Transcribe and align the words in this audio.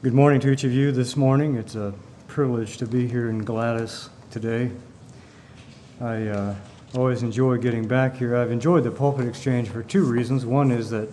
Good 0.00 0.14
morning 0.14 0.38
to 0.42 0.52
each 0.52 0.62
of 0.62 0.72
you 0.72 0.92
this 0.92 1.16
morning. 1.16 1.56
It's 1.56 1.74
a 1.74 1.92
privilege 2.28 2.76
to 2.76 2.86
be 2.86 3.08
here 3.08 3.30
in 3.30 3.44
Gladys 3.44 4.10
today. 4.30 4.70
I 6.00 6.28
uh, 6.28 6.54
always 6.94 7.24
enjoy 7.24 7.58
getting 7.58 7.88
back 7.88 8.14
here. 8.14 8.36
I've 8.36 8.52
enjoyed 8.52 8.84
the 8.84 8.92
pulpit 8.92 9.26
exchange 9.26 9.70
for 9.70 9.82
two 9.82 10.04
reasons. 10.04 10.46
One 10.46 10.70
is 10.70 10.88
that 10.90 11.08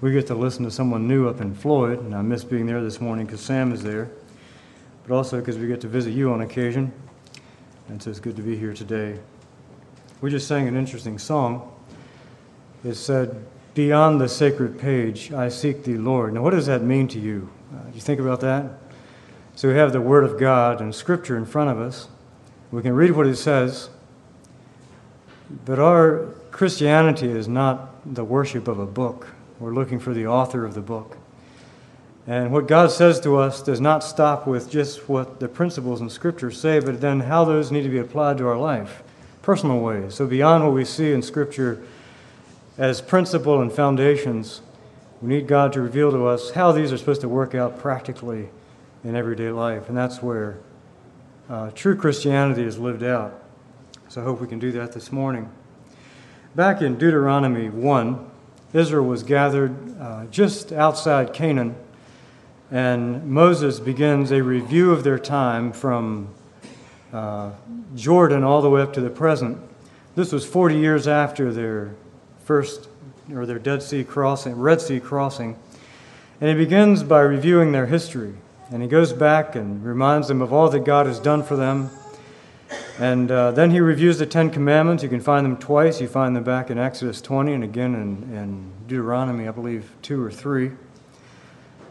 we 0.00 0.10
get 0.10 0.26
to 0.26 0.34
listen 0.34 0.64
to 0.64 0.70
someone 0.72 1.06
new 1.06 1.28
up 1.28 1.40
in 1.40 1.54
Floyd, 1.54 2.00
and 2.00 2.12
I 2.12 2.22
miss 2.22 2.42
being 2.42 2.66
there 2.66 2.82
this 2.82 3.00
morning 3.00 3.24
because 3.24 3.40
Sam 3.40 3.70
is 3.70 3.84
there, 3.84 4.10
but 5.06 5.14
also 5.14 5.38
because 5.38 5.56
we 5.56 5.68
get 5.68 5.80
to 5.82 5.88
visit 5.88 6.10
you 6.10 6.32
on 6.32 6.40
occasion, 6.40 6.92
and 7.88 8.02
so 8.02 8.10
it's 8.10 8.18
good 8.18 8.34
to 8.34 8.42
be 8.42 8.56
here 8.56 8.74
today. 8.74 9.16
We 10.20 10.30
just 10.30 10.48
sang 10.48 10.66
an 10.66 10.76
interesting 10.76 11.20
song. 11.20 11.72
It 12.82 12.96
said, 12.96 13.46
Beyond 13.74 14.20
the 14.20 14.28
sacred 14.28 14.76
page, 14.76 15.32
I 15.32 15.48
seek 15.50 15.84
thee, 15.84 15.98
Lord. 15.98 16.34
Now, 16.34 16.42
what 16.42 16.50
does 16.50 16.66
that 16.66 16.82
mean 16.82 17.06
to 17.08 17.20
you? 17.20 17.48
Uh, 17.74 17.90
you 17.92 18.00
think 18.00 18.20
about 18.20 18.40
that? 18.40 18.70
So 19.56 19.68
we 19.68 19.74
have 19.74 19.92
the 19.92 20.00
Word 20.00 20.24
of 20.24 20.38
God 20.38 20.80
and 20.80 20.94
Scripture 20.94 21.36
in 21.36 21.44
front 21.44 21.70
of 21.70 21.80
us. 21.80 22.08
We 22.70 22.82
can 22.82 22.92
read 22.92 23.12
what 23.12 23.26
it 23.26 23.36
says, 23.36 23.88
but 25.64 25.78
our 25.78 26.26
Christianity 26.50 27.28
is 27.28 27.48
not 27.48 27.90
the 28.14 28.24
worship 28.24 28.68
of 28.68 28.78
a 28.78 28.86
book. 28.86 29.28
We're 29.58 29.74
looking 29.74 29.98
for 29.98 30.14
the 30.14 30.26
author 30.26 30.64
of 30.64 30.74
the 30.74 30.80
book. 30.80 31.16
And 32.26 32.52
what 32.52 32.68
God 32.68 32.90
says 32.90 33.20
to 33.20 33.36
us 33.36 33.60
does 33.62 33.80
not 33.80 34.04
stop 34.04 34.46
with 34.46 34.70
just 34.70 35.08
what 35.08 35.40
the 35.40 35.48
principles 35.48 36.00
in 36.00 36.10
Scripture 36.10 36.50
say, 36.50 36.78
but 36.78 37.00
then 37.00 37.20
how 37.20 37.44
those 37.44 37.72
need 37.72 37.82
to 37.82 37.88
be 37.88 37.98
applied 37.98 38.38
to 38.38 38.46
our 38.46 38.56
life, 38.56 39.02
personal 39.42 39.80
ways. 39.80 40.14
So, 40.14 40.26
beyond 40.26 40.64
what 40.64 40.72
we 40.72 40.84
see 40.84 41.12
in 41.12 41.22
Scripture 41.22 41.82
as 42.78 43.00
principle 43.00 43.60
and 43.60 43.72
foundations, 43.72 44.62
we 45.24 45.30
need 45.30 45.46
God 45.46 45.72
to 45.72 45.80
reveal 45.80 46.10
to 46.10 46.26
us 46.26 46.50
how 46.50 46.70
these 46.70 46.92
are 46.92 46.98
supposed 46.98 47.22
to 47.22 47.30
work 47.30 47.54
out 47.54 47.78
practically 47.78 48.50
in 49.04 49.16
everyday 49.16 49.48
life. 49.48 49.88
And 49.88 49.96
that's 49.96 50.20
where 50.20 50.58
uh, 51.48 51.70
true 51.70 51.96
Christianity 51.96 52.62
is 52.62 52.78
lived 52.78 53.02
out. 53.02 53.42
So 54.08 54.20
I 54.20 54.24
hope 54.24 54.42
we 54.42 54.46
can 54.46 54.58
do 54.58 54.70
that 54.72 54.92
this 54.92 55.10
morning. 55.10 55.50
Back 56.54 56.82
in 56.82 56.98
Deuteronomy 56.98 57.70
1, 57.70 58.30
Israel 58.74 59.06
was 59.06 59.22
gathered 59.22 59.98
uh, 59.98 60.26
just 60.26 60.72
outside 60.72 61.32
Canaan, 61.32 61.74
and 62.70 63.24
Moses 63.26 63.80
begins 63.80 64.30
a 64.30 64.42
review 64.42 64.92
of 64.92 65.04
their 65.04 65.18
time 65.18 65.72
from 65.72 66.28
uh, 67.14 67.52
Jordan 67.94 68.44
all 68.44 68.60
the 68.60 68.68
way 68.68 68.82
up 68.82 68.92
to 68.92 69.00
the 69.00 69.08
present. 69.08 69.56
This 70.16 70.32
was 70.32 70.44
40 70.44 70.76
years 70.76 71.08
after 71.08 71.50
their 71.50 71.94
first 72.44 72.88
or 73.32 73.46
their 73.46 73.58
Dead 73.58 73.82
Sea 73.82 74.04
crossing, 74.04 74.58
Red 74.58 74.80
Sea 74.80 75.00
crossing. 75.00 75.56
And 76.40 76.50
he 76.50 76.56
begins 76.56 77.02
by 77.02 77.20
reviewing 77.20 77.72
their 77.72 77.86
history. 77.86 78.34
And 78.70 78.82
he 78.82 78.88
goes 78.88 79.12
back 79.12 79.54
and 79.54 79.84
reminds 79.84 80.28
them 80.28 80.42
of 80.42 80.52
all 80.52 80.68
that 80.70 80.84
God 80.84 81.06
has 81.06 81.20
done 81.20 81.42
for 81.42 81.56
them. 81.56 81.90
And 82.98 83.30
uh, 83.30 83.50
then 83.52 83.70
he 83.70 83.80
reviews 83.80 84.18
the 84.18 84.26
Ten 84.26 84.50
Commandments. 84.50 85.02
You 85.02 85.08
can 85.08 85.20
find 85.20 85.44
them 85.44 85.56
twice. 85.56 86.00
You 86.00 86.08
find 86.08 86.34
them 86.34 86.44
back 86.44 86.70
in 86.70 86.78
Exodus 86.78 87.20
20 87.20 87.52
and 87.52 87.64
again 87.64 87.94
in, 87.94 88.36
in 88.36 88.72
Deuteronomy, 88.86 89.48
I 89.48 89.50
believe, 89.50 89.90
2 90.02 90.22
or 90.22 90.30
3, 90.30 90.70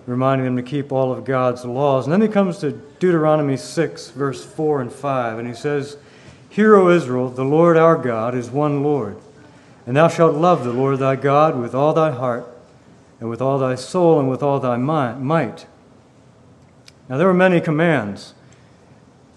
reminding 0.06 0.46
them 0.46 0.56
to 0.58 0.64
keep 0.64 0.92
all 0.92 1.12
of 1.12 1.26
God's 1.26 1.66
laws. 1.66 2.06
And 2.06 2.14
then 2.14 2.22
he 2.22 2.28
comes 2.28 2.60
to 2.60 2.72
Deuteronomy 3.00 3.58
6, 3.58 4.10
verse 4.12 4.44
4 4.44 4.82
and 4.82 4.92
5, 4.92 5.40
and 5.40 5.48
he 5.48 5.54
says, 5.54 5.98
Hear, 6.50 6.76
O 6.76 6.90
Israel, 6.90 7.30
the 7.30 7.44
Lord 7.44 7.78
our 7.78 7.96
God 7.96 8.36
is 8.36 8.50
one 8.50 8.84
Lord. 8.84 9.18
And 9.86 9.98
thou 9.98 10.08
shalt 10.08 10.36
love 10.36 10.64
the 10.64 10.72
Lord 10.72 11.00
thy 11.00 11.16
God 11.16 11.60
with 11.60 11.76
all 11.76 11.94
thy 11.94 12.12
heart, 12.12 12.48
and 13.20 13.30
with 13.30 13.42
all 13.42 13.60
thy 13.60 13.76
soul, 13.76 14.20
and 14.20 14.30
with 14.30 14.42
all 14.42 14.60
thy 14.60 14.78
might. 14.78 15.66
Now, 17.10 17.18
there 17.18 17.28
were 17.28 17.34
many 17.34 17.60
commands. 17.60 18.34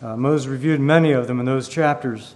Uh, 0.03 0.17
Moses 0.17 0.47
reviewed 0.47 0.81
many 0.81 1.13
of 1.13 1.27
them 1.27 1.41
in 1.41 1.47
those 1.47 1.69
chapters, 1.69 2.35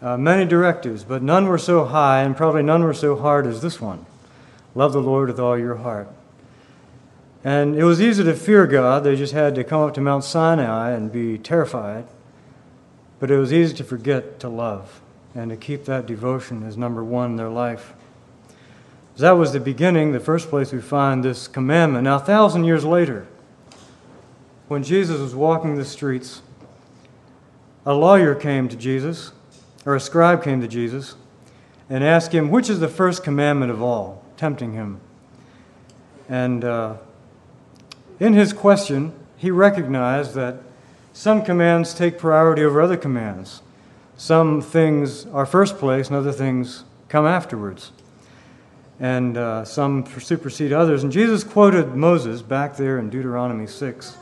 uh, 0.00 0.16
many 0.16 0.44
directives, 0.44 1.02
but 1.02 1.22
none 1.22 1.46
were 1.46 1.58
so 1.58 1.84
high, 1.84 2.22
and 2.22 2.36
probably 2.36 2.62
none 2.62 2.84
were 2.84 2.94
so 2.94 3.16
hard 3.16 3.46
as 3.46 3.62
this 3.62 3.80
one 3.80 4.06
love 4.74 4.92
the 4.92 5.02
Lord 5.02 5.28
with 5.28 5.40
all 5.40 5.58
your 5.58 5.76
heart. 5.76 6.08
And 7.42 7.74
it 7.74 7.84
was 7.84 8.00
easy 8.00 8.22
to 8.22 8.34
fear 8.34 8.66
God. 8.66 9.02
They 9.02 9.16
just 9.16 9.32
had 9.32 9.54
to 9.56 9.64
come 9.64 9.80
up 9.80 9.94
to 9.94 10.00
Mount 10.00 10.22
Sinai 10.22 10.90
and 10.90 11.10
be 11.10 11.38
terrified. 11.38 12.06
But 13.18 13.30
it 13.30 13.38
was 13.38 13.52
easy 13.52 13.74
to 13.76 13.84
forget 13.84 14.38
to 14.40 14.48
love 14.48 15.00
and 15.38 15.50
to 15.50 15.56
keep 15.56 15.84
that 15.84 16.04
devotion 16.04 16.64
as 16.64 16.76
number 16.76 17.04
one 17.04 17.30
in 17.30 17.36
their 17.36 17.48
life. 17.48 17.94
That 19.18 19.32
was 19.32 19.52
the 19.52 19.60
beginning, 19.60 20.10
the 20.10 20.18
first 20.18 20.48
place 20.48 20.72
we 20.72 20.80
find 20.80 21.24
this 21.24 21.46
commandment. 21.46 22.04
Now, 22.04 22.16
a 22.16 22.20
thousand 22.20 22.64
years 22.64 22.84
later, 22.84 23.26
when 24.66 24.82
Jesus 24.82 25.20
was 25.20 25.36
walking 25.36 25.76
the 25.76 25.84
streets, 25.84 26.42
a 27.86 27.94
lawyer 27.94 28.34
came 28.34 28.68
to 28.68 28.76
Jesus, 28.76 29.30
or 29.86 29.94
a 29.94 30.00
scribe 30.00 30.42
came 30.42 30.60
to 30.60 30.68
Jesus, 30.68 31.14
and 31.88 32.02
asked 32.02 32.32
him, 32.32 32.50
Which 32.50 32.68
is 32.68 32.80
the 32.80 32.88
first 32.88 33.22
commandment 33.22 33.70
of 33.70 33.80
all? 33.80 34.24
tempting 34.36 34.72
him. 34.72 35.00
And 36.28 36.64
uh, 36.64 36.94
in 38.20 38.34
his 38.34 38.52
question, 38.52 39.12
he 39.36 39.50
recognized 39.50 40.34
that 40.34 40.62
some 41.12 41.42
commands 41.42 41.94
take 41.94 42.18
priority 42.18 42.62
over 42.62 42.80
other 42.80 42.96
commands 42.96 43.62
some 44.18 44.60
things 44.60 45.26
are 45.26 45.46
first 45.46 45.78
place 45.78 46.08
and 46.08 46.16
other 46.16 46.32
things 46.32 46.82
come 47.08 47.24
afterwards. 47.24 47.92
And 48.98 49.36
uh, 49.36 49.64
some 49.64 50.04
supersede 50.20 50.72
others. 50.72 51.04
And 51.04 51.12
Jesus 51.12 51.44
quoted 51.44 51.94
Moses 51.94 52.42
back 52.42 52.76
there 52.76 52.98
in 52.98 53.10
Deuteronomy 53.10 53.68
6 53.68 54.16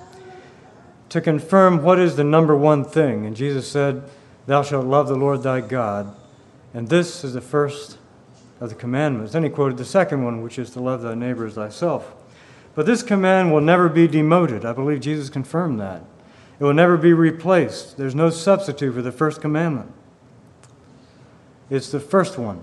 to 1.08 1.20
confirm 1.22 1.82
what 1.82 1.98
is 1.98 2.14
the 2.16 2.24
number 2.24 2.54
one 2.54 2.84
thing. 2.84 3.24
And 3.24 3.34
Jesus 3.34 3.70
said, 3.70 4.02
Thou 4.44 4.62
shalt 4.62 4.84
love 4.84 5.08
the 5.08 5.16
Lord 5.16 5.42
thy 5.42 5.62
God. 5.62 6.14
And 6.74 6.90
this 6.90 7.24
is 7.24 7.32
the 7.32 7.40
first 7.40 7.96
of 8.60 8.68
the 8.68 8.74
commandments. 8.74 9.32
Then 9.32 9.44
he 9.44 9.48
quoted 9.48 9.78
the 9.78 9.86
second 9.86 10.24
one, 10.24 10.42
which 10.42 10.58
is 10.58 10.68
to 10.72 10.80
love 10.80 11.00
thy 11.00 11.14
neighbor 11.14 11.46
as 11.46 11.54
thyself. 11.54 12.12
But 12.74 12.84
this 12.84 13.02
command 13.02 13.50
will 13.50 13.62
never 13.62 13.88
be 13.88 14.06
demoted. 14.06 14.66
I 14.66 14.74
believe 14.74 15.00
Jesus 15.00 15.30
confirmed 15.30 15.80
that. 15.80 16.02
It 16.58 16.64
will 16.64 16.74
never 16.74 16.96
be 16.96 17.12
replaced. 17.12 17.96
There's 17.96 18.14
no 18.14 18.30
substitute 18.30 18.94
for 18.94 19.02
the 19.02 19.12
first 19.12 19.40
commandment. 19.40 19.92
It's 21.68 21.90
the 21.90 22.00
first 22.00 22.38
one 22.38 22.62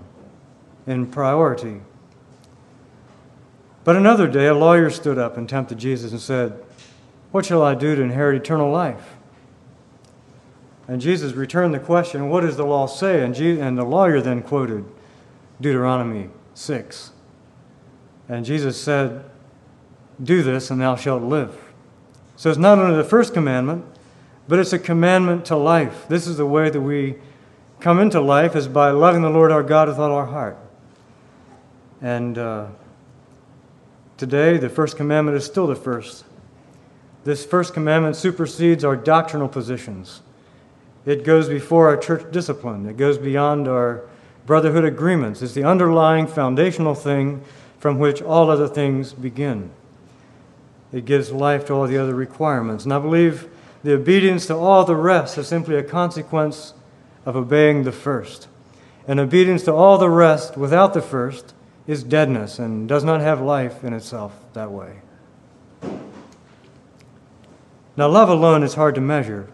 in 0.86 1.06
priority. 1.06 1.80
But 3.84 3.96
another 3.96 4.26
day, 4.26 4.46
a 4.46 4.54
lawyer 4.54 4.90
stood 4.90 5.18
up 5.18 5.36
and 5.36 5.48
tempted 5.48 5.78
Jesus 5.78 6.10
and 6.10 6.20
said, 6.20 6.62
What 7.30 7.44
shall 7.44 7.62
I 7.62 7.74
do 7.74 7.94
to 7.94 8.02
inherit 8.02 8.36
eternal 8.36 8.70
life? 8.70 9.16
And 10.88 11.00
Jesus 11.00 11.32
returned 11.34 11.74
the 11.74 11.78
question, 11.78 12.28
What 12.28 12.40
does 12.40 12.56
the 12.56 12.64
law 12.64 12.86
say? 12.86 13.22
And, 13.22 13.36
and 13.36 13.78
the 13.78 13.84
lawyer 13.84 14.20
then 14.20 14.42
quoted 14.42 14.84
Deuteronomy 15.60 16.30
6. 16.54 17.12
And 18.28 18.44
Jesus 18.44 18.80
said, 18.80 19.24
Do 20.22 20.42
this, 20.42 20.70
and 20.70 20.80
thou 20.80 20.96
shalt 20.96 21.22
live. 21.22 21.63
So 22.36 22.50
it's 22.50 22.58
not 22.58 22.78
only 22.78 22.96
the 22.96 23.04
first 23.04 23.32
commandment, 23.32 23.84
but 24.48 24.58
it's 24.58 24.72
a 24.72 24.78
commandment 24.78 25.44
to 25.46 25.56
life. 25.56 26.06
This 26.08 26.26
is 26.26 26.36
the 26.36 26.46
way 26.46 26.68
that 26.70 26.80
we 26.80 27.16
come 27.80 28.00
into 28.00 28.20
life 28.20 28.56
is 28.56 28.68
by 28.68 28.90
loving 28.90 29.22
the 29.22 29.30
Lord 29.30 29.52
our 29.52 29.62
God 29.62 29.88
with 29.88 29.98
all 29.98 30.12
our 30.12 30.26
heart. 30.26 30.58
And 32.02 32.36
uh, 32.36 32.66
today, 34.16 34.58
the 34.58 34.68
first 34.68 34.96
commandment 34.96 35.36
is 35.36 35.44
still 35.44 35.66
the 35.66 35.76
first. 35.76 36.24
This 37.24 37.46
first 37.46 37.72
commandment 37.72 38.16
supersedes 38.16 38.84
our 38.84 38.96
doctrinal 38.96 39.48
positions. 39.48 40.20
It 41.06 41.24
goes 41.24 41.48
before 41.48 41.88
our 41.88 41.96
church 41.96 42.30
discipline. 42.32 42.86
It 42.86 42.96
goes 42.96 43.16
beyond 43.16 43.68
our 43.68 44.02
brotherhood 44.44 44.84
agreements. 44.84 45.40
It's 45.40 45.54
the 45.54 45.64
underlying 45.64 46.26
foundational 46.26 46.94
thing 46.94 47.42
from 47.78 47.98
which 47.98 48.20
all 48.20 48.50
other 48.50 48.68
things 48.68 49.12
begin 49.12 49.70
it 50.94 51.04
gives 51.04 51.32
life 51.32 51.66
to 51.66 51.72
all 51.72 51.88
the 51.88 51.98
other 51.98 52.14
requirements. 52.14 52.84
And 52.84 52.92
I 52.92 53.00
believe 53.00 53.50
the 53.82 53.94
obedience 53.94 54.46
to 54.46 54.54
all 54.54 54.84
the 54.84 54.94
rest 54.94 55.36
is 55.36 55.48
simply 55.48 55.74
a 55.74 55.82
consequence 55.82 56.72
of 57.26 57.34
obeying 57.34 57.82
the 57.82 57.90
first. 57.90 58.46
And 59.08 59.18
obedience 59.18 59.64
to 59.64 59.74
all 59.74 59.98
the 59.98 60.08
rest 60.08 60.56
without 60.56 60.94
the 60.94 61.02
first 61.02 61.52
is 61.88 62.04
deadness 62.04 62.60
and 62.60 62.88
does 62.88 63.02
not 63.02 63.20
have 63.20 63.40
life 63.40 63.82
in 63.82 63.92
itself 63.92 64.32
that 64.52 64.70
way. 64.70 65.00
Now, 67.96 68.08
love 68.08 68.28
alone 68.28 68.62
is 68.62 68.74
hard 68.74 68.94
to 68.94 69.00
measure. 69.00 69.48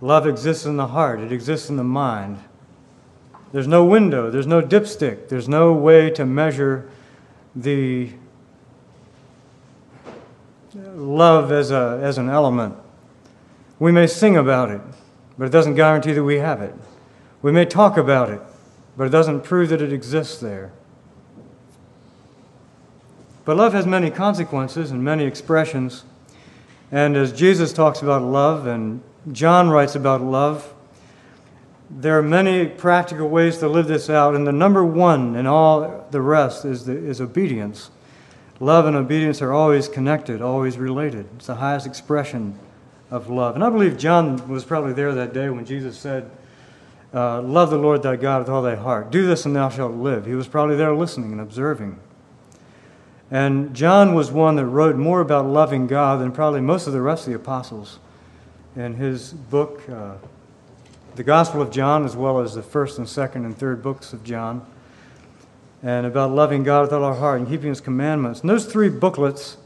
Love 0.00 0.26
exists 0.26 0.64
in 0.64 0.78
the 0.78 0.88
heart, 0.88 1.20
it 1.20 1.32
exists 1.32 1.68
in 1.68 1.76
the 1.76 1.84
mind. 1.84 2.38
There's 3.52 3.68
no 3.68 3.84
window, 3.84 4.30
there's 4.30 4.46
no 4.46 4.62
dipstick, 4.62 5.28
there's 5.28 5.48
no 5.48 5.74
way 5.74 6.08
to 6.10 6.24
measure 6.24 6.90
the 7.54 8.12
love 10.94 11.52
as, 11.52 11.70
a, 11.70 12.00
as 12.02 12.18
an 12.18 12.28
element. 12.28 12.76
We 13.78 13.92
may 13.92 14.06
sing 14.06 14.36
about 14.36 14.70
it, 14.70 14.80
but 15.38 15.46
it 15.46 15.50
doesn't 15.50 15.74
guarantee 15.74 16.12
that 16.12 16.24
we 16.24 16.36
have 16.36 16.62
it. 16.62 16.74
We 17.42 17.52
may 17.52 17.64
talk 17.64 17.96
about 17.96 18.30
it, 18.30 18.40
but 18.96 19.06
it 19.06 19.10
doesn't 19.10 19.42
prove 19.42 19.68
that 19.68 19.82
it 19.82 19.92
exists 19.92 20.38
there. 20.38 20.72
But 23.44 23.56
love 23.56 23.72
has 23.74 23.86
many 23.86 24.10
consequences 24.10 24.90
and 24.90 25.04
many 25.04 25.24
expressions. 25.24 26.04
And 26.90 27.16
as 27.16 27.32
Jesus 27.32 27.72
talks 27.72 28.02
about 28.02 28.22
love 28.22 28.66
and 28.66 29.02
John 29.30 29.70
writes 29.70 29.94
about 29.94 30.20
love, 30.20 30.72
there 31.88 32.18
are 32.18 32.22
many 32.22 32.66
practical 32.66 33.28
ways 33.28 33.58
to 33.58 33.68
live 33.68 33.86
this 33.86 34.10
out. 34.10 34.34
And 34.34 34.46
the 34.46 34.52
number 34.52 34.84
one 34.84 35.36
in 35.36 35.46
all 35.46 36.06
the 36.10 36.20
rest 36.20 36.64
is, 36.64 36.86
the, 36.86 36.96
is 36.96 37.20
obedience. 37.20 37.90
Love 38.58 38.86
and 38.86 38.96
obedience 38.96 39.42
are 39.42 39.52
always 39.52 39.88
connected, 39.88 40.40
always 40.40 40.78
related. 40.78 41.28
It's 41.36 41.46
the 41.46 41.56
highest 41.56 41.86
expression 41.86 42.58
of 43.10 43.28
love. 43.28 43.54
And 43.54 43.62
I 43.62 43.70
believe 43.70 43.98
John 43.98 44.48
was 44.48 44.64
probably 44.64 44.92
there 44.92 45.14
that 45.14 45.32
day 45.32 45.50
when 45.50 45.64
Jesus 45.64 45.98
said, 45.98 46.30
uh, 47.12 47.42
Love 47.42 47.70
the 47.70 47.78
Lord 47.78 48.02
thy 48.02 48.16
God 48.16 48.40
with 48.40 48.48
all 48.48 48.62
thy 48.62 48.74
heart. 48.74 49.10
Do 49.10 49.26
this 49.26 49.44
and 49.44 49.54
thou 49.54 49.68
shalt 49.68 49.92
live. 49.92 50.26
He 50.26 50.34
was 50.34 50.48
probably 50.48 50.76
there 50.76 50.94
listening 50.94 51.32
and 51.32 51.40
observing. 51.40 52.00
And 53.30 53.74
John 53.74 54.14
was 54.14 54.30
one 54.30 54.56
that 54.56 54.66
wrote 54.66 54.96
more 54.96 55.20
about 55.20 55.46
loving 55.46 55.86
God 55.86 56.20
than 56.20 56.32
probably 56.32 56.60
most 56.60 56.86
of 56.86 56.92
the 56.92 57.02
rest 57.02 57.26
of 57.26 57.32
the 57.32 57.38
apostles. 57.38 57.98
In 58.74 58.94
his 58.94 59.32
book, 59.32 59.82
uh, 59.88 60.14
the 61.16 61.24
Gospel 61.24 61.60
of 61.60 61.70
John, 61.70 62.04
as 62.04 62.14
well 62.14 62.40
as 62.40 62.54
the 62.54 62.62
first 62.62 62.98
and 62.98 63.08
second 63.08 63.44
and 63.44 63.56
third 63.56 63.82
books 63.82 64.12
of 64.12 64.22
John, 64.22 64.64
and 65.86 66.04
about 66.04 66.32
loving 66.32 66.64
God 66.64 66.82
with 66.82 66.92
all 66.92 67.04
our 67.04 67.14
heart 67.14 67.38
and 67.38 67.48
keeping 67.48 67.68
his 67.68 67.80
commandments. 67.80 68.40
And 68.40 68.50
those 68.50 68.66
three 68.66 68.88
booklets, 68.88 69.56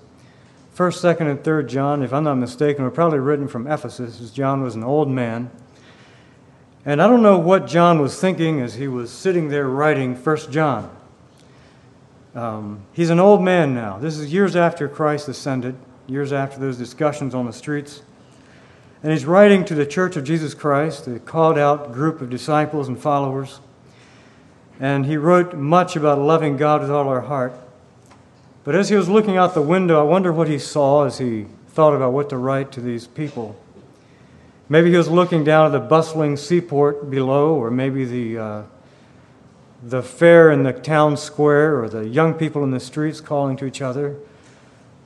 first, 0.70 1.00
second, 1.00 1.28
and 1.28 1.42
third 1.42 1.66
John, 1.66 2.02
if 2.02 2.12
I'm 2.12 2.24
not 2.24 2.34
mistaken, 2.34 2.84
were 2.84 2.90
probably 2.90 3.18
written 3.18 3.48
from 3.48 3.66
Ephesus, 3.66 4.20
as 4.20 4.30
John 4.30 4.62
was 4.62 4.74
an 4.74 4.84
old 4.84 5.08
man. 5.08 5.50
And 6.84 7.00
I 7.00 7.06
don't 7.06 7.22
know 7.22 7.38
what 7.38 7.66
John 7.66 8.02
was 8.02 8.20
thinking 8.20 8.60
as 8.60 8.74
he 8.74 8.86
was 8.86 9.10
sitting 9.10 9.48
there 9.48 9.66
writing 9.66 10.14
First 10.14 10.52
John. 10.52 10.94
Um, 12.34 12.82
he's 12.92 13.08
an 13.08 13.18
old 13.18 13.42
man 13.42 13.74
now. 13.74 13.96
This 13.96 14.18
is 14.18 14.30
years 14.30 14.56
after 14.56 14.90
Christ 14.90 15.26
ascended, 15.26 15.74
years 16.06 16.34
after 16.34 16.60
those 16.60 16.76
discussions 16.76 17.34
on 17.34 17.46
the 17.46 17.52
streets. 17.54 18.02
And 19.02 19.10
he's 19.10 19.24
writing 19.24 19.64
to 19.64 19.74
the 19.74 19.86
Church 19.86 20.16
of 20.16 20.24
Jesus 20.24 20.52
Christ, 20.52 21.06
the 21.06 21.18
called 21.18 21.56
out 21.56 21.94
group 21.94 22.20
of 22.20 22.28
disciples 22.28 22.88
and 22.88 23.00
followers. 23.00 23.60
And 24.80 25.06
he 25.06 25.16
wrote 25.16 25.54
much 25.54 25.94
about 25.94 26.18
loving 26.18 26.56
God 26.56 26.80
with 26.80 26.90
all 26.90 27.06
our 27.06 27.20
heart. 27.20 27.52
But 28.64 28.74
as 28.74 28.88
he 28.88 28.96
was 28.96 29.08
looking 29.08 29.36
out 29.36 29.54
the 29.54 29.62
window, 29.62 30.00
I 30.00 30.02
wonder 30.02 30.32
what 30.32 30.48
he 30.48 30.58
saw 30.58 31.04
as 31.04 31.18
he 31.18 31.46
thought 31.68 31.94
about 31.94 32.12
what 32.12 32.30
to 32.30 32.36
write 32.36 32.72
to 32.72 32.80
these 32.80 33.06
people. 33.06 33.60
Maybe 34.68 34.90
he 34.90 34.96
was 34.96 35.08
looking 35.08 35.44
down 35.44 35.66
at 35.66 35.72
the 35.72 35.80
bustling 35.80 36.36
seaport 36.36 37.10
below, 37.10 37.54
or 37.54 37.70
maybe 37.70 38.04
the 38.04 38.38
uh, 38.38 38.62
the 39.82 40.02
fair 40.02 40.50
in 40.50 40.62
the 40.62 40.72
town 40.72 41.16
square 41.16 41.82
or 41.82 41.88
the 41.88 42.06
young 42.06 42.34
people 42.34 42.62
in 42.64 42.70
the 42.70 42.80
streets 42.80 43.20
calling 43.20 43.56
to 43.56 43.64
each 43.64 43.80
other 43.80 44.16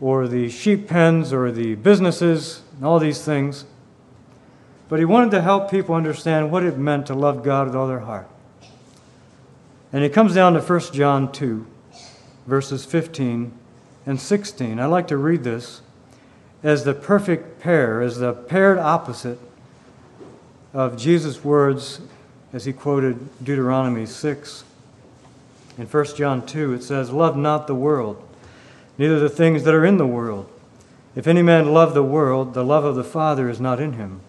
or 0.00 0.26
the 0.26 0.48
sheep 0.48 0.88
pens 0.88 1.32
or 1.32 1.52
the 1.52 1.76
businesses 1.76 2.62
and 2.76 2.84
all 2.84 2.98
these 2.98 3.24
things. 3.24 3.64
But 4.88 4.98
he 4.98 5.04
wanted 5.04 5.30
to 5.32 5.42
help 5.42 5.70
people 5.70 5.94
understand 5.94 6.50
what 6.50 6.64
it 6.64 6.76
meant 6.76 7.06
to 7.06 7.14
love 7.14 7.42
God 7.42 7.68
with 7.68 7.76
all 7.76 7.86
their 7.86 8.00
heart. 8.00 8.28
And 9.94 10.02
it 10.02 10.12
comes 10.12 10.34
down 10.34 10.54
to 10.54 10.60
1 10.60 10.80
John 10.92 11.30
2, 11.30 11.64
verses 12.48 12.84
15 12.84 13.52
and 14.06 14.20
16. 14.20 14.80
I 14.80 14.86
like 14.86 15.06
to 15.06 15.16
read 15.16 15.44
this 15.44 15.82
as 16.64 16.82
the 16.82 16.94
perfect 16.94 17.60
pair, 17.60 18.02
as 18.02 18.18
the 18.18 18.32
paired 18.32 18.76
opposite 18.76 19.38
of 20.72 20.96
Jesus' 20.96 21.44
words 21.44 22.00
as 22.52 22.64
he 22.64 22.72
quoted 22.72 23.28
Deuteronomy 23.44 24.04
6. 24.04 24.64
In 25.78 25.86
1 25.86 26.04
John 26.16 26.44
2, 26.44 26.72
it 26.72 26.82
says, 26.82 27.12
Love 27.12 27.36
not 27.36 27.68
the 27.68 27.74
world, 27.76 28.20
neither 28.98 29.20
the 29.20 29.28
things 29.28 29.62
that 29.62 29.74
are 29.74 29.86
in 29.86 29.98
the 29.98 30.06
world. 30.08 30.50
If 31.14 31.28
any 31.28 31.42
man 31.42 31.72
love 31.72 31.94
the 31.94 32.02
world, 32.02 32.54
the 32.54 32.64
love 32.64 32.84
of 32.84 32.96
the 32.96 33.04
Father 33.04 33.48
is 33.48 33.60
not 33.60 33.78
in 33.78 33.92
him. 33.92 34.22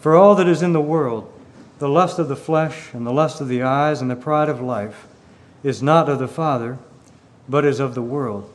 For 0.00 0.14
all 0.14 0.34
that 0.34 0.46
is 0.46 0.60
in 0.60 0.74
the 0.74 0.82
world, 0.82 1.32
the 1.78 1.88
lust 1.88 2.18
of 2.18 2.28
the 2.28 2.36
flesh, 2.36 2.92
and 2.92 3.06
the 3.06 3.12
lust 3.12 3.40
of 3.40 3.48
the 3.48 3.62
eyes, 3.62 4.00
and 4.00 4.10
the 4.10 4.16
pride 4.16 4.48
of 4.48 4.60
life, 4.60 5.06
is 5.62 5.82
not 5.82 6.08
of 6.08 6.18
the 6.18 6.28
Father, 6.28 6.78
but 7.48 7.64
is 7.64 7.80
of 7.80 7.94
the 7.94 8.02
world. 8.02 8.52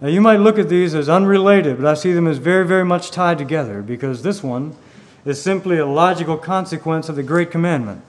Now, 0.00 0.08
you 0.08 0.20
might 0.20 0.36
look 0.36 0.58
at 0.58 0.68
these 0.68 0.94
as 0.94 1.08
unrelated, 1.08 1.78
but 1.78 1.86
I 1.86 1.94
see 1.94 2.12
them 2.12 2.28
as 2.28 2.38
very, 2.38 2.66
very 2.66 2.84
much 2.84 3.10
tied 3.10 3.38
together 3.38 3.82
because 3.82 4.22
this 4.22 4.42
one 4.42 4.76
is 5.24 5.42
simply 5.42 5.78
a 5.78 5.86
logical 5.86 6.36
consequence 6.36 7.08
of 7.08 7.16
the 7.16 7.22
Great 7.22 7.50
Commandment. 7.50 8.02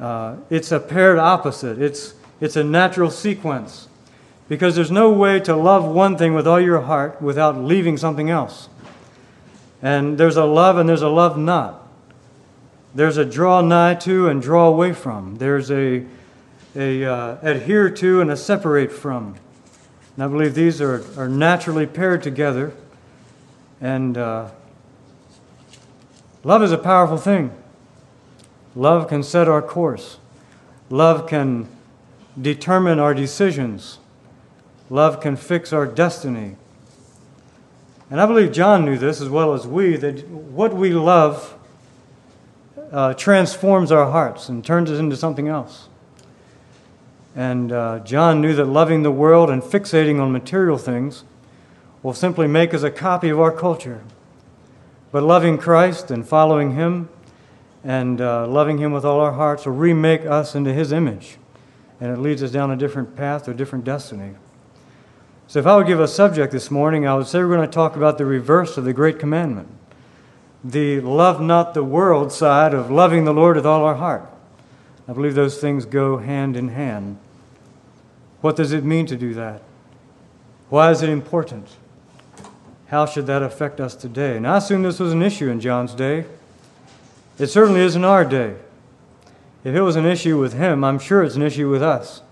Uh, 0.00 0.36
it's 0.48 0.72
a 0.72 0.80
paired 0.80 1.18
opposite, 1.18 1.80
it's, 1.80 2.14
it's 2.40 2.56
a 2.56 2.64
natural 2.64 3.10
sequence. 3.10 3.88
Because 4.48 4.74
there's 4.74 4.90
no 4.90 5.12
way 5.12 5.38
to 5.40 5.54
love 5.54 5.84
one 5.84 6.16
thing 6.16 6.34
with 6.34 6.46
all 6.46 6.60
your 6.60 6.80
heart 6.80 7.22
without 7.22 7.56
leaving 7.56 7.96
something 7.96 8.30
else. 8.30 8.68
And 9.80 10.18
there's 10.18 10.36
a 10.36 10.44
love 10.44 10.76
and 10.76 10.88
there's 10.88 11.02
a 11.02 11.08
love 11.08 11.38
not. 11.38 11.79
There's 12.94 13.16
a 13.16 13.24
draw 13.24 13.60
nigh 13.60 13.94
to 13.96 14.28
and 14.28 14.42
draw 14.42 14.66
away 14.66 14.92
from. 14.92 15.36
There's 15.36 15.70
a, 15.70 16.04
a 16.74 17.04
uh, 17.04 17.38
adhere 17.42 17.88
to 17.90 18.20
and 18.20 18.30
a 18.30 18.36
separate 18.36 18.90
from. 18.90 19.36
And 20.16 20.24
I 20.24 20.28
believe 20.28 20.54
these 20.54 20.80
are, 20.80 21.04
are 21.16 21.28
naturally 21.28 21.86
paired 21.86 22.22
together. 22.22 22.72
And 23.80 24.18
uh, 24.18 24.50
love 26.42 26.62
is 26.62 26.72
a 26.72 26.78
powerful 26.78 27.16
thing. 27.16 27.52
Love 28.74 29.08
can 29.08 29.22
set 29.22 29.48
our 29.48 29.62
course. 29.62 30.18
Love 30.88 31.28
can 31.28 31.68
determine 32.40 32.98
our 32.98 33.14
decisions. 33.14 33.98
Love 34.88 35.20
can 35.20 35.36
fix 35.36 35.72
our 35.72 35.86
destiny. 35.86 36.56
And 38.10 38.20
I 38.20 38.26
believe 38.26 38.50
John 38.50 38.84
knew 38.84 38.98
this 38.98 39.20
as 39.20 39.28
well 39.28 39.54
as 39.54 39.66
we 39.66 39.96
that 39.96 40.26
what 40.28 40.74
we 40.74 40.90
love 40.90 41.56
uh, 42.92 43.14
transforms 43.14 43.92
our 43.92 44.10
hearts 44.10 44.48
and 44.48 44.64
turns 44.64 44.90
us 44.90 44.98
into 44.98 45.16
something 45.16 45.48
else. 45.48 45.88
And 47.36 47.70
uh, 47.70 48.00
John 48.00 48.40
knew 48.40 48.54
that 48.54 48.64
loving 48.64 49.02
the 49.02 49.12
world 49.12 49.50
and 49.50 49.62
fixating 49.62 50.20
on 50.20 50.32
material 50.32 50.78
things 50.78 51.24
will 52.02 52.14
simply 52.14 52.46
make 52.46 52.74
us 52.74 52.82
a 52.82 52.90
copy 52.90 53.28
of 53.28 53.38
our 53.38 53.52
culture. 53.52 54.02
But 55.12 55.22
loving 55.22 55.58
Christ 55.58 56.10
and 56.10 56.26
following 56.26 56.74
Him 56.74 57.08
and 57.84 58.20
uh, 58.20 58.46
loving 58.46 58.78
Him 58.78 58.92
with 58.92 59.04
all 59.04 59.20
our 59.20 59.32
hearts 59.32 59.66
will 59.66 59.74
remake 59.74 60.26
us 60.26 60.54
into 60.54 60.72
His 60.72 60.92
image. 60.92 61.36
And 62.00 62.10
it 62.10 62.18
leads 62.18 62.42
us 62.42 62.50
down 62.50 62.70
a 62.70 62.76
different 62.76 63.14
path 63.14 63.46
or 63.46 63.52
a 63.52 63.56
different 63.56 63.84
destiny. 63.84 64.34
So, 65.46 65.58
if 65.58 65.66
I 65.66 65.76
would 65.76 65.86
give 65.86 66.00
a 66.00 66.08
subject 66.08 66.52
this 66.52 66.70
morning, 66.70 67.06
I 67.06 67.14
would 67.14 67.26
say 67.26 67.40
we're 67.40 67.48
going 67.48 67.68
to 67.68 67.74
talk 67.74 67.96
about 67.96 68.18
the 68.18 68.24
reverse 68.24 68.76
of 68.76 68.84
the 68.84 68.92
Great 68.92 69.18
Commandment 69.18 69.68
the 70.62 71.00
love 71.00 71.40
not 71.40 71.74
the 71.74 71.84
world 71.84 72.32
side 72.32 72.74
of 72.74 72.90
loving 72.90 73.24
the 73.24 73.32
Lord 73.32 73.56
with 73.56 73.66
all 73.66 73.84
our 73.84 73.94
heart. 73.94 74.28
I 75.08 75.12
believe 75.12 75.34
those 75.34 75.58
things 75.58 75.86
go 75.86 76.18
hand 76.18 76.56
in 76.56 76.68
hand. 76.68 77.18
What 78.40 78.56
does 78.56 78.72
it 78.72 78.84
mean 78.84 79.06
to 79.06 79.16
do 79.16 79.34
that? 79.34 79.62
Why 80.68 80.90
is 80.90 81.02
it 81.02 81.08
important? 81.08 81.68
How 82.86 83.06
should 83.06 83.26
that 83.26 83.42
affect 83.42 83.80
us 83.80 83.94
today? 83.94 84.36
And 84.36 84.46
I 84.46 84.58
assume 84.58 84.82
this 84.82 85.00
was 85.00 85.12
an 85.12 85.22
issue 85.22 85.48
in 85.48 85.60
John's 85.60 85.94
day. 85.94 86.24
It 87.38 87.48
certainly 87.48 87.80
is 87.80 87.96
in 87.96 88.04
our 88.04 88.24
day. 88.24 88.56
If 89.62 89.74
it 89.74 89.82
was 89.82 89.96
an 89.96 90.06
issue 90.06 90.38
with 90.38 90.54
him, 90.54 90.84
I'm 90.84 90.98
sure 90.98 91.22
it's 91.22 91.36
an 91.36 91.42
issue 91.42 91.68
with 91.70 91.82
us. 91.82 92.22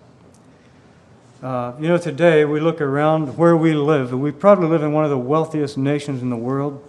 Uh, 1.43 1.75
you 1.79 1.87
know, 1.87 1.99
today 1.99 2.45
we 2.45 2.59
look 2.59 2.81
around 2.81 3.37
where 3.37 3.57
we 3.57 3.73
live, 3.73 4.13
and 4.13 4.23
we 4.23 4.33
probably 4.33 4.67
live 4.67 4.83
in 4.83 4.93
one 4.93 5.05
of 5.05 5.11
the 5.11 5.19
wealthiest 5.19 5.79
nations 5.79 6.23
in 6.23 6.31
the 6.31 6.37
world, 6.37 6.83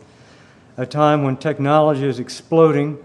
a 0.80 0.86
time 0.86 1.24
when 1.24 1.36
technology 1.36 2.06
is 2.06 2.22
exploding, 2.22 2.98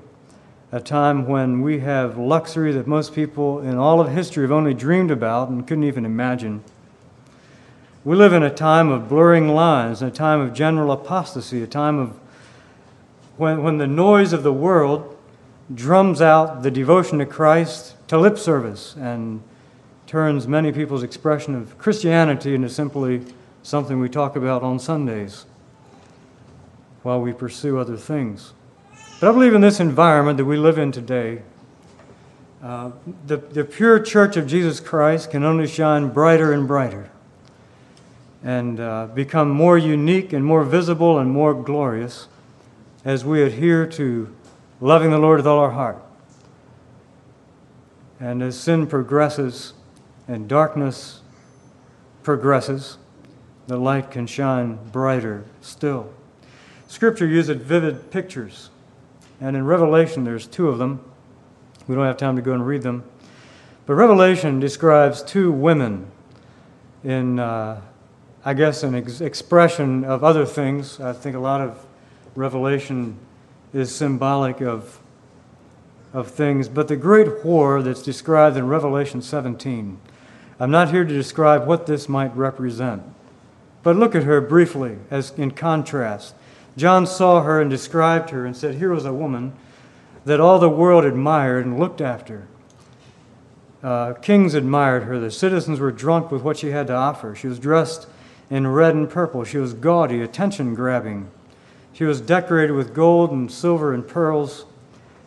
a 0.71 0.79
time 0.79 1.27
when 1.27 1.61
we 1.61 1.81
have 1.81 2.17
luxury 2.17 2.71
that 2.71 2.87
most 2.87 3.13
people 3.13 3.59
in 3.63 3.77
all 3.77 4.01
of 4.01 4.13
history 4.13 4.45
have 4.45 4.53
only 4.53 4.73
dreamed 4.73 5.11
about 5.11 5.49
and 5.49 5.67
couldn't 5.67 5.83
even 5.83 6.05
imagine. 6.05 6.63
We 8.05 8.15
live 8.15 8.33
in 8.33 8.45
a 8.45 8.55
time 8.55 8.91
of 8.91 9.09
blurring 9.09 9.49
lines, 9.49 10.03
a 10.03 10.11
time 10.13 10.39
of 10.39 10.55
general 10.55 10.93
apostasy, 10.93 11.65
a 11.65 11.67
time 11.67 11.99
of 11.99 12.11
when, 13.39 13.65
when 13.65 13.79
the 13.79 13.89
noise 13.89 14.33
of 14.33 14.45
the 14.45 14.53
world 14.53 15.19
drums 15.75 16.23
out 16.23 16.63
the 16.63 16.71
devotion 16.71 17.19
to 17.19 17.27
Christ 17.27 17.97
to 18.07 18.17
lip 18.17 18.39
service 18.39 18.95
and 18.95 19.43
turns 20.07 20.47
many 20.47 20.71
people's 20.71 21.03
expression 21.03 21.57
of 21.57 21.77
Christianity 21.77 22.55
into 22.55 22.69
simply 22.69 23.25
something 23.65 23.99
we 23.99 24.09
talk 24.09 24.37
about 24.37 24.63
on 24.63 24.79
Sundays 24.79 25.47
while 27.05 27.21
we 27.21 27.33
pursue 27.33 27.79
other 27.79 27.97
things. 27.97 28.55
But 29.21 29.29
I 29.29 29.33
believe 29.33 29.55
in 29.55 29.61
this 29.61 29.79
environment 29.79 30.39
that 30.39 30.47
we 30.47 30.57
live 30.57 30.79
in 30.79 30.91
today, 30.91 31.43
uh, 32.63 32.93
the, 33.27 33.37
the 33.37 33.63
pure 33.63 34.01
church 34.01 34.39
of 34.39 34.47
Jesus 34.47 34.81
Christ 34.81 35.31
can 35.31 35.45
only 35.45 35.67
shine 35.67 36.09
brighter 36.09 36.53
and 36.53 36.67
brighter 36.67 37.11
and 38.43 38.81
uh, 38.81 39.07
become 39.09 39.51
more 39.51 39.77
unique 39.77 40.33
and 40.33 40.45
more 40.45 40.65
visible 40.65 41.19
and 41.19 41.31
more 41.31 41.55
glorious 41.55 42.27
as 43.05 43.23
we 43.23 43.43
adhere 43.43 43.87
to 43.87 44.35
loving 44.81 45.11
the 45.11 45.19
Lord 45.19 45.39
with 45.41 45.47
all 45.47 45.59
our 45.59 45.73
heart. 45.73 46.03
And 48.19 48.43
as 48.43 48.59
sin 48.59 48.87
progresses 48.87 49.75
and 50.27 50.49
darkness 50.49 51.21
progresses, 52.23 52.97
the 53.67 53.77
light 53.77 54.11
can 54.11 54.27
shine 54.27 54.79
brighter 54.91 55.45
still. 55.61 56.11
Scripture 56.95 57.27
uses 57.27 57.57
vivid 57.57 58.13
pictures, 58.13 58.71
and 59.41 59.57
in 59.57 59.67
Revelation, 59.67 60.23
there's 60.23 60.47
two 60.47 60.69
of 60.69 60.79
them. 60.79 61.05
We 61.89 61.97
don't 61.97 62.05
have 62.05 62.17
time 62.17 62.37
to 62.37 62.41
go 62.41 62.53
and 62.53 62.65
read 62.65 62.83
them. 62.83 63.03
But 63.85 63.95
Revelation 63.95 64.61
describes 64.61 65.21
two 65.21 65.51
women 65.51 66.07
in, 67.03 67.41
uh, 67.41 67.81
I 68.45 68.55
guess, 68.55 68.85
an 68.85 68.95
ex- 68.95 69.21
expression 69.21 70.05
of 70.05 70.23
other 70.23 70.47
things. 70.47 71.01
I 71.01 71.13
think 71.13 71.35
a 71.35 71.41
lot 71.41 71.61
of 71.61 71.85
Revelation 72.37 73.17
is 73.73 73.93
symbolic 73.93 74.61
of, 74.61 75.01
of 76.13 76.31
things. 76.31 76.69
But 76.69 76.87
the 76.87 76.97
great 76.97 77.27
whore 77.27 77.83
that's 77.83 78.05
described 78.05 78.57
in 78.57 78.69
Revelation 78.69 79.21
17, 79.21 79.99
I'm 80.61 80.71
not 80.71 80.91
here 80.91 81.05
to 81.05 81.13
describe 81.13 81.67
what 81.67 81.87
this 81.87 82.09
might 82.09 82.35
represent. 82.37 83.03
But 83.83 83.97
look 83.97 84.15
at 84.15 84.23
her 84.23 84.41
briefly 84.41 84.99
as 85.11 85.33
in 85.33 85.51
contrast. 85.51 86.37
John 86.77 87.07
saw 87.07 87.43
her 87.43 87.61
and 87.61 87.71
described 87.71 88.31
her 88.31 88.45
and 88.45 88.57
said, 88.57 88.77
Here 88.77 88.93
was 88.93 89.05
a 89.05 89.13
woman 89.13 89.53
that 90.25 90.41
all 90.41 90.59
the 90.59 90.69
world 90.69 91.05
admired 91.05 91.67
and 91.67 91.79
looked 91.79 92.01
after. 92.01 92.49
Uh, 93.83 94.15
kings 94.15 94.55
admired 94.55 95.05
her. 95.05 95.19
The 95.19 95.31
citizens 95.31 95.79
were 95.79 95.93
drunk 95.93 96.31
with 96.31 96.43
what 96.43 96.57
she 96.57 96.71
had 96.71 96.87
to 96.87 96.95
offer. 96.95 97.35
She 97.35 97.47
was 97.47 97.59
dressed 97.59 98.09
in 98.51 98.67
red 98.67 98.95
and 98.95 99.09
purple. 99.09 99.45
She 99.45 99.59
was 99.59 99.75
gaudy, 99.75 100.23
attention 100.23 100.75
grabbing. 100.75 101.31
She 101.93 102.05
was 102.05 102.21
decorated 102.21 102.73
with 102.73 102.95
gold 102.95 103.31
and 103.31 103.53
silver 103.53 103.93
and 103.93 104.07
pearls. 104.07 104.65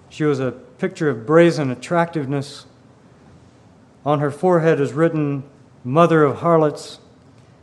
She 0.09 0.23
was 0.23 0.39
a 0.39 0.51
picture 0.51 1.09
of 1.09 1.25
brazen 1.25 1.71
attractiveness. 1.71 2.65
On 4.05 4.19
her 4.19 4.31
forehead 4.31 4.79
is 4.81 4.93
written, 4.93 5.43
Mother 5.83 6.23
of 6.23 6.37
Harlots. 6.37 6.99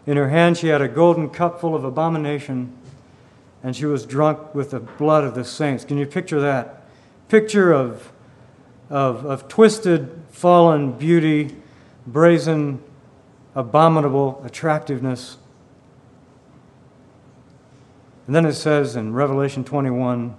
In 0.07 0.17
her 0.17 0.29
hand, 0.29 0.57
she 0.57 0.69
had 0.69 0.81
a 0.81 0.89
golden 0.89 1.29
cup 1.29 1.61
full 1.61 1.75
of 1.75 1.85
abomination, 1.85 2.77
and 3.65 3.75
she 3.75 3.87
was 3.87 4.05
drunk 4.05 4.55
with 4.55 4.71
the 4.71 4.79
blood 4.79 5.25
of 5.25 5.35
the 5.35 5.43
saints. 5.43 5.85
Can 5.85 5.97
you 5.97 6.07
picture 6.07 6.39
that? 6.43 6.83
Picture 7.29 7.73
of, 7.73 8.13
of, 8.91 9.25
of 9.25 9.49
twisted 9.49 10.23
fallen 10.31 10.93
beauty, 10.93 11.57
brazen, 12.07 12.83
abominable 13.55 14.43
attractiveness. 14.45 15.39
And 18.27 18.37
then 18.37 18.45
it 18.45 18.53
says 18.53 18.97
in 18.97 19.15
Revelation 19.15 19.65
21 19.65 20.37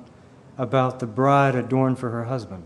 about 0.60 1.00
the 1.00 1.08
bride 1.08 1.55
adorned 1.55 1.98
for 1.98 2.12
her 2.12 2.25
husband. 2.25 2.63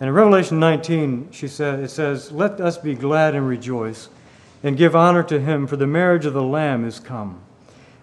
And 0.00 0.08
in 0.08 0.14
Revelation 0.14 0.58
19, 0.58 1.28
she 1.30 1.46
said, 1.46 1.80
it 1.80 1.90
says, 1.90 2.32
Let 2.32 2.58
us 2.60 2.78
be 2.78 2.94
glad 2.94 3.34
and 3.34 3.46
rejoice, 3.46 4.08
and 4.62 4.78
give 4.78 4.96
honor 4.96 5.22
to 5.24 5.40
him, 5.40 5.66
for 5.66 5.76
the 5.76 5.86
marriage 5.86 6.24
of 6.24 6.32
the 6.32 6.42
Lamb 6.42 6.86
is 6.86 6.98
come, 7.00 7.40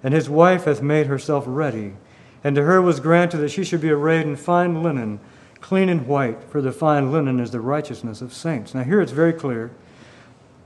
and 0.03 0.13
his 0.13 0.29
wife 0.29 0.65
hath 0.65 0.81
made 0.81 1.07
herself 1.07 1.45
ready. 1.47 1.93
And 2.43 2.55
to 2.55 2.63
her 2.63 2.81
was 2.81 2.99
granted 2.99 3.37
that 3.37 3.51
she 3.51 3.63
should 3.63 3.81
be 3.81 3.89
arrayed 3.89 4.27
in 4.27 4.35
fine 4.35 4.83
linen 4.83 5.19
clean 5.63 5.87
and 5.87 6.05
white, 6.05 6.43
for 6.43 6.61
the 6.61 6.73
fine 6.73 7.11
linen 7.11 7.39
is 7.39 7.51
the 7.51 7.61
righteousness 7.61 8.21
of 8.21 8.33
saints. 8.33 8.75
Now, 8.75 8.83
here 8.83 8.99
it's 8.99 9.13
very 9.13 9.31
clear. 9.31 9.71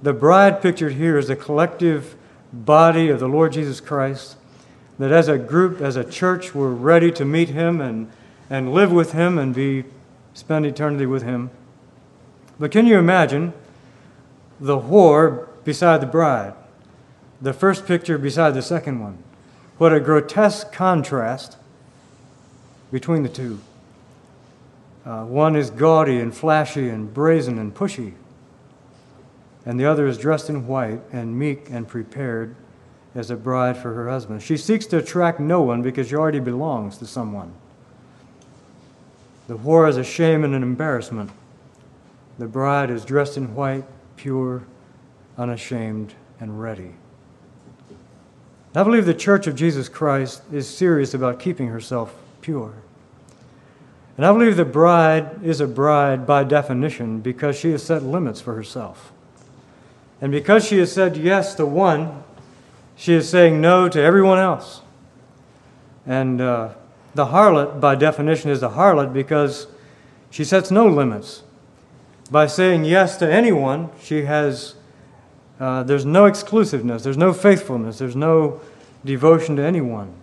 The 0.02 0.12
bride 0.12 0.60
pictured 0.62 0.94
here 0.94 1.20
is 1.20 1.28
the 1.28 1.36
collective 1.36 2.16
body 2.52 3.10
of 3.10 3.20
the 3.20 3.28
Lord 3.28 3.54
Jesus 3.54 3.80
Christ, 3.80 4.38
that 4.98 5.12
as 5.12 5.28
a 5.28 5.38
group, 5.38 5.82
as 5.82 5.96
a 5.96 6.04
church, 6.04 6.56
we're 6.56 6.72
ready 6.72 7.12
to 7.12 7.26
meet 7.26 7.50
him 7.50 7.80
and, 7.80 8.12
and 8.50 8.74
live 8.74 8.92
with 8.92 9.12
him 9.12 9.38
and 9.38 9.54
be 9.54 9.86
spend 10.34 10.66
eternity 10.66 11.06
with 11.06 11.22
him. 11.22 11.52
But 12.60 12.72
can 12.72 12.88
you 12.88 12.98
imagine 12.98 13.54
the 14.60 14.80
whore 14.80 15.48
beside 15.64 16.02
the 16.02 16.08
bride? 16.08 16.54
The 17.40 17.54
first 17.54 17.86
picture 17.86 18.18
beside 18.18 18.56
the 18.56 18.64
second 18.64 19.00
one. 19.00 19.24
What 19.78 19.94
a 19.94 20.00
grotesque 20.00 20.72
contrast 20.72 21.58
between 22.92 23.24
the 23.24 23.30
two. 23.30 23.60
Uh, 25.06 25.24
one 25.24 25.56
is 25.56 25.70
gaudy 25.70 26.20
and 26.20 26.36
flashy 26.36 26.90
and 26.90 27.14
brazen 27.14 27.60
and 27.60 27.74
pushy, 27.74 28.14
and 29.66 29.80
the 29.80 29.86
other 29.86 30.08
is 30.08 30.18
dressed 30.18 30.50
in 30.50 30.66
white 30.68 31.02
and 31.12 31.38
meek 31.38 31.70
and 31.70 31.88
prepared 31.88 32.56
as 33.14 33.30
a 33.30 33.36
bride 33.36 33.78
for 33.78 33.94
her 33.94 34.10
husband. 34.10 34.42
She 34.42 34.58
seeks 34.58 34.86
to 34.88 34.98
attract 34.98 35.40
no 35.40 35.62
one 35.62 35.82
because 35.82 36.10
she 36.10 36.16
already 36.16 36.40
belongs 36.40 36.98
to 36.98 37.06
someone. 37.06 37.54
The 39.48 39.58
whore 39.58 39.88
is 39.88 39.98
a 39.98 40.04
shame 40.04 40.44
and 40.44 40.56
an 40.56 40.64
embarrassment. 40.64 41.30
The 42.40 42.48
bride 42.48 42.90
is 42.90 43.06
dressed 43.06 43.38
in 43.38 43.56
white, 43.56 43.86
pure, 44.16 44.64
unashamed, 45.38 46.16
and 46.40 46.60
ready. 46.60 46.96
I 48.78 48.84
believe 48.84 49.06
the 49.06 49.14
Church 49.14 49.48
of 49.48 49.56
Jesus 49.56 49.90
Christ 49.90 50.44
is 50.52 50.70
serious 50.70 51.14
about 51.14 51.40
keeping 51.40 51.68
herself 51.68 52.14
pure. 52.42 52.74
And 54.16 54.26
I 54.26 54.32
believe 54.32 54.56
the 54.56 54.66
bride 54.66 55.44
is 55.44 55.60
a 55.60 55.68
bride 55.68 56.28
by 56.28 56.44
definition 56.44 57.20
because 57.20 57.58
she 57.58 57.72
has 57.72 57.84
set 57.84 58.04
limits 58.04 58.40
for 58.40 58.54
herself. 58.54 59.12
And 60.22 60.32
because 60.32 60.66
she 60.66 60.78
has 60.78 60.92
said 60.92 61.18
yes 61.18 61.56
to 61.56 61.66
one, 61.66 62.24
she 62.96 63.14
is 63.14 63.28
saying 63.28 63.62
no 63.62 63.90
to 63.90 64.02
everyone 64.02 64.40
else. 64.40 64.82
And 66.06 66.40
uh, 66.40 66.70
the 67.16 67.28
harlot, 67.28 67.80
by 67.80 67.96
definition, 67.96 68.50
is 68.50 68.64
a 68.64 68.70
harlot 68.70 69.14
because 69.14 69.68
she 70.30 70.44
sets 70.44 70.72
no 70.72 70.88
limits. 70.88 71.44
By 72.30 72.48
saying 72.48 72.86
yes 72.86 73.18
to 73.18 73.32
anyone, 73.32 73.90
she 74.02 74.26
has, 74.26 74.76
uh, 75.60 75.84
there's 75.84 76.06
no 76.06 76.26
exclusiveness, 76.26 77.04
there's 77.04 77.18
no 77.18 77.34
faithfulness, 77.34 77.98
there's 77.98 78.16
no 78.16 78.62
devotion 79.04 79.56
to 79.56 79.64
anyone. 79.64 80.14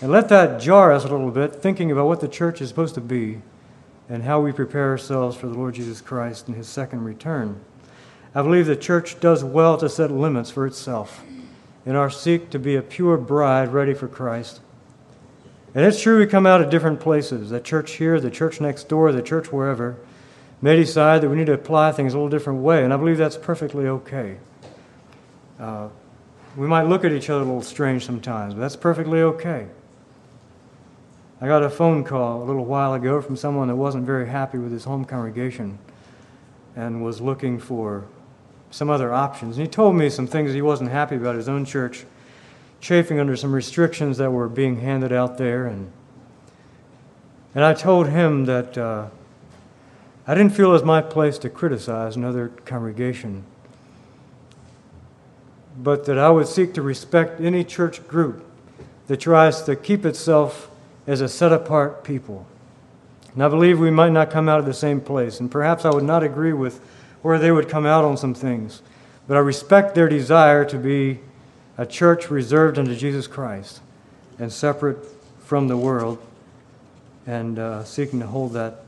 And 0.00 0.10
let 0.10 0.28
that 0.30 0.60
jar 0.60 0.92
us 0.92 1.04
a 1.04 1.08
little 1.08 1.30
bit, 1.30 1.54
thinking 1.54 1.90
about 1.90 2.06
what 2.06 2.20
the 2.20 2.28
church 2.28 2.60
is 2.60 2.68
supposed 2.68 2.94
to 2.94 3.00
be 3.00 3.40
and 4.08 4.22
how 4.22 4.40
we 4.40 4.52
prepare 4.52 4.90
ourselves 4.90 5.36
for 5.36 5.46
the 5.46 5.54
Lord 5.54 5.74
Jesus 5.74 6.00
Christ 6.00 6.48
and 6.48 6.56
his 6.56 6.68
second 6.68 7.04
return. 7.04 7.60
I 8.34 8.42
believe 8.42 8.66
the 8.66 8.76
church 8.76 9.20
does 9.20 9.44
well 9.44 9.78
to 9.78 9.88
set 9.88 10.10
limits 10.10 10.50
for 10.50 10.66
itself 10.66 11.22
in 11.86 11.94
our 11.94 12.10
seek 12.10 12.50
to 12.50 12.58
be 12.58 12.76
a 12.76 12.82
pure 12.82 13.16
bride 13.16 13.72
ready 13.72 13.94
for 13.94 14.08
Christ. 14.08 14.60
And 15.74 15.84
it's 15.84 16.00
true 16.00 16.18
we 16.18 16.26
come 16.26 16.46
out 16.46 16.60
of 16.60 16.70
different 16.70 17.00
places. 17.00 17.50
The 17.50 17.60
church 17.60 17.92
here, 17.92 18.18
the 18.20 18.30
church 18.30 18.60
next 18.60 18.88
door, 18.88 19.12
the 19.12 19.22
church 19.22 19.52
wherever 19.52 19.96
may 20.64 20.76
decide 20.76 21.20
that 21.20 21.28
we 21.28 21.36
need 21.36 21.44
to 21.44 21.52
apply 21.52 21.92
things 21.92 22.14
a 22.14 22.16
little 22.16 22.30
different 22.30 22.62
way, 22.62 22.84
and 22.84 22.94
I 22.94 22.96
believe 22.96 23.18
that's 23.18 23.36
perfectly 23.36 23.86
okay. 23.86 24.38
Uh, 25.60 25.88
we 26.56 26.66
might 26.66 26.84
look 26.84 27.04
at 27.04 27.12
each 27.12 27.28
other 27.28 27.42
a 27.42 27.44
little 27.44 27.60
strange 27.60 28.06
sometimes, 28.06 28.54
but 28.54 28.60
that's 28.60 28.74
perfectly 28.74 29.20
okay. 29.20 29.66
I 31.42 31.48
got 31.48 31.62
a 31.62 31.68
phone 31.68 32.02
call 32.02 32.42
a 32.42 32.44
little 32.44 32.64
while 32.64 32.94
ago 32.94 33.20
from 33.20 33.36
someone 33.36 33.68
that 33.68 33.76
wasn't 33.76 34.06
very 34.06 34.26
happy 34.26 34.56
with 34.56 34.72
his 34.72 34.84
home 34.84 35.04
congregation 35.04 35.78
and 36.74 37.04
was 37.04 37.20
looking 37.20 37.58
for 37.58 38.06
some 38.70 38.88
other 38.88 39.12
options. 39.12 39.58
And 39.58 39.66
he 39.66 39.70
told 39.70 39.94
me 39.96 40.08
some 40.08 40.26
things 40.26 40.54
he 40.54 40.62
wasn't 40.62 40.90
happy 40.90 41.16
about 41.16 41.34
his 41.34 41.46
own 41.46 41.66
church, 41.66 42.06
chafing 42.80 43.20
under 43.20 43.36
some 43.36 43.54
restrictions 43.54 44.16
that 44.16 44.30
were 44.30 44.48
being 44.48 44.80
handed 44.80 45.12
out 45.12 45.36
there. 45.36 45.66
And, 45.66 45.92
and 47.54 47.62
I 47.62 47.74
told 47.74 48.08
him 48.08 48.46
that 48.46 48.78
uh, 48.78 49.08
I 50.26 50.34
didn't 50.34 50.54
feel 50.54 50.70
it 50.70 50.72
was 50.72 50.84
my 50.84 51.02
place 51.02 51.36
to 51.38 51.50
criticize 51.50 52.16
another 52.16 52.48
congregation, 52.64 53.44
but 55.76 56.06
that 56.06 56.18
I 56.18 56.30
would 56.30 56.48
seek 56.48 56.72
to 56.74 56.82
respect 56.82 57.40
any 57.40 57.62
church 57.62 58.06
group 58.08 58.42
that 59.06 59.18
tries 59.18 59.62
to 59.62 59.76
keep 59.76 60.06
itself 60.06 60.70
as 61.06 61.20
a 61.20 61.28
set 61.28 61.52
apart 61.52 62.04
people. 62.04 62.46
And 63.34 63.42
I 63.42 63.48
believe 63.48 63.78
we 63.78 63.90
might 63.90 64.12
not 64.12 64.30
come 64.30 64.48
out 64.48 64.58
of 64.58 64.64
the 64.64 64.72
same 64.72 65.00
place, 65.00 65.40
and 65.40 65.50
perhaps 65.50 65.84
I 65.84 65.90
would 65.90 66.04
not 66.04 66.22
agree 66.22 66.54
with 66.54 66.80
where 67.20 67.38
they 67.38 67.50
would 67.50 67.68
come 67.68 67.84
out 67.84 68.04
on 68.04 68.16
some 68.16 68.32
things, 68.32 68.80
but 69.28 69.36
I 69.36 69.40
respect 69.40 69.94
their 69.94 70.08
desire 70.08 70.64
to 70.66 70.78
be 70.78 71.20
a 71.76 71.84
church 71.84 72.30
reserved 72.30 72.78
unto 72.78 72.94
Jesus 72.94 73.26
Christ 73.26 73.80
and 74.38 74.50
separate 74.50 75.04
from 75.40 75.68
the 75.68 75.76
world 75.76 76.18
and 77.26 77.58
uh, 77.58 77.84
seeking 77.84 78.20
to 78.20 78.26
hold 78.26 78.52
that 78.52 78.83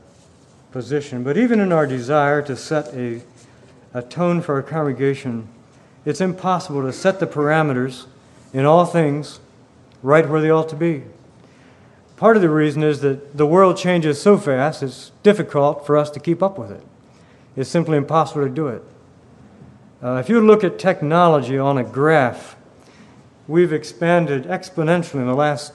position. 0.77 1.23
But 1.23 1.37
even 1.37 1.59
in 1.59 1.71
our 1.71 1.87
desire 1.87 2.43
to 2.43 2.55
set 2.55 2.93
a, 2.93 3.23
a 3.95 4.03
tone 4.03 4.41
for 4.41 4.53
our 4.53 4.61
congregation, 4.61 5.47
it's 6.05 6.21
impossible 6.21 6.83
to 6.83 6.93
set 6.93 7.19
the 7.19 7.25
parameters 7.25 8.05
in 8.53 8.63
all 8.63 8.85
things 8.85 9.39
right 10.03 10.29
where 10.29 10.39
they 10.39 10.51
ought 10.51 10.69
to 10.69 10.75
be. 10.75 11.01
Part 12.15 12.35
of 12.35 12.43
the 12.43 12.49
reason 12.51 12.83
is 12.83 13.01
that 13.01 13.35
the 13.35 13.47
world 13.47 13.75
changes 13.75 14.21
so 14.21 14.37
fast, 14.37 14.83
it's 14.83 15.11
difficult 15.23 15.83
for 15.83 15.97
us 15.97 16.11
to 16.11 16.19
keep 16.19 16.43
up 16.43 16.59
with 16.59 16.69
it. 16.69 16.83
It's 17.55 17.71
simply 17.71 17.97
impossible 17.97 18.43
to 18.43 18.49
do 18.49 18.67
it. 18.67 18.83
Uh, 20.03 20.17
if 20.17 20.29
you 20.29 20.39
look 20.39 20.63
at 20.63 20.77
technology 20.77 21.57
on 21.57 21.79
a 21.79 21.83
graph, 21.83 22.55
we've 23.47 23.73
expanded 23.73 24.43
exponentially 24.43 25.21
in 25.21 25.25
the 25.25 25.33
last, 25.33 25.73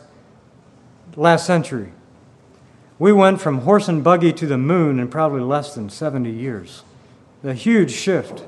last 1.16 1.44
century. 1.44 1.92
We 3.02 3.12
went 3.12 3.40
from 3.40 3.62
horse 3.62 3.88
and 3.88 4.04
buggy 4.04 4.32
to 4.34 4.46
the 4.46 4.56
moon 4.56 5.00
in 5.00 5.08
probably 5.08 5.40
less 5.40 5.74
than 5.74 5.90
70 5.90 6.30
years. 6.30 6.84
The 7.42 7.52
huge 7.52 7.90
shift. 7.90 8.44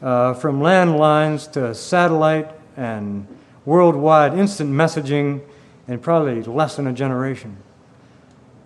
uh, 0.00 0.32
from 0.32 0.60
landlines 0.60 1.52
to 1.52 1.74
satellite 1.74 2.50
and 2.74 3.26
worldwide 3.66 4.32
instant 4.32 4.70
messaging 4.70 5.42
in 5.86 5.98
probably 5.98 6.42
less 6.42 6.76
than 6.76 6.86
a 6.86 6.92
generation. 6.94 7.58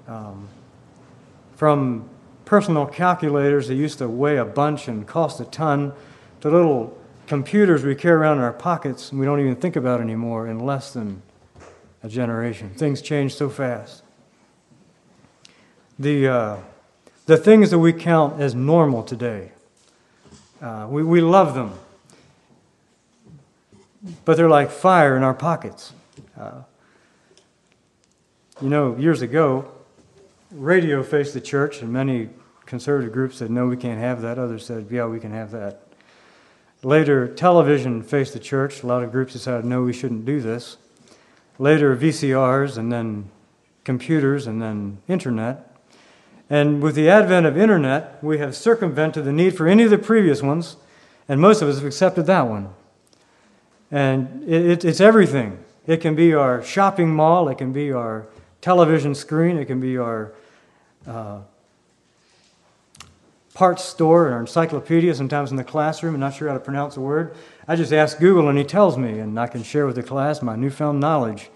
Um, 0.07 0.49
from 1.57 2.09
personal 2.45 2.87
calculators 2.87 3.67
that 3.67 3.75
used 3.75 3.99
to 3.99 4.09
weigh 4.09 4.37
a 4.37 4.45
bunch 4.45 4.87
and 4.87 5.05
cost 5.09 5.41
a 5.41 5.45
ton 5.47 5.93
to 6.41 6.51
little 6.51 6.97
computers 7.27 7.83
we 7.83 7.97
carry 7.97 8.15
around 8.15 8.37
in 8.39 8.45
our 8.45 8.53
pockets 8.53 9.11
and 9.11 9.19
we 9.19 9.27
don't 9.27 9.41
even 9.41 9.57
think 9.57 9.75
about 9.75 10.01
anymore 10.01 10.47
in 10.47 10.61
less 10.61 10.93
than 10.93 11.21
a 12.05 12.09
generation. 12.09 12.71
Things 12.71 13.03
change 13.03 13.35
so 13.35 13.49
fast. 13.49 14.05
The, 15.99 16.29
uh, 16.29 16.57
the 17.27 17.37
things 17.37 17.71
that 17.71 17.79
we 17.79 17.93
count 17.93 18.41
as 18.41 18.55
normal 18.55 19.03
today, 19.03 19.51
uh, 20.63 20.87
we, 20.89 21.03
we 21.03 21.21
love 21.21 21.55
them, 21.55 21.75
but 24.25 24.37
they're 24.37 24.49
like 24.49 24.71
fire 24.71 25.17
in 25.17 25.23
our 25.23 25.35
pockets. 25.35 25.93
Uh, 26.39 26.63
you 28.61 28.69
know, 28.69 28.97
years 28.97 29.23
ago, 29.23 29.71
radio 30.53 31.03
faced 31.03 31.35
the 31.35 31.41
church, 31.41 31.83
and 31.83 31.93
many 31.93 32.29
conservative 32.65 33.13
groups 33.13 33.39
said, 33.39 33.51
no, 33.51 33.67
we 33.67 33.77
can't 33.77 33.99
have 33.99 34.23
that. 34.23 34.39
Others 34.39 34.67
said, 34.67 34.87
yeah, 34.91 35.07
we 35.07 35.19
can 35.19 35.33
have 35.33 35.51
that. 35.51 35.83
Later, 36.83 37.27
television 37.27 38.03
faced 38.03 38.35
the 38.35 38.39
church. 38.39 38.83
A 38.83 38.87
lot 38.87 39.03
of 39.03 39.11
groups 39.11 39.33
decided, 39.33 39.65
no, 39.65 39.83
we 39.83 39.93
shouldn't 39.93 40.25
do 40.25 40.41
this. 40.41 40.77
Later, 41.59 41.97
VCRs, 41.97 42.79
and 42.79 42.93
then 42.93 43.31
computers, 43.83 44.47
and 44.47 44.63
then 44.63 44.99
internet. 45.09 45.68
And 46.51 46.83
with 46.83 46.95
the 46.95 47.11
advent 47.11 47.47
of 47.47 47.59
internet, 47.59 48.23
we 48.23 48.39
have 48.39 48.57
circumvented 48.57 49.25
the 49.25 49.33
need 49.33 49.57
for 49.57 49.67
any 49.67 49.83
of 49.83 49.91
the 49.91 49.99
previous 49.99 50.43
ones, 50.43 50.77
and 51.29 51.41
most 51.41 51.61
of 51.61 51.69
us 51.69 51.77
have 51.77 51.85
accepted 51.85 52.27
that 52.27 52.43
one. 52.43 52.71
And 53.91 54.49
it, 54.49 54.85
it's 54.85 55.01
everything. 55.01 55.59
It 55.87 55.99
can 55.99 56.15
be 56.15 56.35
our 56.35 56.63
shopping 56.63 57.15
mall, 57.15 57.49
it 57.49 57.59
can 57.59 57.73
be 57.73 57.93
our 57.93 58.27
television 58.61 59.15
screen, 59.15 59.59
it 59.59 59.67
can 59.67 59.81
be 59.81 59.99
our 59.99 60.33
uh, 61.07 61.41
parts 63.55 63.85
store 63.85 64.29
or 64.29 64.41
encyclopedia, 64.41 65.15
sometimes 65.15 65.51
in 65.51 65.57
the 65.57 65.65
classroom, 65.65 66.15
I'm 66.15 66.21
not 66.21 66.35
sure 66.35 66.49
how 66.49 66.55
to 66.55 66.61
pronounce 66.61 66.97
a 66.97 67.01
word. 67.01 67.35
I 67.67 67.77
just 67.77 67.93
ask 67.93 68.19
Google 68.19 68.49
and 68.49 68.57
he 68.57 68.65
tells 68.65 68.97
me, 68.97 69.19
and 69.19 69.39
I 69.39 69.49
can 69.49 69.63
share 69.63 69.85
with 69.85 69.97
the 69.97 70.03
class 70.03 70.43
my 70.43 70.57
newfound 70.57 71.01
knowledge. 71.01 71.51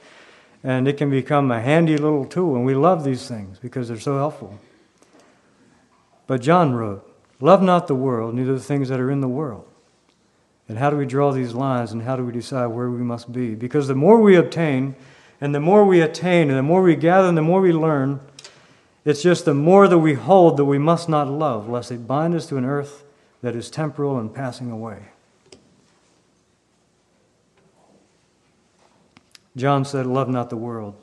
And 0.65 0.87
it 0.87 0.97
can 0.97 1.11
become 1.11 1.51
a 1.51 1.61
handy 1.61 1.97
little 1.97 2.25
tool, 2.25 2.55
and 2.57 2.65
we 2.65 2.75
love 2.75 3.05
these 3.05 3.27
things 3.27 3.59
because 3.59 3.89
they're 3.89 3.99
so 3.99 4.17
helpful. 4.17 4.59
But 6.26 6.41
John 6.41 6.75
wrote, 6.75 7.09
Love 7.41 7.62
not 7.62 7.88
the 7.88 7.95
world, 7.95 8.35
neither 8.35 8.55
the 8.55 8.61
things 8.61 8.88
that 8.88 9.00
are 9.00 9.11
in 9.11 9.21
the 9.21 9.29
world. 9.29 9.67
And 10.69 10.79
how 10.79 10.91
do 10.91 10.97
we 10.97 11.07
draw 11.07 11.33
these 11.33 11.55
lines, 11.55 11.93
and 11.93 12.02
how 12.02 12.17
do 12.17 12.25
we 12.25 12.33
decide 12.33 12.67
where 12.67 12.88
we 12.88 13.02
must 13.02 13.33
be? 13.33 13.55
Because 13.55 13.88
the 13.88 13.95
more 13.95 14.21
we 14.21 14.37
obtain, 14.37 14.95
and 15.41 15.55
the 15.55 15.61
more 15.61 15.85
we 15.85 16.00
attain, 16.00 16.49
and 16.49 16.59
the 16.59 16.62
more 16.62 16.83
we 16.83 16.95
gather, 16.95 17.29
and 17.29 17.37
the 17.37 17.43
more 17.43 17.61
we 17.61 17.73
learn, 17.73 18.21
it's 19.05 19.23
just 19.23 19.45
the 19.45 19.55
more 19.55 19.88
that 19.88 19.99
we 19.99 20.14
hold 20.14 20.57
that 20.57 20.64
we 20.64 20.79
must 20.79 21.09
not 21.09 21.29
love, 21.29 21.69
lest 21.69 21.91
it 21.91 22.07
bind 22.07 22.35
us 22.35 22.47
to 22.47 22.57
an 22.57 22.64
earth 22.64 23.02
that 23.43 23.57
is 23.57 23.69
temporal 23.69 24.19
and 24.19 24.33
passing 24.33 24.71
away. 24.71 25.09
John 29.57 29.85
said, 29.85 30.07
Love 30.07 30.29
not 30.29 30.49
the 30.49 30.57
world, 30.57 30.95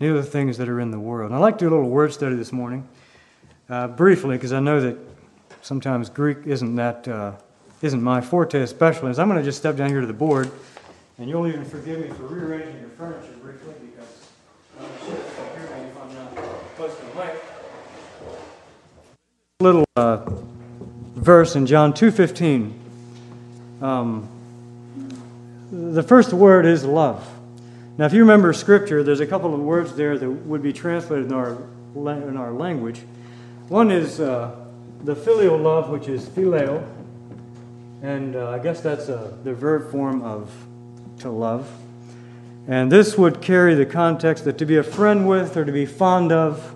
neither 0.00 0.14
the 0.14 0.22
things 0.22 0.56
that 0.58 0.68
are 0.68 0.80
in 0.80 0.90
the 0.90 0.98
world. 0.98 1.30
And 1.30 1.36
I'd 1.36 1.42
like 1.42 1.58
to 1.58 1.66
do 1.66 1.68
a 1.68 1.74
little 1.76 1.90
word 1.90 2.12
study 2.12 2.34
this 2.34 2.52
morning, 2.52 2.88
uh, 3.68 3.88
briefly, 3.88 4.36
because 4.36 4.52
I 4.52 4.60
know 4.60 4.80
that 4.80 4.96
sometimes 5.62 6.08
Greek 6.08 6.38
isn't 6.46 6.76
that 6.76 7.06
uh, 7.08 7.32
isn't 7.80 8.02
my 8.02 8.20
forte, 8.20 8.60
especially. 8.60 9.12
So 9.14 9.22
I'm 9.22 9.28
going 9.28 9.40
to 9.40 9.44
just 9.44 9.58
step 9.58 9.76
down 9.76 9.90
here 9.90 10.00
to 10.00 10.06
the 10.06 10.12
board, 10.12 10.50
and 11.18 11.28
you'll 11.28 11.46
even 11.46 11.64
forgive 11.64 12.00
me 12.00 12.08
for 12.08 12.24
rearranging 12.24 12.80
your 12.80 12.90
furniture 12.90 13.34
briefly, 13.42 13.74
because 13.80 14.28
I'm 14.80 14.86
sure 15.04 15.16
you 15.16 15.66
hear 15.66 15.76
me 15.76 15.84
if 15.84 16.00
I'm 16.00 16.14
not 16.14 16.36
close 16.76 16.96
to 16.98 17.04
the 17.06 17.14
mic 17.14 17.42
little 19.62 19.84
uh, 19.96 20.18
verse 21.14 21.56
in 21.56 21.66
John 21.66 21.92
2:15. 21.92 22.72
Um, 23.80 24.28
the 25.70 26.02
first 26.02 26.32
word 26.32 26.66
is 26.66 26.84
love. 26.84 27.26
Now, 27.96 28.06
if 28.06 28.12
you 28.12 28.20
remember 28.20 28.52
Scripture, 28.52 29.02
there's 29.02 29.20
a 29.20 29.26
couple 29.26 29.54
of 29.54 29.60
words 29.60 29.94
there 29.94 30.18
that 30.18 30.28
would 30.28 30.62
be 30.62 30.72
translated 30.72 31.26
in 31.26 31.32
our 31.32 31.56
in 31.94 32.36
our 32.36 32.52
language. 32.52 33.02
One 33.72 33.90
is 33.90 34.20
uh, 34.20 34.54
the 35.02 35.16
filial 35.16 35.56
love, 35.56 35.88
which 35.88 36.06
is 36.06 36.28
phileo, 36.28 36.86
and 38.02 38.36
uh, 38.36 38.50
I 38.50 38.58
guess 38.58 38.82
that's 38.82 39.08
uh, 39.08 39.34
the 39.44 39.54
verb 39.54 39.90
form 39.90 40.20
of 40.20 40.52
to 41.20 41.30
love. 41.30 41.66
And 42.68 42.92
this 42.92 43.16
would 43.16 43.40
carry 43.40 43.74
the 43.74 43.86
context 43.86 44.44
that 44.44 44.58
to 44.58 44.66
be 44.66 44.76
a 44.76 44.82
friend 44.82 45.26
with 45.26 45.56
or 45.56 45.64
to 45.64 45.72
be 45.72 45.86
fond 45.86 46.32
of 46.32 46.74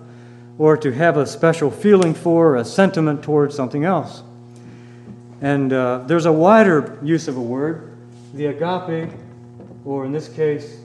or 0.57 0.75
to 0.77 0.91
have 0.91 1.17
a 1.17 1.27
special 1.27 1.69
feeling 1.69 2.15
for, 2.15 2.55
a 2.55 2.65
sentiment 2.65 3.21
towards 3.21 3.55
something 3.55 3.85
else. 3.85 4.23
And 5.39 5.71
uh, 5.71 5.99
there's 6.07 6.25
a 6.25 6.33
wider 6.33 6.97
use 7.03 7.27
of 7.27 7.37
a 7.37 7.41
word, 7.43 7.95
the 8.33 8.47
agape, 8.47 9.11
or 9.85 10.03
in 10.03 10.11
this 10.11 10.29
case, 10.29 10.79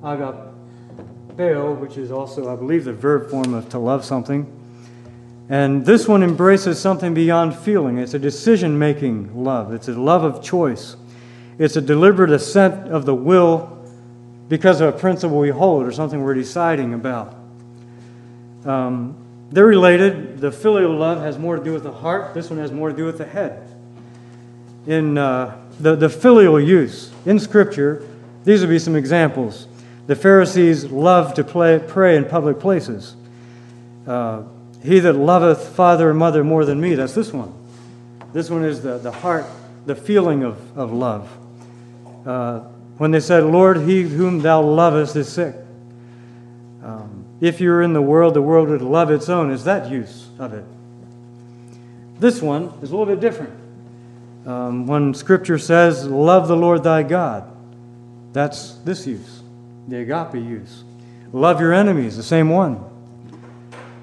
agapeo, 0.00 1.76
which 1.76 1.96
is 1.96 2.12
also, 2.12 2.52
I 2.52 2.54
believe, 2.54 2.84
the 2.84 2.92
verb 2.92 3.28
form 3.28 3.52
of 3.52 3.68
to 3.70 3.80
love 3.80 4.04
something. 4.04 4.58
And 5.50 5.84
this 5.84 6.06
one 6.06 6.22
embraces 6.22 6.78
something 6.78 7.12
beyond 7.12 7.56
feeling. 7.56 7.98
It's 7.98 8.14
a 8.14 8.20
decision 8.20 8.78
making 8.78 9.44
love, 9.44 9.74
it's 9.74 9.88
a 9.88 9.92
love 9.92 10.22
of 10.24 10.42
choice. 10.42 10.96
It's 11.58 11.76
a 11.76 11.82
deliberate 11.82 12.30
assent 12.30 12.90
of 12.90 13.04
the 13.04 13.14
will 13.14 13.84
because 14.48 14.80
of 14.80 14.94
a 14.94 14.98
principle 14.98 15.38
we 15.38 15.50
hold 15.50 15.84
or 15.84 15.92
something 15.92 16.22
we're 16.22 16.34
deciding 16.34 16.94
about. 16.94 17.34
Um, 18.64 19.14
they're 19.50 19.66
related. 19.66 20.38
The 20.38 20.52
filial 20.52 20.96
love 20.96 21.20
has 21.20 21.38
more 21.38 21.56
to 21.56 21.62
do 21.62 21.72
with 21.72 21.82
the 21.82 21.92
heart, 21.92 22.32
this 22.32 22.48
one 22.48 22.60
has 22.60 22.72
more 22.72 22.90
to 22.90 22.96
do 22.96 23.04
with 23.04 23.18
the 23.18 23.26
head. 23.26 23.68
In 24.86 25.18
uh, 25.18 25.60
the, 25.80 25.96
the 25.96 26.08
filial 26.08 26.58
use 26.58 27.12
in 27.26 27.38
Scripture, 27.38 28.08
these 28.44 28.60
would 28.60 28.70
be 28.70 28.78
some 28.78 28.96
examples. 28.96 29.66
The 30.06 30.16
Pharisees 30.16 30.86
loved 30.86 31.36
to 31.36 31.44
play, 31.44 31.78
pray 31.78 32.16
in 32.16 32.24
public 32.24 32.58
places. 32.58 33.16
Uh, 34.06 34.44
he 34.82 35.00
that 35.00 35.14
loveth 35.14 35.68
father 35.68 36.10
and 36.10 36.18
mother 36.18 36.42
more 36.42 36.64
than 36.64 36.80
me, 36.80 36.94
that's 36.94 37.14
this 37.14 37.32
one. 37.32 37.52
This 38.32 38.48
one 38.48 38.64
is 38.64 38.82
the, 38.82 38.98
the 38.98 39.10
heart, 39.10 39.46
the 39.86 39.94
feeling 39.94 40.44
of, 40.44 40.78
of 40.78 40.92
love. 40.92 41.30
Uh, 42.26 42.60
when 42.98 43.10
they 43.10 43.20
said, 43.20 43.44
Lord, 43.44 43.78
he 43.78 44.02
whom 44.02 44.40
thou 44.40 44.62
lovest 44.62 45.16
is 45.16 45.28
sick. 45.28 45.54
Um, 46.82 47.24
if 47.40 47.60
you 47.60 47.70
were 47.70 47.82
in 47.82 47.92
the 47.92 48.02
world, 48.02 48.34
the 48.34 48.42
world 48.42 48.68
would 48.68 48.82
love 48.82 49.10
its 49.10 49.28
own. 49.28 49.50
Is 49.50 49.64
that 49.64 49.90
use 49.90 50.28
of 50.38 50.52
it? 50.52 50.64
This 52.18 52.42
one 52.42 52.72
is 52.82 52.90
a 52.90 52.96
little 52.96 53.06
bit 53.06 53.20
different. 53.20 53.54
Um, 54.46 54.86
when 54.86 55.14
Scripture 55.14 55.58
says, 55.58 56.06
Love 56.06 56.48
the 56.48 56.56
Lord 56.56 56.82
thy 56.82 57.02
God, 57.02 57.50
that's 58.32 58.74
this 58.84 59.06
use, 59.06 59.42
the 59.88 59.98
agape 59.98 60.34
use. 60.34 60.84
Love 61.32 61.60
your 61.60 61.72
enemies, 61.72 62.16
the 62.16 62.22
same 62.22 62.48
one. 62.48 62.84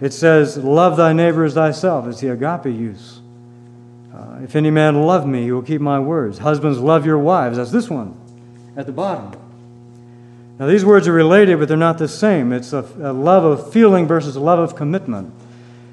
It 0.02 0.14
says, 0.14 0.58
Love 0.58 0.98
thy 0.98 1.14
neighbor 1.14 1.44
as 1.44 1.54
thyself. 1.54 2.08
It's 2.08 2.22
the 2.22 2.30
agape 2.30 2.66
use. 2.66 3.22
Uh, 4.14 4.40
if 4.44 4.56
any 4.56 4.72
man 4.72 5.04
love 5.04 5.28
me, 5.28 5.44
he 5.44 5.52
will 5.52 5.62
keep 5.62 5.82
my 5.82 6.00
words. 6.00 6.40
Husbands, 6.40 6.80
love 6.80 7.06
your 7.06 7.20
wives. 7.20 7.58
That's 7.58 7.72
this 7.72 7.90
one 7.90 8.20
at 8.76 8.86
the 8.86 8.92
bottom. 8.92 9.40
Now, 10.60 10.66
these 10.66 10.84
words 10.84 11.08
are 11.08 11.14
related, 11.14 11.60
but 11.60 11.68
they're 11.68 11.78
not 11.78 12.00
the 12.00 12.08
same. 12.08 12.52
It's 12.52 12.74
a, 12.74 12.80
a, 13.00 13.14
love 13.14 13.44
of 13.44 13.72
feeling 13.72 14.08
versus 14.08 14.36
a 14.36 14.40
love 14.40 14.58
of 14.58 14.76
commitment. 14.76 15.34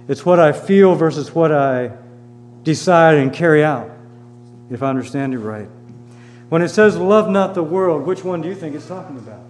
It's 0.09 0.25
what 0.25 0.39
I 0.39 0.53
feel 0.53 0.95
versus 0.95 1.35
what 1.35 1.53
I 1.53 1.91
decide 2.63 3.19
and 3.19 3.33
carry 3.33 3.63
out, 3.63 3.91
if 4.71 4.83
I 4.83 4.89
understand 4.89 5.35
it 5.35 5.39
right. 5.39 5.69
When 6.49 6.63
it 6.63 6.71
says, 6.71 6.97
love 6.97 7.29
not 7.29 7.55
the 7.55 7.63
world, 7.63 8.07
which 8.07 8.25
one 8.25 8.41
do 8.41 8.49
you 8.49 8.55
think 8.55 8.75
it's 8.75 8.87
talking 8.87 9.19
about? 9.19 9.45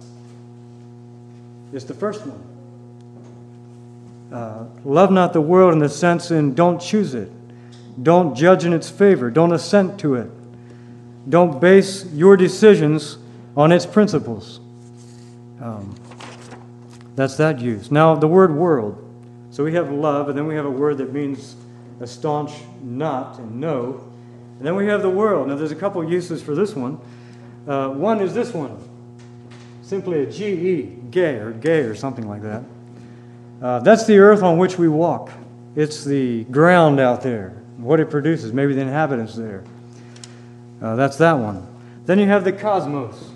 It's 1.71 1.85
the 1.85 1.93
first 1.93 2.25
one. 2.25 2.54
Uh, 4.35 4.65
love 4.83 5.11
not 5.11 5.31
the 5.31 5.39
world 5.39 5.71
in 5.71 5.79
the 5.79 5.87
sense 5.87 6.29
in 6.29 6.53
don't 6.53 6.81
choose 6.81 7.15
it, 7.15 7.31
don't 8.03 8.35
judge 8.35 8.65
in 8.65 8.73
its 8.73 8.89
favor, 8.89 9.31
don't 9.31 9.53
assent 9.53 9.97
to 9.97 10.15
it, 10.15 10.29
don't 11.29 11.61
base 11.61 12.05
your 12.11 12.35
decisions 12.35 13.17
on 13.55 13.71
its 13.71 13.85
principles. 13.85 14.59
Um, 15.61 15.95
that's 17.15 17.37
that 17.37 17.61
use. 17.61 17.91
Now, 17.91 18.13
the 18.13 18.27
word 18.27 18.53
world. 18.53 19.01
So 19.51 19.63
we 19.63 19.73
have 19.75 19.89
love, 19.89 20.27
and 20.27 20.37
then 20.37 20.47
we 20.47 20.55
have 20.55 20.65
a 20.65 20.69
word 20.69 20.97
that 20.97 21.13
means 21.13 21.55
a 22.01 22.07
staunch 22.07 22.51
not 22.83 23.39
and 23.39 23.61
no. 23.61 24.03
And 24.57 24.67
then 24.67 24.75
we 24.75 24.85
have 24.87 25.01
the 25.01 25.09
world. 25.09 25.47
Now, 25.47 25.55
there's 25.55 25.71
a 25.71 25.75
couple 25.75 26.03
uses 26.03 26.43
for 26.43 26.55
this 26.55 26.75
one. 26.75 26.99
Uh, 27.65 27.87
one 27.87 28.19
is 28.19 28.33
this 28.33 28.53
one 28.53 28.77
simply 29.81 30.23
a 30.23 30.25
GE, 30.25 31.09
gay, 31.09 31.35
or 31.35 31.51
gay, 31.51 31.83
or 31.83 31.95
something 31.95 32.27
like 32.27 32.41
that. 32.41 32.63
Uh, 33.61 33.79
that's 33.79 34.05
the 34.05 34.17
earth 34.17 34.43
on 34.43 34.57
which 34.57 34.77
we 34.77 34.87
walk. 34.87 35.31
It's 35.75 36.03
the 36.03 36.43
ground 36.45 36.99
out 36.99 37.21
there, 37.21 37.49
what 37.77 37.99
it 37.99 38.09
produces, 38.09 38.53
maybe 38.53 38.73
the 38.73 38.81
inhabitants 38.81 39.35
there. 39.35 39.63
Uh, 40.81 40.95
that's 40.95 41.17
that 41.17 41.33
one. 41.33 41.67
Then 42.05 42.19
you 42.19 42.27
have 42.27 42.43
the 42.43 42.51
cosmos. 42.51 43.31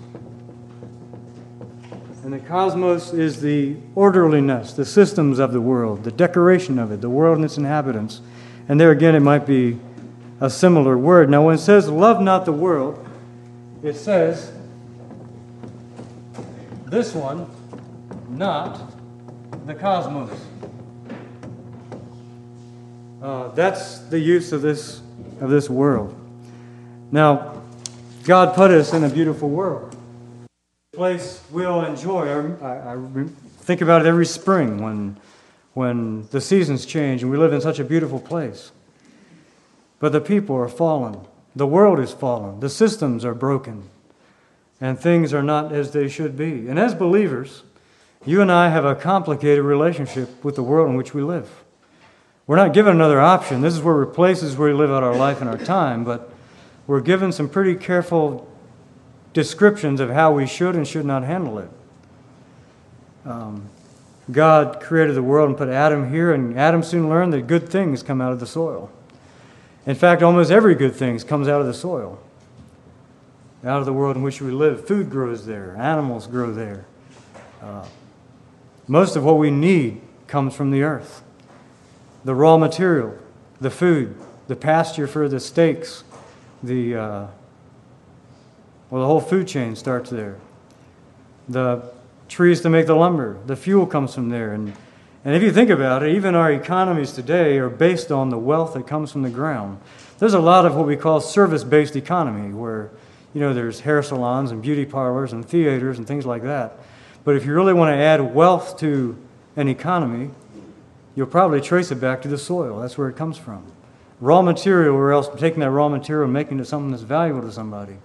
And 2.22 2.32
the 2.32 2.38
cosmos 2.38 3.12
is 3.12 3.40
the 3.40 3.76
orderliness, 3.94 4.74
the 4.74 4.84
systems 4.84 5.38
of 5.38 5.52
the 5.52 5.60
world, 5.60 6.04
the 6.04 6.12
decoration 6.12 6.78
of 6.78 6.92
it, 6.92 7.00
the 7.00 7.10
world 7.10 7.36
and 7.36 7.44
its 7.44 7.56
inhabitants. 7.56 8.20
And 8.68 8.78
there 8.78 8.90
again, 8.90 9.14
it 9.14 9.20
might 9.20 9.46
be 9.46 9.78
a 10.40 10.50
similar 10.50 10.96
word. 10.96 11.30
Now, 11.30 11.44
when 11.46 11.54
it 11.54 11.58
says, 11.58 11.88
love 11.88 12.20
not 12.20 12.44
the 12.44 12.52
world, 12.52 13.04
it 13.82 13.96
says, 13.96 14.52
this 16.86 17.14
one, 17.14 17.48
not 18.28 18.89
the 19.66 19.74
cosmos. 19.74 20.30
Uh, 23.22 23.48
that's 23.48 23.98
the 24.08 24.18
use 24.18 24.52
of 24.52 24.62
this, 24.62 25.02
of 25.40 25.50
this 25.50 25.68
world. 25.68 26.16
Now, 27.12 27.62
God 28.24 28.54
put 28.54 28.70
us 28.70 28.92
in 28.92 29.04
a 29.04 29.08
beautiful 29.08 29.48
world. 29.48 29.94
A 30.92 30.96
place 30.96 31.42
we'll 31.50 31.84
enjoy. 31.84 32.54
I, 32.62 32.94
I, 32.94 33.24
think 33.58 33.80
about 33.80 34.02
it 34.02 34.08
every 34.08 34.26
spring 34.26 34.82
when, 34.82 35.18
when 35.74 36.26
the 36.28 36.40
seasons 36.40 36.86
change 36.86 37.22
and 37.22 37.30
we 37.30 37.36
live 37.36 37.52
in 37.52 37.60
such 37.60 37.78
a 37.78 37.84
beautiful 37.84 38.20
place. 38.20 38.72
But 39.98 40.12
the 40.12 40.20
people 40.20 40.56
are 40.56 40.68
fallen. 40.68 41.20
The 41.54 41.66
world 41.66 42.00
is 42.00 42.12
fallen. 42.12 42.60
The 42.60 42.70
systems 42.70 43.24
are 43.24 43.34
broken. 43.34 43.88
And 44.80 44.98
things 44.98 45.34
are 45.34 45.42
not 45.42 45.72
as 45.72 45.90
they 45.90 46.08
should 46.08 46.36
be. 46.36 46.68
And 46.68 46.78
as 46.78 46.94
believers, 46.94 47.64
you 48.26 48.42
and 48.42 48.52
I 48.52 48.68
have 48.68 48.84
a 48.84 48.94
complicated 48.94 49.64
relationship 49.64 50.44
with 50.44 50.56
the 50.56 50.62
world 50.62 50.88
in 50.90 50.96
which 50.96 51.14
we 51.14 51.22
live. 51.22 51.64
We're 52.46 52.56
not 52.56 52.74
given 52.74 52.94
another 52.94 53.20
option. 53.20 53.60
This 53.60 53.74
is 53.74 53.80
where 53.80 53.94
we're 53.94 54.06
places 54.06 54.56
where 54.56 54.70
we 54.70 54.74
live 54.74 54.90
out 54.90 55.02
our 55.02 55.14
life 55.14 55.40
and 55.40 55.48
our 55.48 55.56
time, 55.56 56.04
but 56.04 56.32
we're 56.86 57.00
given 57.00 57.32
some 57.32 57.48
pretty 57.48 57.76
careful 57.76 58.46
descriptions 59.32 60.00
of 60.00 60.10
how 60.10 60.32
we 60.32 60.46
should 60.46 60.74
and 60.74 60.86
should 60.86 61.06
not 61.06 61.22
handle 61.22 61.58
it. 61.58 61.70
Um, 63.24 63.68
God 64.30 64.80
created 64.80 65.14
the 65.14 65.22
world 65.22 65.48
and 65.48 65.56
put 65.56 65.68
Adam 65.68 66.10
here, 66.10 66.32
and 66.32 66.58
Adam 66.58 66.82
soon 66.82 67.08
learned 67.08 67.32
that 67.32 67.46
good 67.46 67.68
things 67.68 68.02
come 68.02 68.20
out 68.20 68.32
of 68.32 68.40
the 68.40 68.46
soil. 68.46 68.90
In 69.86 69.94
fact, 69.94 70.22
almost 70.22 70.50
every 70.50 70.74
good 70.74 70.94
thing 70.94 71.18
comes 71.20 71.48
out 71.48 71.60
of 71.60 71.66
the 71.66 71.74
soil, 71.74 72.18
out 73.64 73.78
of 73.78 73.86
the 73.86 73.92
world 73.92 74.16
in 74.16 74.22
which 74.22 74.42
we 74.42 74.50
live. 74.50 74.86
Food 74.86 75.10
grows 75.10 75.46
there, 75.46 75.76
animals 75.78 76.26
grow 76.26 76.52
there. 76.52 76.84
Uh, 77.62 77.86
most 78.88 79.16
of 79.16 79.24
what 79.24 79.38
we 79.38 79.50
need 79.50 80.00
comes 80.26 80.54
from 80.54 80.70
the 80.70 80.82
earth 80.82 81.22
the 82.24 82.34
raw 82.34 82.58
material, 82.58 83.16
the 83.60 83.70
food, 83.70 84.14
the 84.46 84.56
pasture 84.56 85.06
for 85.06 85.28
the 85.28 85.40
steaks, 85.40 86.04
the 86.62 86.94
uh, 86.94 87.26
well, 88.90 89.00
the 89.02 89.06
whole 89.06 89.20
food 89.20 89.46
chain 89.46 89.76
starts 89.76 90.10
there. 90.10 90.36
The 91.48 91.82
trees 92.28 92.60
to 92.62 92.68
make 92.68 92.86
the 92.86 92.94
lumber, 92.94 93.38
the 93.46 93.56
fuel 93.56 93.86
comes 93.86 94.14
from 94.14 94.28
there, 94.28 94.52
and 94.52 94.74
and 95.24 95.34
if 95.34 95.42
you 95.42 95.52
think 95.52 95.68
about 95.68 96.02
it, 96.02 96.14
even 96.14 96.34
our 96.34 96.50
economies 96.50 97.12
today 97.12 97.58
are 97.58 97.68
based 97.68 98.10
on 98.10 98.30
the 98.30 98.38
wealth 98.38 98.72
that 98.74 98.86
comes 98.86 99.12
from 99.12 99.22
the 99.22 99.30
ground. 99.30 99.78
There's 100.18 100.34
a 100.34 100.40
lot 100.40 100.64
of 100.64 100.74
what 100.76 100.86
we 100.86 100.96
call 100.96 101.20
service-based 101.20 101.94
economy, 101.94 102.54
where 102.54 102.90
you 103.34 103.40
know 103.40 103.52
there's 103.52 103.80
hair 103.80 104.02
salons 104.02 104.50
and 104.50 104.62
beauty 104.62 104.86
parlors 104.86 105.32
and 105.32 105.46
theaters 105.46 105.98
and 105.98 106.06
things 106.06 106.26
like 106.26 106.42
that. 106.42 106.78
But 107.24 107.36
if 107.36 107.44
you 107.44 107.54
really 107.54 107.74
want 107.74 107.94
to 107.94 108.02
add 108.02 108.34
wealth 108.34 108.78
to 108.78 109.16
an 109.56 109.68
economy, 109.68 110.30
you'll 111.14 111.26
probably 111.26 111.60
trace 111.60 111.90
it 111.90 112.00
back 112.00 112.22
to 112.22 112.28
the 112.28 112.38
soil. 112.38 112.80
That's 112.80 112.96
where 112.96 113.08
it 113.08 113.16
comes 113.16 113.36
from. 113.36 113.64
Raw 114.20 114.42
material, 114.42 114.94
or 114.94 115.12
else 115.12 115.28
taking 115.38 115.60
that 115.60 115.70
raw 115.70 115.88
material 115.88 116.24
and 116.24 116.32
making 116.32 116.60
it 116.60 116.66
something 116.66 116.90
that's 116.90 117.02
valuable 117.02 117.42
to 117.42 117.52
somebody. 117.52 117.96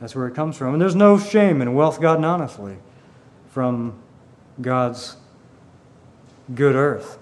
That's 0.00 0.14
where 0.14 0.26
it 0.26 0.34
comes 0.34 0.56
from. 0.56 0.74
And 0.74 0.82
there's 0.82 0.94
no 0.96 1.18
shame 1.18 1.62
in 1.62 1.74
wealth 1.74 2.00
gotten 2.00 2.24
honestly 2.24 2.76
from 3.50 3.94
God's 4.60 5.16
good 6.54 6.74
earth. 6.74 7.18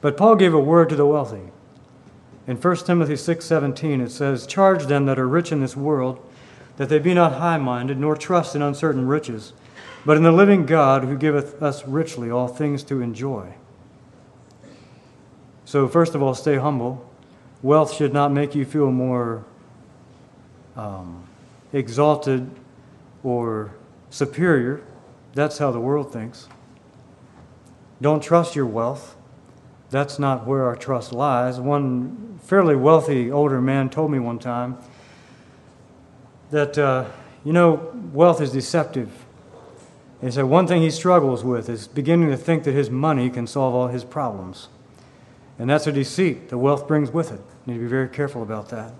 But 0.00 0.16
Paul 0.16 0.36
gave 0.36 0.54
a 0.54 0.60
word 0.60 0.88
to 0.90 0.96
the 0.96 1.06
wealthy. 1.06 1.50
In 2.46 2.56
1 2.56 2.86
Timothy 2.86 3.16
6:17 3.16 4.00
it 4.00 4.10
says, 4.10 4.46
"Charge 4.46 4.86
them 4.86 5.06
that 5.06 5.18
are 5.18 5.28
rich 5.28 5.50
in 5.50 5.60
this 5.60 5.76
world 5.76 6.18
that 6.78 6.88
they 6.88 7.00
be 7.00 7.12
not 7.12 7.34
high-minded, 7.34 7.98
nor 7.98 8.16
trust 8.16 8.54
in 8.54 8.62
uncertain 8.62 9.06
riches, 9.06 9.52
but 10.06 10.16
in 10.16 10.22
the 10.22 10.32
living 10.32 10.64
God 10.64 11.02
who 11.02 11.18
giveth 11.18 11.60
us 11.60 11.86
richly 11.86 12.30
all 12.30 12.46
things 12.46 12.84
to 12.84 13.02
enjoy. 13.02 13.54
So, 15.64 15.88
first 15.88 16.14
of 16.14 16.22
all, 16.22 16.34
stay 16.34 16.56
humble. 16.56 17.04
Wealth 17.62 17.92
should 17.92 18.12
not 18.12 18.32
make 18.32 18.54
you 18.54 18.64
feel 18.64 18.92
more 18.92 19.44
um, 20.76 21.24
exalted 21.72 22.48
or 23.24 23.74
superior. 24.08 24.80
That's 25.34 25.58
how 25.58 25.72
the 25.72 25.80
world 25.80 26.12
thinks. 26.12 26.48
Don't 28.00 28.22
trust 28.22 28.54
your 28.54 28.66
wealth. 28.66 29.16
That's 29.90 30.20
not 30.20 30.46
where 30.46 30.62
our 30.64 30.76
trust 30.76 31.12
lies. 31.12 31.58
One 31.58 32.38
fairly 32.40 32.76
wealthy 32.76 33.32
older 33.32 33.60
man 33.60 33.90
told 33.90 34.12
me 34.12 34.20
one 34.20 34.38
time 34.38 34.78
that, 36.50 36.78
uh, 36.78 37.06
you 37.44 37.52
know, 37.52 37.92
wealth 38.12 38.40
is 38.40 38.52
deceptive. 38.52 39.10
He 40.20 40.30
said 40.30 40.44
one 40.44 40.66
thing 40.66 40.82
he 40.82 40.90
struggles 40.90 41.44
with 41.44 41.68
is 41.68 41.86
beginning 41.86 42.30
to 42.30 42.36
think 42.36 42.64
that 42.64 42.72
his 42.72 42.90
money 42.90 43.30
can 43.30 43.46
solve 43.46 43.74
all 43.74 43.88
his 43.88 44.04
problems. 44.04 44.68
And 45.58 45.68
that's 45.68 45.86
a 45.86 45.92
deceit 45.92 46.48
that 46.48 46.58
wealth 46.58 46.88
brings 46.88 47.10
with 47.10 47.32
it. 47.32 47.40
You 47.66 47.72
need 47.72 47.78
to 47.78 47.84
be 47.84 47.90
very 47.90 48.08
careful 48.08 48.42
about 48.42 48.68
that. 48.70 48.92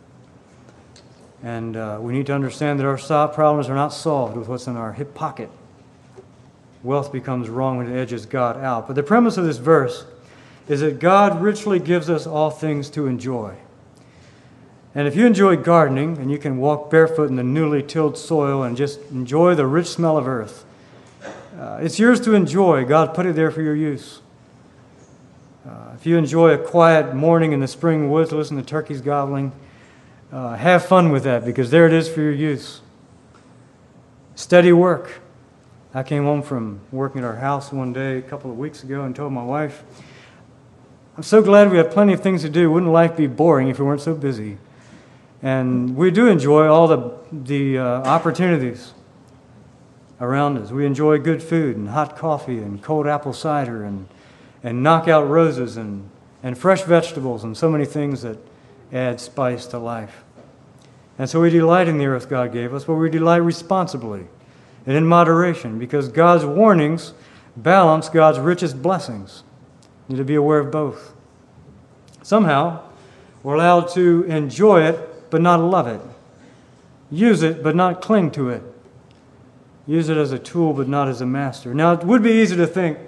And 1.43 1.77
uh, 1.77 1.99
we 2.01 2.13
need 2.13 2.27
to 2.27 2.35
understand 2.35 2.81
that 2.81 2.87
our 2.87 3.29
problems 3.29 3.69
are 3.69 3.75
not 3.75 3.93
solved 3.93 4.37
with 4.37 4.49
what's 4.49 4.67
in 4.67 4.77
our 4.77 4.93
hip 4.93 5.15
pocket. 5.15 5.51
Wealth 6.83 7.13
becomes 7.13 7.49
wrong 7.49 7.77
when 7.77 7.91
it 7.91 7.97
edges 7.99 8.27
God 8.27 8.57
out. 8.57 8.87
But 8.87 8.95
the 8.95 9.03
premise 9.03 9.37
of 9.37 9.45
this 9.45 9.59
verse 9.59 10.05
is 10.69 10.81
that 10.81 10.99
God 10.99 11.41
richly 11.41 11.79
gives 11.79 12.11
us 12.11 12.27
all 12.27 12.51
things 12.51 12.91
to 12.91 13.07
enjoy. 13.07 13.55
And 14.95 15.07
if 15.07 15.15
you 15.15 15.27
enjoy 15.27 15.57
gardening 15.57 16.17
and 16.19 16.31
you 16.31 16.39
can 16.39 16.57
walk 16.57 16.91
barefoot 16.91 17.29
in 17.29 17.37
the 17.37 17.43
newly 17.43 17.83
tilled 17.83 18.17
soil 18.17 18.63
and 18.63 18.77
just 18.77 19.01
enjoy 19.11 19.55
the 19.55 19.67
rich 19.67 19.87
smell 19.87 20.17
of 20.17 20.27
earth, 20.27 20.65
uh, 21.59 21.79
it's 21.83 21.99
yours 21.99 22.21
to 22.21 22.35
enjoy. 22.35 22.85
God 22.85 23.15
put 23.15 23.27
it 23.27 23.35
there 23.35 23.51
for 23.51 23.63
your 23.63 23.75
use. 23.75 24.21
Uh, 25.69 25.93
if 25.95 26.07
you 26.07 26.17
enjoy 26.17 26.51
a 26.51 26.59
quiet 26.59 27.15
morning 27.15 27.53
in 27.53 27.61
the 27.61 27.69
spring 27.69 28.11
woods, 28.11 28.33
listen 28.33 28.57
to 28.57 28.63
turkeys 28.63 29.01
gobbling, 29.01 29.53
uh, 30.33 30.57
have 30.57 30.85
fun 30.85 31.11
with 31.11 31.25
that 31.25 31.45
because 31.45 31.71
there 31.71 31.87
it 31.87 31.93
is 31.93 32.09
for 32.09 32.21
your 32.21 32.33
use. 32.33 32.81
Steady 34.35 34.73
work. 34.73 35.21
I 35.93 36.03
came 36.03 36.25
home 36.25 36.43
from 36.43 36.81
working 36.93 37.23
at 37.23 37.25
our 37.27 37.37
house 37.37 37.73
one 37.73 37.93
day 37.93 38.19
a 38.19 38.23
couple 38.23 38.51
of 38.51 38.57
weeks 38.57 38.83
ago 38.83 39.03
and 39.03 39.15
told 39.17 39.33
my 39.33 39.43
wife, 39.43 39.83
I'm 41.17 41.23
so 41.25 41.43
glad 41.43 41.71
we 41.71 41.79
have 41.79 41.91
plenty 41.91 42.13
of 42.13 42.23
things 42.23 42.43
to 42.43 42.49
do. 42.49 42.71
Wouldn't 42.71 42.93
life 42.93 43.17
be 43.17 43.27
boring 43.27 43.69
if 43.69 43.81
we 43.81 43.85
weren't 43.85 44.01
so 44.01 44.15
busy? 44.15 44.59
And 45.43 45.97
we 45.97 46.11
do 46.11 46.27
enjoy 46.27 46.67
all 46.67 46.89
the, 46.89 47.13
the 47.33 47.79
uh, 47.79 47.85
opportunities 48.03 48.93
around 50.21 50.59
us. 50.59 50.71
We 50.71 50.85
enjoy 50.85 51.19
good 51.19 51.43
food 51.43 51.77
and 51.77 51.91
hot 51.91 52.17
coffee 52.17 52.59
and 52.59 52.83
cold 52.83 53.07
apple 53.07 53.33
cider 53.33 53.85
and, 53.85 54.09
and 54.63 54.83
knockout 54.83 55.29
roses 55.29 55.77
and, 55.77 56.11
and 56.43 56.59
fresh 56.59 56.83
vegetables 56.83 57.45
and 57.45 57.57
so 57.57 57.71
many 57.71 57.85
things 57.85 58.23
that 58.23 58.39
add 58.93 59.21
spice 59.21 59.67
to 59.67 59.79
life. 59.79 60.25
And 61.19 61.29
so 61.29 61.41
we 61.41 61.51
delight 61.51 61.89
in 61.89 61.99
the 61.99 62.07
earth 62.07 62.29
God 62.29 62.53
gave 62.53 62.75
us, 62.75 62.85
but 62.85 62.95
we 62.95 63.11
delight 63.11 63.39
responsibly 63.39 64.27
and 64.87 64.97
in 64.97 65.07
moderation 65.07 65.79
because 65.79 66.09
God's 66.09 66.45
warnings 66.45 67.13
balance 67.57 68.09
God's 68.09 68.39
richest 68.39 68.81
blessings. 68.83 69.43
You 70.09 70.15
need 70.15 70.19
to 70.19 70.25
be 70.25 70.37
aware 70.37 70.61
of 70.61 70.71
both. 70.71 71.15
Somehow, 72.23 72.83
we're 73.43 73.55
allowed 73.55 73.89
to 73.91 74.25
enjoy 74.25 74.83
it 74.83 75.08
but 75.31 75.41
not 75.41 75.61
love 75.61 75.87
it, 75.87 76.01
use 77.11 77.43
it 77.43 77.63
but 77.63 77.75
not 77.75 78.01
cling 78.01 78.31
to 78.33 78.49
it 78.49 78.63
Use 79.89 80.11
it 80.11 80.19
as 80.19 80.33
a 80.33 80.39
tool, 80.39 80.75
but 80.75 80.87
not 80.87 81.09
as 81.09 81.23
a 81.23 81.27
master. 81.27 81.73
Now, 81.73 81.95
it 81.95 82.05
would 82.05 82.23
be 82.23 82.31
easy 82.31 82.55
to 82.57 82.67
think, 82.67 82.99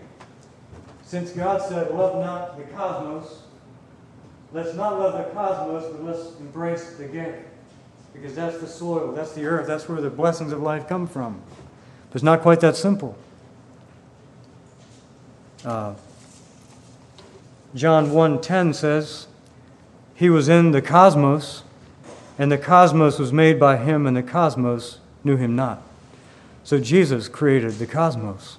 since 1.04 1.30
God 1.30 1.60
said, 1.60 1.90
Love 1.90 2.24
not 2.24 2.56
the 2.56 2.64
cosmos, 2.74 3.42
let's 4.54 4.74
not 4.74 4.98
love 4.98 5.12
the 5.12 5.30
cosmos, 5.34 5.84
but 5.92 6.04
let's 6.04 6.40
embrace 6.40 6.94
the 6.94 7.04
gift. 7.04 7.46
Because 8.14 8.34
that's 8.34 8.58
the 8.60 8.66
soil, 8.66 9.12
that's 9.12 9.32
the 9.32 9.44
earth, 9.44 9.66
that's 9.66 9.90
where 9.90 10.00
the 10.00 10.08
blessings 10.08 10.52
of 10.52 10.62
life 10.62 10.88
come 10.88 11.06
from. 11.06 11.42
But 12.08 12.16
it's 12.16 12.24
not 12.24 12.40
quite 12.40 12.60
that 12.60 12.76
simple. 12.76 13.14
Uh, 15.62 15.92
John 17.74 18.10
1:10 18.10 18.72
says, 18.72 19.26
"He 20.14 20.30
was 20.30 20.48
in 20.48 20.70
the 20.70 20.80
cosmos, 20.80 21.62
and 22.40 22.50
the 22.50 22.58
cosmos 22.58 23.18
was 23.18 23.32
made 23.32 23.60
by 23.60 23.76
him, 23.76 24.06
and 24.06 24.16
the 24.16 24.22
cosmos 24.22 24.98
knew 25.22 25.36
him 25.36 25.54
not." 25.54 25.82
So 26.64 26.78
Jesus 26.78 27.28
created 27.28 27.74
the 27.74 27.86
cosmos. 27.86 28.56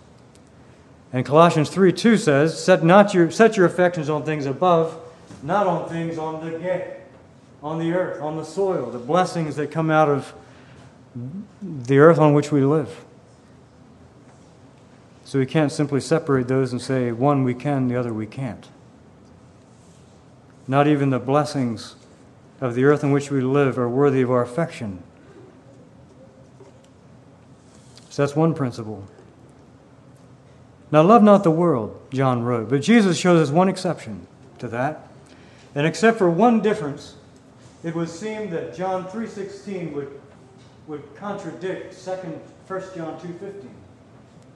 And 1.11 1.25
Colossians 1.25 1.69
3 1.69 1.91
2 1.91 2.15
says, 2.15 2.61
set, 2.63 2.83
not 2.83 3.13
your, 3.13 3.29
set 3.31 3.57
your 3.57 3.65
affections 3.65 4.09
on 4.09 4.23
things 4.23 4.45
above, 4.45 4.97
not 5.43 5.67
on 5.67 5.89
things 5.89 6.17
on 6.17 6.45
the 6.45 6.57
get. 6.57 6.99
on 7.63 7.77
the 7.77 7.91
earth, 7.91 8.21
on 8.21 8.37
the 8.37 8.43
soil, 8.43 8.89
the 8.89 8.97
blessings 8.97 9.55
that 9.55 9.69
come 9.69 9.91
out 9.91 10.09
of 10.09 10.33
the 11.61 11.99
earth 11.99 12.17
on 12.17 12.33
which 12.33 12.51
we 12.51 12.61
live. 12.61 13.05
So 15.25 15.37
we 15.37 15.45
can't 15.45 15.71
simply 15.71 16.01
separate 16.01 16.47
those 16.47 16.71
and 16.71 16.81
say 16.81 17.11
one 17.11 17.43
we 17.43 17.53
can, 17.53 17.87
the 17.87 17.95
other 17.95 18.13
we 18.13 18.25
can't. 18.25 18.67
Not 20.67 20.87
even 20.87 21.11
the 21.11 21.19
blessings 21.19 21.95
of 22.62 22.76
the 22.76 22.86
earth 22.86 23.04
in 23.04 23.12
which 23.12 23.32
we 23.32 23.41
live 23.41 23.78
are 23.78 23.89
worthy 23.89 24.21
of 24.21 24.32
our 24.32 24.43
affection. 24.43 25.02
So 28.10 28.21
that's 28.21 28.36
one 28.36 28.54
principle. 28.54 29.04
Now, 30.91 31.02
love 31.02 31.24
not 31.24 31.43
the 31.43 31.52
world, 31.52 32.00
John 32.12 32.43
wrote, 32.43 32.69
but 32.69 32.82
Jesus 32.82 33.17
shows 33.17 33.50
us 33.50 33.54
one 33.54 33.69
exception 33.69 34.28
to 34.60 34.67
that. 34.67 35.08
And 35.74 35.88
except 35.88 36.17
for 36.17 36.30
one 36.30 36.62
difference, 36.62 37.15
it 37.84 37.95
would 37.95 38.10
seem 38.10 38.50
that 38.52 38.76
John 38.76 39.06
3.16 39.06 39.93
would, 39.93 40.19
would 40.88 41.15
contradict 41.15 41.93
2nd, 41.95 42.38
1 42.67 42.82
John 42.95 43.19
2.15. 43.19 43.67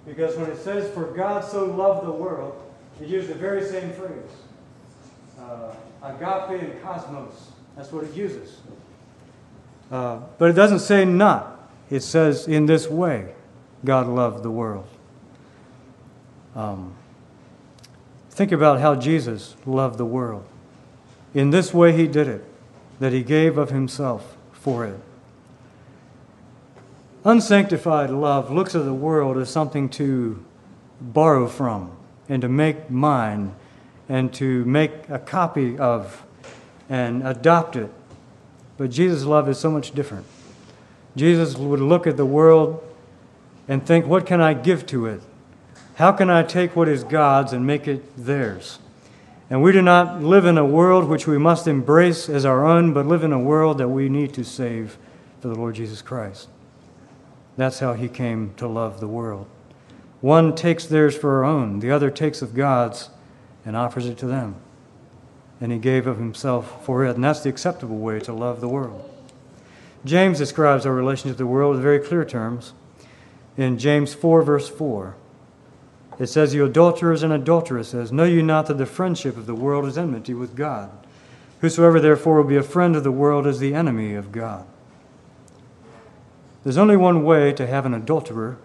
Because 0.05 0.35
when 0.35 0.51
it 0.51 0.57
says, 0.57 0.93
for 0.93 1.05
God 1.05 1.43
so 1.43 1.65
loved 1.65 2.05
the 2.05 2.11
world, 2.11 2.61
it 3.01 3.07
uses 3.07 3.29
the 3.29 3.35
very 3.35 3.63
same 3.65 3.91
phrase. 3.93 4.11
Uh, 5.39 5.73
agape 6.03 6.61
and 6.61 6.83
cosmos. 6.83 7.51
That's 7.75 7.91
what 7.91 8.03
it 8.05 8.13
uses. 8.13 8.57
Uh, 9.91 10.19
but 10.37 10.49
it 10.49 10.53
doesn't 10.53 10.79
say 10.79 11.05
not. 11.05 11.69
It 11.89 12.01
says 12.01 12.47
in 12.47 12.65
this 12.65 12.87
way, 12.87 13.33
God 13.83 14.07
loved 14.07 14.43
the 14.43 14.51
world. 14.51 14.87
Um, 16.55 16.95
think 18.31 18.51
about 18.51 18.79
how 18.79 18.95
Jesus 18.95 19.55
loved 19.65 19.97
the 19.97 20.05
world. 20.05 20.45
In 21.33 21.51
this 21.51 21.73
way, 21.73 21.91
he 21.95 22.07
did 22.07 22.27
it, 22.27 22.43
that 22.99 23.11
he 23.11 23.23
gave 23.23 23.57
of 23.57 23.69
himself 23.69 24.37
for 24.53 24.85
it. 24.85 24.99
Unsanctified 27.23 28.09
love 28.09 28.51
looks 28.51 28.73
at 28.75 28.85
the 28.85 28.93
world 28.93 29.37
as 29.37 29.49
something 29.49 29.89
to 29.89 30.43
borrow 31.01 31.47
from 31.47 31.95
and 32.29 32.41
to 32.41 32.49
make 32.49 32.89
mine 32.89 33.53
and 34.07 34.33
to 34.35 34.63
make 34.65 35.09
a 35.09 35.19
copy 35.19 35.77
of 35.77 36.24
and 36.89 37.25
adopt 37.25 37.75
it. 37.75 37.91
But 38.77 38.91
Jesus' 38.91 39.23
love 39.23 39.47
is 39.49 39.57
so 39.57 39.71
much 39.71 39.91
different. 39.91 40.25
Jesus 41.15 41.55
would 41.55 41.79
look 41.79 42.05
at 42.07 42.17
the 42.17 42.25
world 42.25 42.83
and 43.67 43.85
think, 43.85 44.05
what 44.05 44.25
can 44.25 44.41
I 44.41 44.53
give 44.53 44.85
to 44.87 45.05
it? 45.05 45.21
How 45.95 46.11
can 46.11 46.29
I 46.29 46.43
take 46.43 46.75
what 46.75 46.89
is 46.89 47.03
God's 47.03 47.53
and 47.53 47.65
make 47.65 47.87
it 47.87 48.03
theirs? 48.17 48.79
And 49.49 49.63
we 49.63 49.71
do 49.71 49.81
not 49.81 50.21
live 50.21 50.45
in 50.45 50.57
a 50.57 50.65
world 50.65 51.07
which 51.07 51.27
we 51.27 51.37
must 51.37 51.67
embrace 51.67 52.27
as 52.27 52.45
our 52.45 52.65
own, 52.65 52.93
but 52.93 53.05
live 53.05 53.23
in 53.23 53.31
a 53.31 53.39
world 53.39 53.77
that 53.77 53.89
we 53.89 54.09
need 54.09 54.33
to 54.33 54.43
save 54.43 54.97
for 55.39 55.47
the 55.47 55.55
Lord 55.55 55.75
Jesus 55.75 56.01
Christ. 56.01 56.49
That's 57.55 57.79
how 57.79 57.93
he 57.93 58.09
came 58.09 58.53
to 58.57 58.67
love 58.67 58.99
the 58.99 59.07
world. 59.07 59.47
One 60.19 60.55
takes 60.55 60.85
theirs 60.85 61.15
for 61.15 61.37
our 61.37 61.43
own, 61.45 61.79
the 61.79 61.91
other 61.91 62.09
takes 62.09 62.41
of 62.41 62.55
God's 62.55 63.09
and 63.63 63.75
offers 63.75 64.07
it 64.07 64.17
to 64.17 64.25
them. 64.25 64.55
And 65.61 65.71
he 65.71 65.77
gave 65.77 66.05
of 66.05 66.17
himself 66.17 66.85
for 66.85 67.05
it. 67.05 67.15
And 67.15 67.23
that's 67.23 67.41
the 67.41 67.49
acceptable 67.49 67.97
way 67.97 68.19
to 68.21 68.33
love 68.33 68.61
the 68.61 68.67
world. 68.67 69.09
James 70.03 70.37
describes 70.37 70.85
our 70.85 70.93
relationship 70.93 71.37
to 71.37 71.43
the 71.43 71.47
world 71.47 71.77
in 71.77 71.81
very 71.81 71.99
clear 71.99 72.23
terms. 72.23 72.73
In 73.57 73.77
James 73.79 74.13
4, 74.13 74.43
verse 74.43 74.69
4, 74.69 75.15
it 76.19 76.27
says, 76.27 76.53
You 76.53 76.65
adulterers 76.65 77.23
and 77.23 77.33
adulteresses, 77.33 78.11
know 78.11 78.23
you 78.23 78.43
not 78.43 78.67
that 78.67 78.77
the 78.77 78.85
friendship 78.85 79.37
of 79.37 79.45
the 79.45 79.55
world 79.55 79.85
is 79.85 79.97
enmity 79.97 80.33
with 80.33 80.55
God? 80.55 80.91
Whosoever 81.61 81.99
therefore 81.99 82.37
will 82.37 82.43
be 82.43 82.57
a 82.57 82.63
friend 82.63 82.95
of 82.95 83.03
the 83.03 83.11
world 83.11 83.47
is 83.47 83.59
the 83.59 83.73
enemy 83.73 84.13
of 84.13 84.31
God. 84.31 84.67
There's 86.63 86.77
only 86.77 86.97
one 86.97 87.23
way 87.23 87.53
to 87.53 87.67
have 87.67 87.85
an 87.85 87.93
adulterer, 87.93 88.57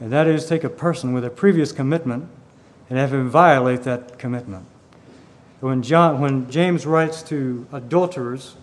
and 0.00 0.12
that 0.12 0.26
is 0.26 0.46
take 0.46 0.64
a 0.64 0.68
person 0.68 1.12
with 1.12 1.24
a 1.24 1.30
previous 1.30 1.72
commitment 1.72 2.28
and 2.90 2.98
have 2.98 3.12
him 3.12 3.30
violate 3.30 3.82
that 3.84 4.18
commitment. 4.18 4.66
When, 5.62 5.80
John, 5.82 6.20
when 6.20 6.50
James 6.50 6.86
writes 6.86 7.22
to 7.22 7.68
adulterers, 7.72 8.56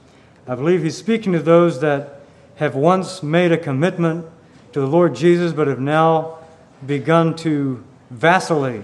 I 0.45 0.55
believe 0.55 0.83
he's 0.83 0.97
speaking 0.97 1.31
to 1.31 1.39
those 1.39 1.79
that 1.79 2.19
have 2.57 2.75
once 2.75 3.23
made 3.23 3.53
a 3.53 3.57
commitment 3.57 4.25
to 4.73 4.81
the 4.81 4.85
Lord 4.85 5.15
Jesus 5.15 5.53
but 5.53 5.67
have 5.67 5.79
now 5.79 6.39
begun 6.85 7.37
to 7.37 7.81
vacillate 8.09 8.83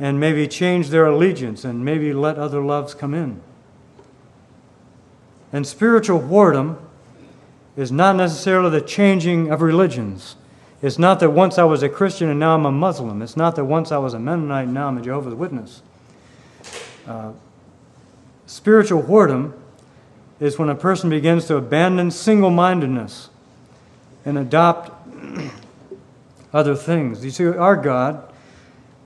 and 0.00 0.18
maybe 0.18 0.48
change 0.48 0.88
their 0.88 1.06
allegiance 1.06 1.64
and 1.64 1.84
maybe 1.84 2.12
let 2.12 2.36
other 2.36 2.60
loves 2.60 2.94
come 2.94 3.14
in. 3.14 3.40
And 5.52 5.64
spiritual 5.64 6.22
whoredom 6.22 6.78
is 7.76 7.92
not 7.92 8.16
necessarily 8.16 8.70
the 8.70 8.84
changing 8.84 9.52
of 9.52 9.62
religions. 9.62 10.34
It's 10.82 10.98
not 10.98 11.20
that 11.20 11.30
once 11.30 11.58
I 11.58 11.64
was 11.64 11.84
a 11.84 11.88
Christian 11.88 12.28
and 12.28 12.40
now 12.40 12.56
I'm 12.56 12.66
a 12.66 12.72
Muslim. 12.72 13.22
It's 13.22 13.36
not 13.36 13.54
that 13.54 13.66
once 13.66 13.92
I 13.92 13.98
was 13.98 14.14
a 14.14 14.18
Mennonite 14.18 14.64
and 14.64 14.74
now 14.74 14.88
I'm 14.88 14.98
a 14.98 15.00
Jehovah's 15.00 15.34
Witness. 15.34 15.82
Uh, 17.06 17.32
spiritual 18.46 19.02
whoredom 19.02 19.52
is 20.40 20.58
when 20.58 20.68
a 20.68 20.74
person 20.74 21.10
begins 21.10 21.46
to 21.46 21.56
abandon 21.56 22.10
single 22.10 22.50
mindedness 22.50 23.30
and 24.24 24.36
adopt 24.36 24.90
other 26.52 26.74
things. 26.74 27.24
You 27.24 27.30
see, 27.30 27.46
our 27.46 27.76
God 27.76 28.22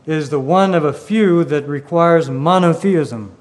is 0.07 0.31
the 0.31 0.41
one 0.41 0.75
of 0.75 0.85
a 0.85 0.93
few 0.93 1.45
that 1.45 1.69
requires 1.69 2.31
monotheism. 2.31 3.37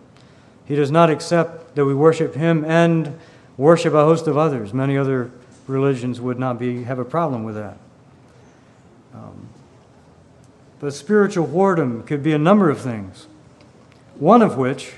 He 0.65 0.76
does 0.76 0.91
not 0.91 1.10
accept 1.10 1.76
that 1.76 1.86
we 1.86 1.95
worship 1.95 2.36
Him 2.36 2.63
and 2.65 3.17
worship 3.58 3.93
a 3.93 4.04
host 4.04 4.28
of 4.28 4.38
others. 4.38 4.74
Many 4.74 4.98
other 4.98 5.32
religions 5.67 6.19
would 6.19 6.38
not 6.38 6.60
be, 6.60 6.84
have 6.84 7.00
a 7.00 7.06
problem 7.06 7.43
with 7.43 7.56
that. 7.56 7.78
Um, 9.13 9.50
but 10.80 10.93
spiritual 10.93 11.48
whoredom 11.48 12.06
could 12.06 12.22
be 12.22 12.34
a 12.34 12.38
number 12.38 12.69
of 12.69 12.80
things. 12.80 13.28
One 14.19 14.41
of 14.41 14.58
which 14.58 14.91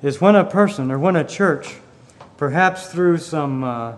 is 0.00 0.20
when 0.20 0.36
a 0.36 0.44
person 0.44 0.92
or 0.92 0.98
when 0.98 1.16
a 1.16 1.24
church, 1.24 1.74
perhaps 2.36 2.86
through 2.86 3.18
some 3.18 3.64
uh, 3.64 3.94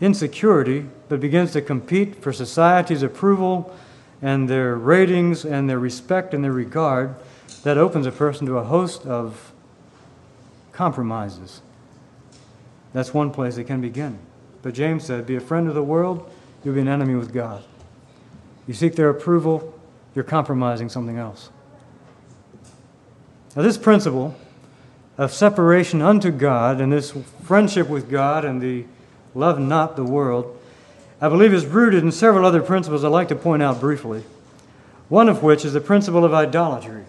insecurity, 0.00 0.86
but 1.08 1.18
begins 1.18 1.52
to 1.52 1.60
compete 1.60 2.22
for 2.22 2.32
society's 2.32 3.02
approval 3.02 3.74
and 4.22 4.48
their 4.48 4.76
ratings 4.76 5.44
and 5.44 5.68
their 5.68 5.78
respect 5.78 6.34
and 6.34 6.44
their 6.44 6.52
regard, 6.52 7.16
that 7.64 7.76
opens 7.76 8.06
a 8.06 8.12
person 8.12 8.46
to 8.46 8.58
a 8.58 8.64
host 8.64 9.04
of 9.06 9.52
compromises. 10.72 11.62
That's 12.92 13.12
one 13.12 13.32
place 13.32 13.56
it 13.56 13.64
can 13.64 13.80
begin. 13.80 14.20
But 14.62 14.74
James 14.74 15.04
said, 15.04 15.26
Be 15.26 15.34
a 15.34 15.40
friend 15.40 15.68
of 15.68 15.74
the 15.74 15.82
world, 15.82 16.30
you'll 16.62 16.74
be 16.74 16.80
an 16.80 16.88
enemy 16.88 17.16
with 17.16 17.32
God. 17.32 17.64
You 18.68 18.74
seek 18.74 18.94
their 18.94 19.10
approval, 19.10 19.74
you're 20.14 20.24
compromising 20.24 20.88
something 20.88 21.18
else. 21.18 21.50
Now, 23.56 23.62
this 23.62 23.78
principle 23.78 24.36
of 25.16 25.32
separation 25.32 26.02
unto 26.02 26.30
God 26.30 26.78
and 26.78 26.92
this 26.92 27.14
friendship 27.42 27.88
with 27.88 28.10
God 28.10 28.44
and 28.44 28.60
the 28.60 28.84
love 29.34 29.58
not 29.58 29.96
the 29.96 30.04
world, 30.04 30.60
I 31.22 31.30
believe 31.30 31.54
is 31.54 31.64
rooted 31.64 32.02
in 32.02 32.12
several 32.12 32.44
other 32.44 32.60
principles 32.60 33.02
I'd 33.02 33.08
like 33.08 33.28
to 33.28 33.34
point 33.34 33.62
out 33.62 33.80
briefly. 33.80 34.24
One 35.08 35.30
of 35.30 35.42
which 35.42 35.64
is 35.64 35.72
the 35.72 35.80
principle 35.80 36.24
of 36.24 36.34
idolatry. 36.34 37.04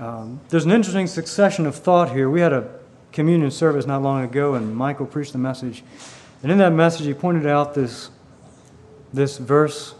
Um, 0.00 0.40
there's 0.48 0.64
an 0.64 0.72
interesting 0.72 1.06
succession 1.06 1.64
of 1.66 1.76
thought 1.76 2.10
here. 2.10 2.28
We 2.28 2.40
had 2.40 2.52
a 2.52 2.68
communion 3.12 3.52
service 3.52 3.86
not 3.86 4.02
long 4.02 4.24
ago, 4.24 4.54
and 4.54 4.74
Michael 4.74 5.06
preached 5.06 5.32
the 5.32 5.38
message. 5.38 5.84
And 6.42 6.50
in 6.50 6.58
that 6.58 6.72
message, 6.72 7.06
he 7.06 7.14
pointed 7.14 7.46
out 7.46 7.74
this, 7.74 8.10
this 9.12 9.38
verse, 9.38 9.94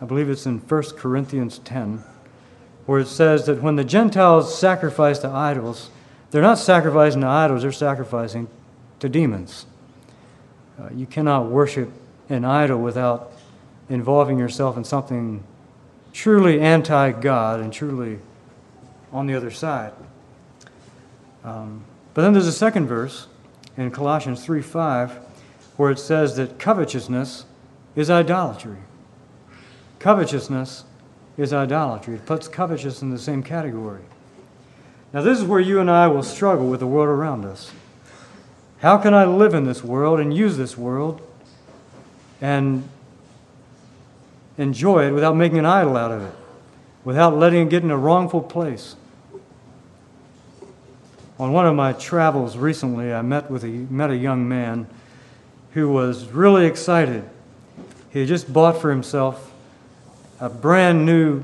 I 0.00 0.04
believe 0.04 0.28
it's 0.28 0.46
in 0.46 0.58
1 0.58 0.82
Corinthians 0.96 1.58
10, 1.60 2.04
where 2.88 3.00
it 3.00 3.06
says 3.06 3.44
that 3.44 3.60
when 3.62 3.76
the 3.76 3.84
Gentiles 3.84 4.58
sacrifice 4.58 5.18
to 5.18 5.28
idols, 5.28 5.90
they're 6.30 6.40
not 6.40 6.56
sacrificing 6.56 7.20
to 7.20 7.26
idols, 7.26 7.60
they're 7.60 7.70
sacrificing 7.70 8.48
to 8.98 9.10
demons. 9.10 9.66
Uh, 10.80 10.88
you 10.94 11.04
cannot 11.04 11.50
worship 11.50 11.90
an 12.30 12.46
idol 12.46 12.80
without 12.80 13.30
involving 13.90 14.38
yourself 14.38 14.78
in 14.78 14.84
something 14.84 15.44
truly 16.14 16.62
anti 16.62 17.12
God 17.12 17.60
and 17.60 17.74
truly 17.74 18.20
on 19.12 19.26
the 19.26 19.34
other 19.34 19.50
side. 19.50 19.92
Um, 21.44 21.84
but 22.14 22.22
then 22.22 22.32
there's 22.32 22.46
a 22.46 22.52
second 22.52 22.86
verse 22.86 23.26
in 23.76 23.90
Colossians 23.90 24.42
3 24.46 24.62
5 24.62 25.10
where 25.76 25.90
it 25.90 25.98
says 25.98 26.36
that 26.36 26.58
covetousness 26.58 27.44
is 27.94 28.08
idolatry. 28.08 28.78
Covetousness 29.98 30.84
is 31.38 31.52
idolatry. 31.52 32.16
It 32.16 32.26
puts 32.26 32.48
covetousness 32.48 33.00
in 33.00 33.10
the 33.10 33.18
same 33.18 33.42
category. 33.42 34.02
Now, 35.14 35.22
this 35.22 35.38
is 35.38 35.44
where 35.44 35.60
you 35.60 35.80
and 35.80 35.90
I 35.90 36.06
will 36.08 36.22
struggle 36.22 36.68
with 36.68 36.80
the 36.80 36.86
world 36.86 37.08
around 37.08 37.46
us. 37.46 37.72
How 38.80 38.98
can 38.98 39.14
I 39.14 39.24
live 39.24 39.54
in 39.54 39.64
this 39.64 39.82
world 39.82 40.20
and 40.20 40.36
use 40.36 40.58
this 40.58 40.76
world 40.76 41.22
and 42.42 42.86
enjoy 44.58 45.06
it 45.06 45.12
without 45.12 45.34
making 45.34 45.58
an 45.58 45.64
idol 45.64 45.96
out 45.96 46.12
of 46.12 46.22
it, 46.22 46.34
without 47.04 47.36
letting 47.36 47.66
it 47.66 47.70
get 47.70 47.82
in 47.82 47.90
a 47.90 47.96
wrongful 47.96 48.42
place? 48.42 48.96
on 51.38 51.52
one 51.52 51.66
of 51.66 51.74
my 51.74 51.92
travels 51.92 52.56
recently, 52.56 53.12
I 53.12 53.22
met 53.22 53.50
with 53.50 53.62
a, 53.62 53.68
met 53.68 54.10
a 54.10 54.16
young 54.16 54.48
man 54.48 54.88
who 55.72 55.88
was 55.88 56.24
really 56.26 56.66
excited. 56.66 57.28
He 58.10 58.20
had 58.20 58.28
just 58.28 58.52
bought 58.52 58.80
for 58.80 58.90
himself 58.90 59.47
a 60.40 60.48
brand 60.48 61.04
new 61.04 61.42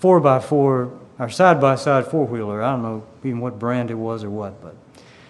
4x4 0.00 0.98
or 1.18 1.30
side 1.30 1.60
by 1.60 1.76
side 1.76 2.06
four 2.06 2.26
wheeler. 2.26 2.62
I 2.62 2.72
don't 2.72 2.82
know 2.82 3.04
even 3.22 3.40
what 3.40 3.58
brand 3.58 3.90
it 3.90 3.94
was 3.94 4.24
or 4.24 4.30
what, 4.30 4.60
but. 4.60 4.74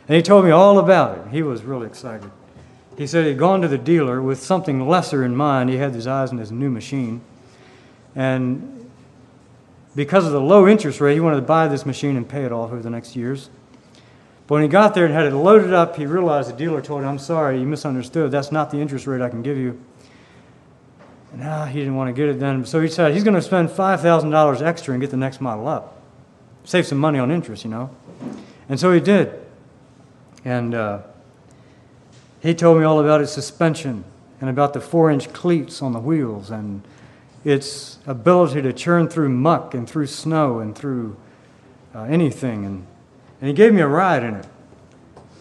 And 0.08 0.16
he 0.16 0.22
told 0.22 0.44
me 0.44 0.50
all 0.50 0.78
about 0.78 1.18
it. 1.18 1.30
He 1.30 1.42
was 1.42 1.62
really 1.62 1.86
excited. 1.86 2.30
He 2.96 3.06
said 3.06 3.26
he'd 3.26 3.38
gone 3.38 3.62
to 3.62 3.68
the 3.68 3.78
dealer 3.78 4.22
with 4.22 4.40
something 4.42 4.86
lesser 4.86 5.24
in 5.24 5.34
mind. 5.34 5.70
He 5.70 5.76
had 5.76 5.94
his 5.94 6.06
eyes 6.06 6.30
on 6.30 6.38
his 6.38 6.52
new 6.52 6.70
machine. 6.70 7.20
And 8.14 8.90
because 9.96 10.26
of 10.26 10.32
the 10.32 10.40
low 10.40 10.68
interest 10.68 11.00
rate, 11.00 11.14
he 11.14 11.20
wanted 11.20 11.36
to 11.36 11.42
buy 11.42 11.68
this 11.68 11.86
machine 11.86 12.16
and 12.16 12.28
pay 12.28 12.44
it 12.44 12.52
off 12.52 12.70
over 12.70 12.82
the 12.82 12.90
next 12.90 13.16
years. 13.16 13.48
But 14.46 14.56
when 14.56 14.62
he 14.62 14.68
got 14.68 14.94
there 14.94 15.06
and 15.06 15.14
had 15.14 15.26
it 15.26 15.34
loaded 15.34 15.72
up, 15.72 15.96
he 15.96 16.06
realized 16.06 16.50
the 16.50 16.56
dealer 16.56 16.82
told 16.82 17.02
him, 17.02 17.08
I'm 17.08 17.18
sorry, 17.18 17.58
you 17.58 17.66
misunderstood. 17.66 18.30
That's 18.30 18.52
not 18.52 18.70
the 18.70 18.78
interest 18.78 19.06
rate 19.06 19.22
I 19.22 19.30
can 19.30 19.42
give 19.42 19.56
you. 19.56 19.80
Ah, 21.42 21.66
he 21.66 21.80
didn't 21.80 21.96
want 21.96 22.08
to 22.08 22.12
get 22.12 22.28
it 22.28 22.38
done. 22.38 22.64
So 22.64 22.80
he 22.80 22.88
said 22.88 23.12
he's 23.12 23.24
going 23.24 23.34
to 23.34 23.42
spend 23.42 23.68
$5,000 23.68 24.62
extra 24.62 24.94
and 24.94 25.00
get 25.00 25.10
the 25.10 25.16
next 25.16 25.40
model 25.40 25.66
up. 25.66 26.00
Save 26.64 26.86
some 26.86 26.98
money 26.98 27.18
on 27.18 27.30
interest, 27.30 27.64
you 27.64 27.70
know. 27.70 27.90
And 28.68 28.78
so 28.78 28.92
he 28.92 29.00
did. 29.00 29.32
And 30.44 30.74
uh, 30.74 31.02
he 32.40 32.54
told 32.54 32.78
me 32.78 32.84
all 32.84 33.00
about 33.00 33.20
its 33.20 33.32
suspension 33.32 34.04
and 34.40 34.48
about 34.48 34.72
the 34.72 34.80
four 34.80 35.10
inch 35.10 35.32
cleats 35.32 35.82
on 35.82 35.92
the 35.92 35.98
wheels 35.98 36.50
and 36.50 36.82
its 37.44 37.98
ability 38.06 38.62
to 38.62 38.72
churn 38.72 39.08
through 39.08 39.28
muck 39.28 39.74
and 39.74 39.88
through 39.88 40.06
snow 40.06 40.60
and 40.60 40.76
through 40.76 41.16
uh, 41.94 42.02
anything. 42.02 42.64
And, 42.64 42.86
and 43.40 43.48
he 43.48 43.54
gave 43.54 43.74
me 43.74 43.80
a 43.80 43.88
ride 43.88 44.22
in 44.22 44.34
it. 44.34 44.46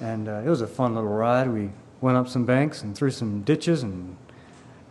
And 0.01 0.27
uh, 0.27 0.41
it 0.45 0.49
was 0.49 0.61
a 0.61 0.67
fun 0.67 0.95
little 0.95 1.09
ride. 1.09 1.49
We 1.49 1.69
went 2.01 2.17
up 2.17 2.27
some 2.27 2.45
banks 2.45 2.81
and 2.81 2.95
through 2.95 3.11
some 3.11 3.41
ditches 3.43 3.83
and, 3.83 4.17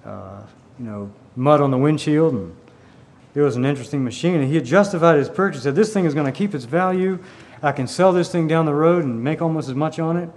uh, 0.04 0.42
you 0.78 0.84
know, 0.84 1.12
mud 1.36 1.60
on 1.60 1.70
the 1.70 1.78
windshield. 1.78 2.34
And 2.34 2.56
it 3.34 3.40
was 3.40 3.56
an 3.56 3.64
interesting 3.64 4.04
machine. 4.04 4.36
And 4.36 4.48
he 4.48 4.54
had 4.54 4.64
justified 4.64 5.18
his 5.18 5.28
purchase. 5.28 5.62
Said, 5.62 5.74
This 5.74 5.92
thing 5.92 6.04
is 6.04 6.14
going 6.14 6.26
to 6.26 6.32
keep 6.32 6.54
its 6.54 6.64
value. 6.64 7.18
I 7.62 7.72
can 7.72 7.86
sell 7.86 8.12
this 8.12 8.30
thing 8.30 8.48
down 8.48 8.66
the 8.66 8.74
road 8.74 9.04
and 9.04 9.22
make 9.22 9.40
almost 9.40 9.68
as 9.68 9.74
much 9.74 9.98
on 9.98 10.16
it. 10.16 10.28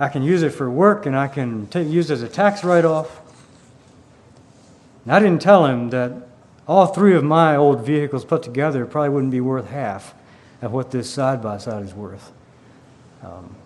I 0.00 0.08
can 0.08 0.22
use 0.22 0.42
it 0.42 0.50
for 0.50 0.70
work 0.70 1.06
and 1.06 1.16
I 1.16 1.26
can 1.26 1.68
use 1.74 2.10
it 2.10 2.14
as 2.14 2.22
a 2.22 2.28
tax 2.28 2.62
write 2.62 2.84
off. 2.84 3.20
And 5.04 5.12
I 5.12 5.18
didn't 5.18 5.42
tell 5.42 5.66
him 5.66 5.90
that 5.90 6.12
all 6.68 6.86
three 6.86 7.14
of 7.14 7.24
my 7.24 7.56
old 7.56 7.84
vehicles 7.84 8.24
put 8.24 8.42
together 8.42 8.84
probably 8.86 9.08
wouldn't 9.08 9.32
be 9.32 9.40
worth 9.40 9.70
half 9.70 10.14
of 10.60 10.72
what 10.72 10.90
this 10.90 11.10
side 11.10 11.42
by 11.42 11.58
side 11.58 11.82
is 11.82 11.94
worth. 11.94 12.30
Um, 13.24 13.56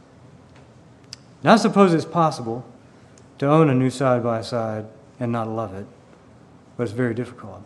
now, 1.43 1.55
I 1.55 1.57
suppose 1.57 1.93
it's 1.93 2.05
possible 2.05 2.65
to 3.39 3.47
own 3.47 3.69
a 3.69 3.75
new 3.75 3.91
side 3.91 4.23
by 4.23 4.43
side 4.43 4.87
and 5.19 5.33
not 5.33 5.49
love 5.49 5.75
it, 5.75 5.87
but 6.77 6.85
it's 6.85 6.93
very 6.93 7.15
difficult. 7.15 7.63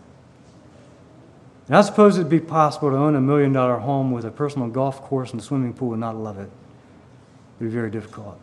And 1.68 1.76
I 1.76 1.82
suppose 1.82 2.16
it'd 2.16 2.30
be 2.30 2.40
possible 2.40 2.90
to 2.90 2.96
own 2.96 3.16
a 3.16 3.20
million 3.20 3.52
dollar 3.52 3.78
home 3.78 4.12
with 4.12 4.24
a 4.24 4.30
personal 4.30 4.68
golf 4.68 5.02
course 5.02 5.32
and 5.32 5.42
swimming 5.42 5.72
pool 5.72 5.92
and 5.92 6.00
not 6.00 6.16
love 6.16 6.38
it. 6.38 6.50
It'd 7.58 7.70
be 7.70 7.74
very 7.74 7.90
difficult. 7.90 8.38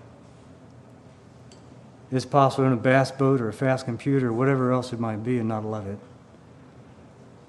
It's 2.11 2.25
possible 2.25 2.65
to 2.65 2.67
own 2.67 2.73
a 2.73 2.81
bass 2.81 3.11
boat 3.11 3.41
or 3.41 3.49
a 3.49 3.53
fast 3.53 3.85
computer 3.85 4.27
or 4.27 4.33
whatever 4.33 4.71
else 4.71 4.93
it 4.93 4.99
might 4.99 5.23
be 5.23 5.39
and 5.39 5.47
not 5.47 5.63
love 5.63 5.87
it. 5.87 5.97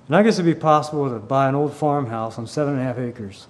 And 0.07 0.17
I 0.17 0.23
guess 0.23 0.35
it'd 0.35 0.45
be 0.45 0.59
possible 0.59 1.09
to 1.11 1.19
buy 1.19 1.49
an 1.49 1.55
old 1.55 1.75
farmhouse 1.75 2.39
on 2.39 2.47
seven 2.47 2.75
and 2.75 2.83
a 2.83 2.85
half 2.85 2.99
acres 2.99 3.47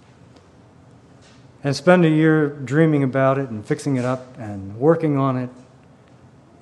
and 1.63 1.75
spend 1.75 2.05
a 2.05 2.09
year 2.09 2.49
dreaming 2.49 3.03
about 3.03 3.39
it 3.39 3.49
and 3.49 3.65
fixing 3.65 3.97
it 3.97 4.05
up 4.05 4.39
and 4.39 4.77
working 4.77 5.17
on 5.17 5.37
it 5.37 5.51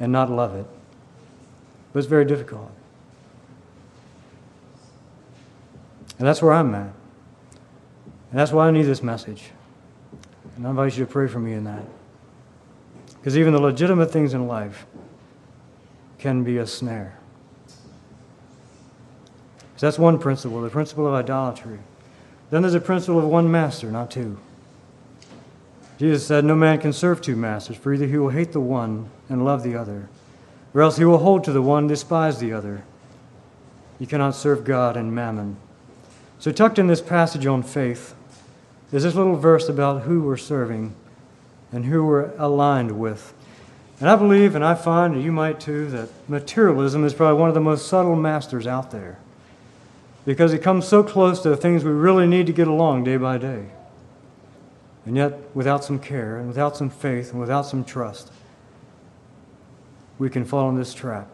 and 0.01 0.11
not 0.13 0.31
love 0.31 0.55
it. 0.55 0.67
But 1.93 2.01
it's 2.01 2.09
very 2.09 2.25
difficult. 2.25 2.71
And 6.23 6.29
that's 6.29 6.41
where 6.41 6.53
I'm 6.53 6.73
at. 6.73 6.93
And 8.31 8.39
that's 8.39 8.53
why 8.53 8.69
I 8.69 8.71
need 8.71 8.85
this 8.85 9.03
message. 9.03 9.51
And 10.55 10.65
I 10.65 10.71
invite 10.71 10.97
you 10.97 11.05
to 11.05 11.11
pray 11.11 11.27
for 11.27 11.41
me 11.41 11.53
in 11.53 11.65
that. 11.65 11.83
Because 13.19 13.37
even 13.37 13.53
the 13.53 13.61
legitimate 13.61 14.13
things 14.13 14.33
in 14.33 14.47
life 14.47 14.87
can 16.21 16.45
be 16.45 16.59
a 16.59 16.67
snare. 16.69 17.19
So 19.75 19.89
that's 19.89 19.99
one 19.99 20.17
principle, 20.21 20.61
the 20.61 20.71
principle 20.71 21.09
of 21.09 21.15
idolatry. 21.15 21.81
Then 22.51 22.63
there's 22.63 22.75
a 22.75 22.81
principle 22.81 23.19
of 23.19 23.25
one 23.25 23.51
master, 23.51 23.91
not 23.91 24.09
two. 24.09 24.39
Jesus 25.99 26.25
said, 26.25 26.45
No 26.45 26.55
man 26.55 26.79
can 26.79 26.93
serve 26.93 27.21
two 27.21 27.35
masters, 27.35 27.77
for 27.77 27.93
either 27.93 28.07
he 28.07 28.17
will 28.17 28.31
hate 28.31 28.53
the 28.53 28.61
one 28.61 29.11
and 29.29 29.45
love 29.45 29.65
the 29.65 29.75
other, 29.75 30.09
or 30.73 30.83
else 30.83 30.99
he 30.99 31.05
will 31.05 31.19
hold 31.19 31.43
to 31.43 31.53
the 31.53 31.63
one 31.63 31.81
and 31.81 31.89
despise 31.89 32.39
the 32.39 32.53
other. 32.53 32.85
You 33.99 34.07
cannot 34.07 34.37
serve 34.37 34.63
God 34.63 34.97
and 34.97 35.13
mammon. 35.13 35.57
So, 36.43 36.51
tucked 36.51 36.81
in 36.81 36.89
this 36.89 37.01
passage 37.01 37.47
on 37.47 37.63
faith 37.63 38.17
is 38.91 39.05
this 39.05 39.15
little 39.15 39.37
verse 39.37 39.69
about 39.69 40.03
who 40.03 40.23
we're 40.23 40.37
serving 40.37 40.93
and 41.71 41.85
who 41.85 42.05
we're 42.05 42.33
aligned 42.37 42.99
with. 42.99 43.33
And 44.01 44.11
I 44.11 44.17
believe, 44.17 44.57
and 44.57 44.65
I 44.65 44.75
find, 44.75 45.15
and 45.15 45.23
you 45.23 45.31
might 45.31 45.61
too, 45.61 45.87
that 45.91 46.09
materialism 46.27 47.05
is 47.05 47.15
probably 47.15 47.39
one 47.39 47.49
of 47.49 47.55
the 47.55 47.61
most 47.61 47.87
subtle 47.87 48.17
masters 48.17 48.67
out 48.67 48.91
there 48.91 49.19
because 50.25 50.53
it 50.53 50.65
comes 50.65 50.89
so 50.89 51.05
close 51.05 51.41
to 51.43 51.49
the 51.49 51.57
things 51.57 51.85
we 51.85 51.93
really 51.93 52.27
need 52.27 52.49
to 52.49 52.53
get 52.53 52.67
along 52.67 53.05
day 53.05 53.19
by 53.19 53.39
day. 53.39 53.67
And 55.07 55.17
yet, 55.17 55.39
without 55.55 55.85
some 55.85 56.01
care 56.01 56.39
and 56.39 56.49
without 56.49 56.77
some 56.77 56.91
faith 56.91 57.31
and 57.31 57.39
without 57.39 57.67
some 57.67 57.85
trust, 57.85 58.33
we 60.19 60.29
can 60.29 60.45
fall 60.45 60.69
in 60.71 60.75
this 60.75 60.93
trap. 60.93 61.29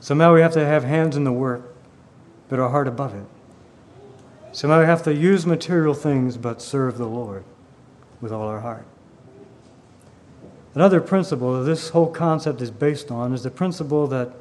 Somehow 0.00 0.32
we 0.32 0.40
have 0.40 0.54
to 0.54 0.64
have 0.64 0.84
hands 0.84 1.14
in 1.14 1.24
the 1.24 1.32
work, 1.32 1.67
but 2.48 2.58
our 2.58 2.68
heart 2.68 2.88
above 2.88 3.14
it. 3.14 3.24
Somehow 4.52 4.80
we 4.80 4.86
have 4.86 5.02
to 5.04 5.14
use 5.14 5.46
material 5.46 5.94
things, 5.94 6.36
but 6.36 6.62
serve 6.62 6.98
the 6.98 7.06
Lord 7.06 7.44
with 8.20 8.32
all 8.32 8.48
our 8.48 8.60
heart. 8.60 8.86
Another 10.74 11.00
principle 11.00 11.58
that 11.58 11.64
this 11.64 11.90
whole 11.90 12.10
concept 12.10 12.60
is 12.60 12.70
based 12.70 13.10
on 13.10 13.32
is 13.32 13.42
the 13.42 13.50
principle 13.50 14.06
that 14.08 14.32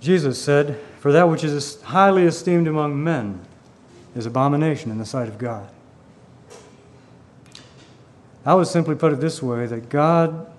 Jesus 0.00 0.40
said, 0.40 0.78
For 1.00 1.12
that 1.12 1.28
which 1.28 1.42
is 1.42 1.82
highly 1.82 2.24
esteemed 2.24 2.68
among 2.68 3.02
men 3.02 3.40
is 4.14 4.26
abomination 4.26 4.90
in 4.90 4.98
the 4.98 5.06
sight 5.06 5.28
of 5.28 5.38
God. 5.38 5.68
I 8.44 8.54
would 8.54 8.68
simply 8.68 8.94
put 8.94 9.12
it 9.12 9.20
this 9.20 9.42
way 9.42 9.66
that 9.66 9.88
God 9.88 10.52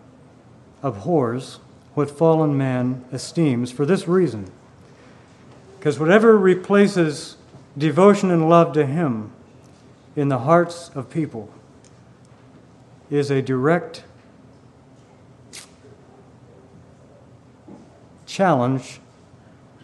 abhors 0.83 1.59
what 1.93 2.11
fallen 2.11 2.57
man 2.57 3.05
esteems 3.11 3.71
for 3.71 3.85
this 3.85 4.07
reason. 4.07 4.51
Because 5.87 6.01
whatever 6.01 6.37
replaces 6.37 7.37
devotion 7.77 8.29
and 8.29 8.49
love 8.49 8.73
to 8.73 8.85
Him 8.85 9.31
in 10.17 10.27
the 10.27 10.39
hearts 10.39 10.91
of 10.93 11.09
people 11.09 11.49
is 13.09 13.31
a 13.31 13.41
direct 13.41 14.03
challenge 18.25 18.99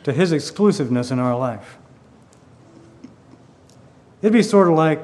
to 0.04 0.12
His 0.12 0.34
exclusiveness 0.34 1.10
in 1.10 1.20
our 1.20 1.38
life. 1.38 1.78
It'd 4.22 4.34
be 4.34 4.44
sort 4.44 4.68
of 4.68 4.74
like 4.74 5.00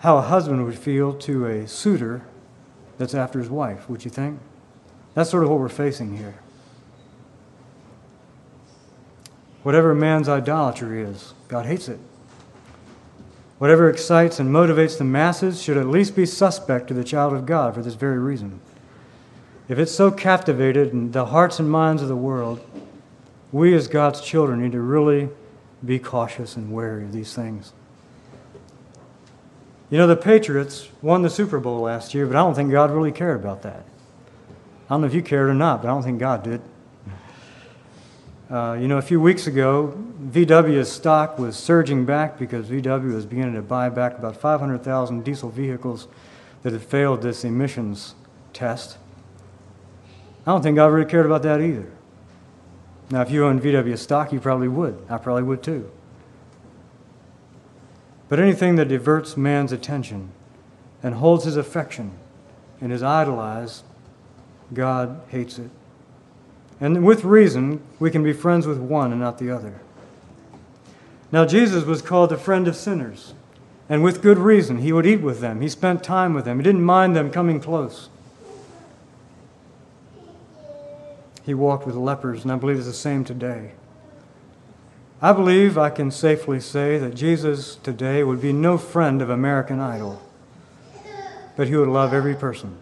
how 0.00 0.18
a 0.18 0.20
husband 0.20 0.66
would 0.66 0.78
feel 0.78 1.14
to 1.14 1.46
a 1.46 1.66
suitor 1.66 2.26
that's 2.98 3.14
after 3.14 3.38
his 3.38 3.48
wife, 3.48 3.88
would 3.88 4.04
you 4.04 4.10
think? 4.10 4.38
That's 5.14 5.30
sort 5.30 5.44
of 5.44 5.48
what 5.48 5.58
we're 5.58 5.70
facing 5.70 6.18
here. 6.18 6.40
Whatever 9.62 9.94
man's 9.94 10.28
idolatry 10.28 11.02
is, 11.02 11.34
God 11.48 11.66
hates 11.66 11.88
it. 11.88 11.98
Whatever 13.58 13.90
excites 13.90 14.38
and 14.38 14.50
motivates 14.50 14.96
the 14.96 15.04
masses 15.04 15.60
should 15.60 15.76
at 15.76 15.88
least 15.88 16.14
be 16.14 16.24
suspect 16.24 16.88
to 16.88 16.94
the 16.94 17.02
child 17.02 17.32
of 17.32 17.44
God 17.44 17.74
for 17.74 17.82
this 17.82 17.94
very 17.94 18.18
reason. 18.18 18.60
If 19.68 19.78
it's 19.78 19.92
so 19.92 20.10
captivated 20.10 20.92
in 20.92 21.10
the 21.10 21.26
hearts 21.26 21.58
and 21.58 21.68
minds 21.68 22.00
of 22.00 22.08
the 22.08 22.16
world, 22.16 22.64
we 23.50 23.74
as 23.74 23.88
God's 23.88 24.20
children 24.20 24.62
need 24.62 24.72
to 24.72 24.80
really 24.80 25.28
be 25.84 25.98
cautious 25.98 26.56
and 26.56 26.72
wary 26.72 27.04
of 27.04 27.12
these 27.12 27.34
things. 27.34 27.72
You 29.90 29.98
know, 29.98 30.06
the 30.06 30.16
Patriots 30.16 30.88
won 31.02 31.22
the 31.22 31.30
Super 31.30 31.58
Bowl 31.58 31.80
last 31.80 32.14
year, 32.14 32.26
but 32.26 32.36
I 32.36 32.40
don't 32.40 32.54
think 32.54 32.70
God 32.70 32.90
really 32.90 33.12
cared 33.12 33.40
about 33.40 33.62
that. 33.62 33.84
I 34.86 34.94
don't 34.94 35.00
know 35.00 35.06
if 35.06 35.14
you 35.14 35.22
cared 35.22 35.48
or 35.48 35.54
not, 35.54 35.82
but 35.82 35.88
I 35.88 35.92
don't 35.92 36.02
think 36.02 36.18
God 36.18 36.42
did. 36.44 36.60
Uh, 38.50 38.78
you 38.80 38.88
know, 38.88 38.96
a 38.96 39.02
few 39.02 39.20
weeks 39.20 39.46
ago, 39.46 39.94
VW's 40.22 40.90
stock 40.90 41.38
was 41.38 41.54
surging 41.54 42.06
back 42.06 42.38
because 42.38 42.70
VW 42.70 43.12
was 43.12 43.26
beginning 43.26 43.54
to 43.54 43.62
buy 43.62 43.90
back 43.90 44.16
about 44.18 44.38
500,000 44.38 45.22
diesel 45.22 45.50
vehicles 45.50 46.08
that 46.62 46.72
had 46.72 46.82
failed 46.82 47.20
this 47.20 47.44
emissions 47.44 48.14
test. 48.54 48.96
I 50.46 50.52
don't 50.52 50.62
think 50.62 50.76
God 50.76 50.86
really 50.86 51.10
cared 51.10 51.26
about 51.26 51.42
that 51.42 51.60
either. 51.60 51.92
Now, 53.10 53.20
if 53.20 53.30
you 53.30 53.44
own 53.44 53.60
VW 53.60 53.98
stock, 53.98 54.32
you 54.32 54.40
probably 54.40 54.68
would. 54.68 54.98
I 55.10 55.18
probably 55.18 55.42
would 55.42 55.62
too. 55.62 55.90
But 58.30 58.40
anything 58.40 58.76
that 58.76 58.88
diverts 58.88 59.36
man's 59.36 59.72
attention 59.72 60.30
and 61.02 61.14
holds 61.16 61.44
his 61.44 61.56
affection 61.56 62.12
and 62.80 62.92
is 62.92 63.02
idolized, 63.02 63.84
God 64.72 65.20
hates 65.28 65.58
it. 65.58 65.70
And 66.80 67.04
with 67.04 67.24
reason, 67.24 67.80
we 67.98 68.10
can 68.10 68.22
be 68.22 68.32
friends 68.32 68.66
with 68.66 68.78
one 68.78 69.10
and 69.10 69.20
not 69.20 69.38
the 69.38 69.50
other. 69.50 69.80
Now, 71.32 71.44
Jesus 71.44 71.84
was 71.84 72.00
called 72.00 72.30
the 72.30 72.38
friend 72.38 72.68
of 72.68 72.76
sinners, 72.76 73.34
and 73.88 74.02
with 74.02 74.22
good 74.22 74.38
reason. 74.38 74.78
He 74.78 74.92
would 74.92 75.06
eat 75.06 75.20
with 75.20 75.40
them, 75.40 75.60
he 75.60 75.68
spent 75.68 76.02
time 76.02 76.34
with 76.34 76.44
them, 76.44 76.58
he 76.58 76.64
didn't 76.64 76.84
mind 76.84 77.14
them 77.14 77.30
coming 77.30 77.60
close. 77.60 78.08
He 81.44 81.54
walked 81.54 81.86
with 81.86 81.96
lepers, 81.96 82.42
and 82.42 82.52
I 82.52 82.56
believe 82.56 82.76
it's 82.76 82.86
the 82.86 82.92
same 82.92 83.24
today. 83.24 83.72
I 85.20 85.32
believe 85.32 85.76
I 85.76 85.90
can 85.90 86.10
safely 86.10 86.60
say 86.60 86.98
that 86.98 87.14
Jesus 87.14 87.76
today 87.76 88.22
would 88.22 88.40
be 88.40 88.52
no 88.52 88.78
friend 88.78 89.20
of 89.20 89.30
American 89.30 89.80
Idol, 89.80 90.22
but 91.56 91.66
he 91.66 91.76
would 91.76 91.88
love 91.88 92.14
every 92.14 92.36
person. 92.36 92.76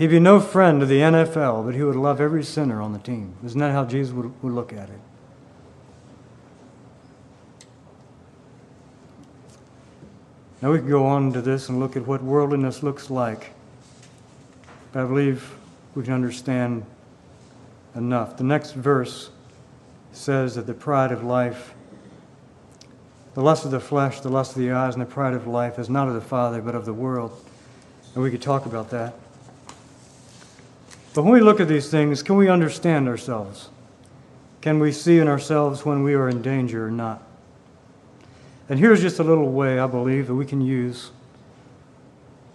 He'd 0.00 0.08
be 0.08 0.18
no 0.18 0.40
friend 0.40 0.82
of 0.82 0.88
the 0.88 1.00
NFL, 1.00 1.66
but 1.66 1.74
he 1.74 1.82
would 1.82 1.94
love 1.94 2.22
every 2.22 2.42
sinner 2.42 2.80
on 2.80 2.94
the 2.94 2.98
team. 2.98 3.34
Isn't 3.44 3.60
that 3.60 3.72
how 3.72 3.84
Jesus 3.84 4.14
would, 4.14 4.42
would 4.42 4.54
look 4.54 4.72
at 4.72 4.88
it? 4.88 4.98
Now 10.62 10.72
we 10.72 10.78
can 10.78 10.88
go 10.88 11.04
on 11.04 11.34
to 11.34 11.42
this 11.42 11.68
and 11.68 11.78
look 11.78 11.96
at 11.96 12.06
what 12.06 12.22
worldliness 12.22 12.82
looks 12.82 13.10
like. 13.10 13.52
But 14.92 15.02
I 15.02 15.06
believe 15.06 15.54
we 15.94 16.02
can 16.02 16.14
understand 16.14 16.86
enough. 17.94 18.38
The 18.38 18.44
next 18.44 18.72
verse 18.72 19.28
says 20.12 20.54
that 20.54 20.66
the 20.66 20.72
pride 20.72 21.12
of 21.12 21.22
life, 21.22 21.74
the 23.34 23.42
lust 23.42 23.66
of 23.66 23.70
the 23.70 23.80
flesh, 23.80 24.20
the 24.20 24.30
lust 24.30 24.52
of 24.52 24.62
the 24.62 24.70
eyes, 24.70 24.94
and 24.94 25.02
the 25.02 25.06
pride 25.06 25.34
of 25.34 25.46
life 25.46 25.78
is 25.78 25.90
not 25.90 26.08
of 26.08 26.14
the 26.14 26.22
Father, 26.22 26.62
but 26.62 26.74
of 26.74 26.86
the 26.86 26.94
world. 26.94 27.38
And 28.14 28.24
we 28.24 28.30
could 28.30 28.40
talk 28.40 28.64
about 28.64 28.88
that. 28.92 29.12
But 31.14 31.22
when 31.22 31.32
we 31.32 31.40
look 31.40 31.60
at 31.60 31.68
these 31.68 31.90
things, 31.90 32.22
can 32.22 32.36
we 32.36 32.48
understand 32.48 33.08
ourselves? 33.08 33.70
Can 34.60 34.78
we 34.78 34.92
see 34.92 35.18
in 35.18 35.26
ourselves 35.26 35.84
when 35.84 36.02
we 36.02 36.14
are 36.14 36.28
in 36.28 36.42
danger 36.42 36.86
or 36.86 36.90
not? 36.90 37.22
And 38.68 38.78
here's 38.78 39.00
just 39.00 39.18
a 39.18 39.24
little 39.24 39.50
way 39.50 39.78
I 39.78 39.86
believe 39.86 40.28
that 40.28 40.34
we 40.34 40.46
can 40.46 40.60
use 40.60 41.10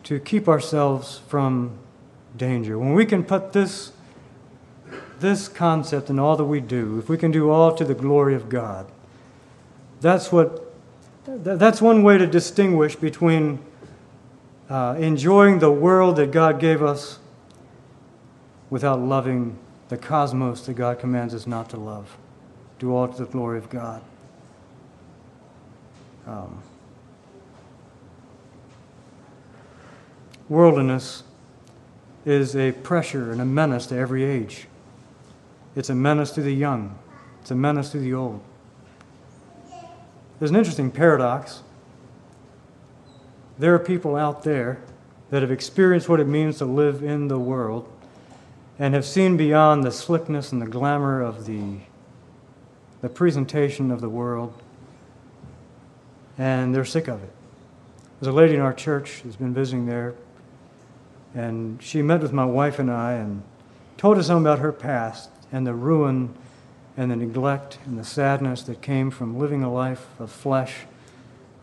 to 0.03 0.19
keep 0.19 0.47
ourselves 0.47 1.21
from 1.27 1.77
danger. 2.37 2.79
When 2.79 2.93
we 2.93 3.05
can 3.05 3.23
put 3.23 3.53
this 3.53 3.91
this 5.19 5.47
concept 5.47 6.09
in 6.09 6.19
all 6.19 6.35
that 6.35 6.45
we 6.45 6.59
do, 6.59 6.99
if 6.99 7.09
we 7.09 7.17
can 7.17 7.31
do 7.31 7.49
all 7.49 7.73
to 7.75 7.85
the 7.85 7.95
glory 7.95 8.35
of 8.35 8.49
God, 8.49 8.85
that's 9.99 10.31
what 10.31 10.73
that's 11.25 11.81
one 11.81 12.03
way 12.03 12.17
to 12.17 12.27
distinguish 12.27 12.95
between 12.95 13.59
uh, 14.69 14.95
enjoying 14.99 15.59
the 15.59 15.71
world 15.71 16.17
that 16.17 16.31
God 16.31 16.59
gave 16.59 16.83
us 16.83 17.19
without 18.69 18.99
loving 18.99 19.57
the 19.89 19.97
cosmos 19.97 20.65
that 20.65 20.73
God 20.73 20.99
commands 20.99 21.33
us 21.33 21.45
not 21.45 21.69
to 21.69 21.77
love. 21.77 22.17
Do 22.79 22.95
all 22.95 23.07
to 23.07 23.25
the 23.25 23.31
glory 23.31 23.57
of 23.57 23.69
God. 23.69 24.01
Um, 26.27 26.61
worldliness 30.49 31.23
is 32.25 32.55
a 32.55 32.71
pressure 32.71 33.31
and 33.31 33.39
a 33.39 33.45
menace 33.45 33.85
to 33.87 33.97
every 33.97 34.23
age. 34.23 34.67
It's 35.75 35.89
a 35.89 35.95
menace 35.95 36.31
to 36.31 36.41
the 36.41 36.53
young, 36.53 36.97
it's 37.41 37.51
a 37.51 37.55
menace 37.55 37.91
to 37.91 37.99
the 37.99 38.13
old. 38.13 38.41
There's 40.39 40.51
an 40.51 40.57
interesting 40.57 40.91
paradox. 40.91 41.61
There 43.57 43.73
are 43.73 43.79
people 43.79 44.17
out 44.17 44.43
there 44.43 44.81
that 45.29 45.41
have 45.41 45.51
experienced 45.51 46.09
what 46.09 46.19
it 46.19 46.27
means 46.27 46.57
to 46.57 46.65
live 46.65 47.01
in 47.01 47.29
the 47.29 47.39
world 47.39 47.89
and 48.77 48.93
have 48.93 49.05
seen 49.05 49.37
beyond 49.37 49.83
the 49.83 49.91
slickness 49.91 50.51
and 50.51 50.61
the 50.61 50.67
glamour 50.67 51.21
of 51.21 51.45
the, 51.45 51.79
the 53.01 53.09
presentation 53.09 53.91
of 53.91 54.01
the 54.01 54.09
world, 54.09 54.61
and 56.37 56.75
they're 56.75 56.85
sick 56.85 57.07
of 57.07 57.23
it. 57.23 57.31
There's 58.19 58.33
a 58.33 58.35
lady 58.35 58.55
in 58.55 58.61
our 58.61 58.73
church 58.73 59.21
who's 59.21 59.35
been 59.35 59.53
visiting 59.53 59.85
there, 59.85 60.15
and 61.33 61.81
she 61.81 62.01
met 62.01 62.21
with 62.21 62.33
my 62.33 62.45
wife 62.45 62.79
and 62.79 62.91
I 62.91 63.13
and 63.13 63.43
told 63.97 64.17
us 64.17 64.27
something 64.27 64.43
about 64.43 64.59
her 64.59 64.71
past 64.71 65.29
and 65.51 65.65
the 65.65 65.73
ruin 65.73 66.33
and 66.97 67.11
the 67.11 67.15
neglect 67.15 67.77
and 67.85 67.97
the 67.97 68.03
sadness 68.03 68.63
that 68.63 68.81
came 68.81 69.11
from 69.11 69.37
living 69.37 69.63
a 69.63 69.71
life 69.71 70.07
of 70.19 70.31
flesh 70.31 70.79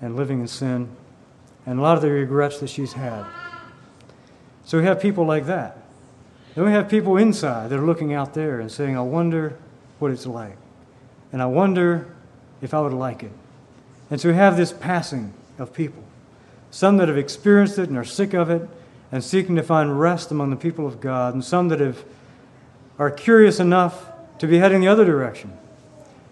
and 0.00 0.16
living 0.16 0.40
in 0.40 0.48
sin, 0.48 0.88
and 1.66 1.78
a 1.78 1.82
lot 1.82 1.96
of 1.96 2.02
the 2.02 2.10
regrets 2.10 2.58
that 2.60 2.68
she's 2.68 2.94
had. 2.94 3.24
So 4.64 4.78
we 4.78 4.84
have 4.84 5.00
people 5.00 5.24
like 5.26 5.46
that. 5.46 5.81
Then 6.54 6.64
we 6.64 6.72
have 6.72 6.88
people 6.88 7.16
inside 7.16 7.70
that 7.70 7.78
are 7.78 7.86
looking 7.86 8.12
out 8.12 8.34
there 8.34 8.60
and 8.60 8.70
saying, 8.70 8.96
I 8.96 9.02
wonder 9.02 9.56
what 9.98 10.10
it's 10.10 10.26
like. 10.26 10.56
And 11.32 11.40
I 11.40 11.46
wonder 11.46 12.14
if 12.60 12.74
I 12.74 12.80
would 12.80 12.92
like 12.92 13.22
it. 13.22 13.32
And 14.10 14.20
so 14.20 14.28
we 14.28 14.34
have 14.34 14.56
this 14.56 14.72
passing 14.72 15.32
of 15.58 15.72
people. 15.72 16.02
Some 16.70 16.98
that 16.98 17.08
have 17.08 17.16
experienced 17.16 17.78
it 17.78 17.88
and 17.88 17.96
are 17.96 18.04
sick 18.04 18.34
of 18.34 18.50
it 18.50 18.68
and 19.10 19.22
seeking 19.22 19.56
to 19.56 19.62
find 19.62 19.98
rest 20.00 20.30
among 20.30 20.50
the 20.50 20.56
people 20.56 20.86
of 20.86 21.00
God, 21.00 21.34
and 21.34 21.44
some 21.44 21.68
that 21.68 21.80
have 21.80 22.02
are 22.98 23.10
curious 23.10 23.60
enough 23.60 24.10
to 24.38 24.46
be 24.46 24.58
heading 24.58 24.80
the 24.80 24.88
other 24.88 25.04
direction. 25.04 25.52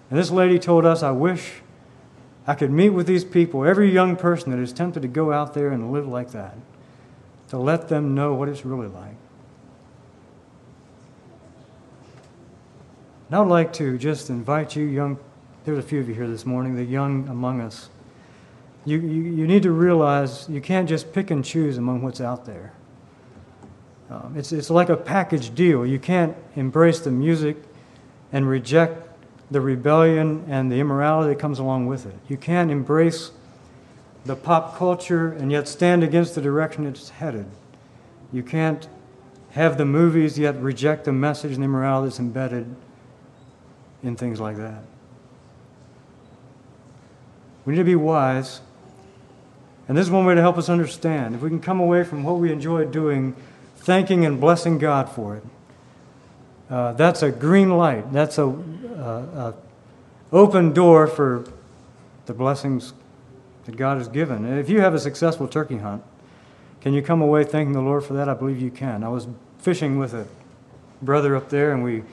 And 0.08 0.18
this 0.18 0.30
lady 0.30 0.58
told 0.58 0.84
us, 0.86 1.02
I 1.02 1.10
wish 1.10 1.52
I 2.46 2.54
could 2.54 2.70
meet 2.70 2.90
with 2.90 3.06
these 3.06 3.24
people, 3.24 3.64
every 3.64 3.92
young 3.92 4.16
person 4.16 4.50
that 4.50 4.58
is 4.58 4.72
tempted 4.72 5.02
to 5.02 5.08
go 5.08 5.32
out 5.32 5.54
there 5.54 5.68
and 5.68 5.92
live 5.92 6.08
like 6.08 6.32
that, 6.32 6.56
to 7.48 7.58
let 7.58 7.88
them 7.88 8.14
know 8.14 8.34
what 8.34 8.48
it's 8.48 8.64
really 8.64 8.88
like. 8.88 9.14
And 13.30 13.36
I 13.36 13.40
would 13.42 13.48
like 13.48 13.72
to 13.74 13.96
just 13.96 14.28
invite 14.28 14.74
you, 14.74 14.86
young, 14.86 15.16
there's 15.64 15.78
a 15.78 15.82
few 15.82 16.00
of 16.00 16.08
you 16.08 16.14
here 16.14 16.26
this 16.26 16.44
morning, 16.44 16.74
the 16.74 16.82
young 16.82 17.28
among 17.28 17.60
us. 17.60 17.88
You, 18.84 18.98
you, 18.98 19.22
you 19.22 19.46
need 19.46 19.62
to 19.62 19.70
realize 19.70 20.48
you 20.48 20.60
can't 20.60 20.88
just 20.88 21.12
pick 21.12 21.30
and 21.30 21.44
choose 21.44 21.78
among 21.78 22.02
what's 22.02 22.20
out 22.20 22.44
there. 22.44 22.72
Um, 24.10 24.34
it's, 24.36 24.50
it's 24.50 24.68
like 24.68 24.88
a 24.88 24.96
package 24.96 25.54
deal. 25.54 25.86
You 25.86 26.00
can't 26.00 26.36
embrace 26.56 26.98
the 26.98 27.12
music 27.12 27.56
and 28.32 28.48
reject 28.48 29.06
the 29.48 29.60
rebellion 29.60 30.44
and 30.48 30.72
the 30.72 30.80
immorality 30.80 31.32
that 31.32 31.38
comes 31.38 31.60
along 31.60 31.86
with 31.86 32.06
it. 32.06 32.16
You 32.26 32.36
can't 32.36 32.68
embrace 32.68 33.30
the 34.24 34.34
pop 34.34 34.76
culture 34.76 35.30
and 35.34 35.52
yet 35.52 35.68
stand 35.68 36.02
against 36.02 36.34
the 36.34 36.40
direction 36.40 36.84
it's 36.84 37.10
headed. 37.10 37.46
You 38.32 38.42
can't 38.42 38.88
have 39.50 39.78
the 39.78 39.84
movies 39.84 40.36
yet 40.36 40.56
reject 40.60 41.04
the 41.04 41.12
message 41.12 41.52
and 41.52 41.60
the 41.60 41.66
immorality 41.66 42.08
that's 42.08 42.18
embedded 42.18 42.74
in 44.02 44.16
things 44.16 44.40
like 44.40 44.56
that. 44.56 44.82
We 47.64 47.72
need 47.72 47.78
to 47.78 47.84
be 47.84 47.96
wise. 47.96 48.60
And 49.88 49.96
this 49.96 50.06
is 50.06 50.10
one 50.10 50.24
way 50.24 50.34
to 50.34 50.40
help 50.40 50.56
us 50.56 50.68
understand. 50.68 51.34
If 51.34 51.42
we 51.42 51.48
can 51.48 51.60
come 51.60 51.80
away 51.80 52.04
from 52.04 52.22
what 52.22 52.36
we 52.36 52.52
enjoy 52.52 52.84
doing 52.84 53.34
thanking 53.80 54.24
and 54.26 54.40
blessing 54.40 54.78
God 54.78 55.08
for 55.08 55.36
it. 55.36 55.44
Uh, 56.68 56.92
that's 56.92 57.22
a 57.22 57.30
green 57.30 57.70
light. 57.70 58.12
That's 58.12 58.38
a, 58.38 58.44
a, 58.44 58.52
a, 58.52 59.54
open 60.32 60.72
door 60.72 61.08
for 61.08 61.44
the 62.26 62.34
blessings 62.34 62.92
that 63.64 63.76
God 63.76 63.98
has 63.98 64.06
given. 64.06 64.46
If 64.46 64.68
you 64.68 64.80
have 64.80 64.94
a 64.94 65.00
successful 65.00 65.48
turkey 65.48 65.78
hunt, 65.78 66.04
can 66.80 66.94
you 66.94 67.02
come 67.02 67.20
away 67.20 67.42
thanking 67.42 67.72
the 67.72 67.80
Lord 67.80 68.04
for 68.04 68.14
that? 68.14 68.28
I 68.28 68.34
believe 68.34 68.60
you 68.60 68.70
can. 68.70 69.02
I 69.02 69.08
was 69.08 69.26
fishing 69.58 69.98
with 69.98 70.14
a 70.14 70.26
brother 71.02 71.34
up 71.34 71.48
there, 71.48 71.72
and 71.72 71.82
we, 71.82 72.04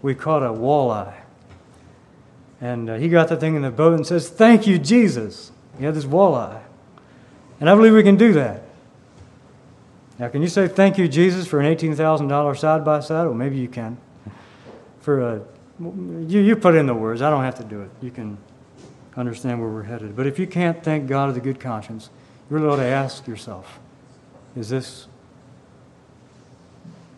we 0.00 0.14
caught 0.14 0.42
a 0.42 0.48
walleye. 0.48 1.14
And 2.60 2.90
uh, 2.90 2.94
he 2.96 3.08
got 3.08 3.28
the 3.28 3.36
thing 3.36 3.54
in 3.54 3.62
the 3.62 3.70
boat 3.70 3.94
and 3.94 4.06
says, 4.06 4.28
Thank 4.28 4.66
you, 4.66 4.78
Jesus. 4.78 5.52
He 5.78 5.84
had 5.84 5.94
this 5.94 6.04
walleye. 6.04 6.62
And 7.60 7.68
I 7.68 7.74
believe 7.74 7.92
we 7.92 8.02
can 8.02 8.16
do 8.16 8.32
that. 8.34 8.62
Now, 10.18 10.28
can 10.28 10.40
you 10.40 10.48
say 10.48 10.66
thank 10.66 10.96
you, 10.96 11.08
Jesus, 11.08 11.46
for 11.46 11.60
an 11.60 11.66
$18,000 11.76 12.58
side 12.58 12.84
by 12.84 13.00
side? 13.00 13.24
Well, 13.24 13.34
maybe 13.34 13.56
you 13.56 13.68
can. 13.68 13.98
For 15.00 15.20
a, 15.20 15.42
you, 15.78 16.40
you 16.40 16.56
put 16.56 16.74
in 16.74 16.86
the 16.86 16.94
words. 16.94 17.20
I 17.20 17.28
don't 17.28 17.44
have 17.44 17.56
to 17.56 17.64
do 17.64 17.82
it. 17.82 17.90
You 18.00 18.10
can 18.10 18.38
understand 19.16 19.60
where 19.60 19.68
we're 19.68 19.82
headed. 19.82 20.16
But 20.16 20.26
if 20.26 20.38
you 20.38 20.46
can't 20.46 20.82
thank 20.82 21.06
God 21.06 21.28
with 21.28 21.36
a 21.36 21.40
good 21.40 21.60
conscience, 21.60 22.08
you 22.48 22.56
really 22.56 22.68
ought 22.68 22.76
to 22.76 22.84
ask 22.84 23.26
yourself 23.26 23.78
is 24.54 24.70
this 24.70 25.06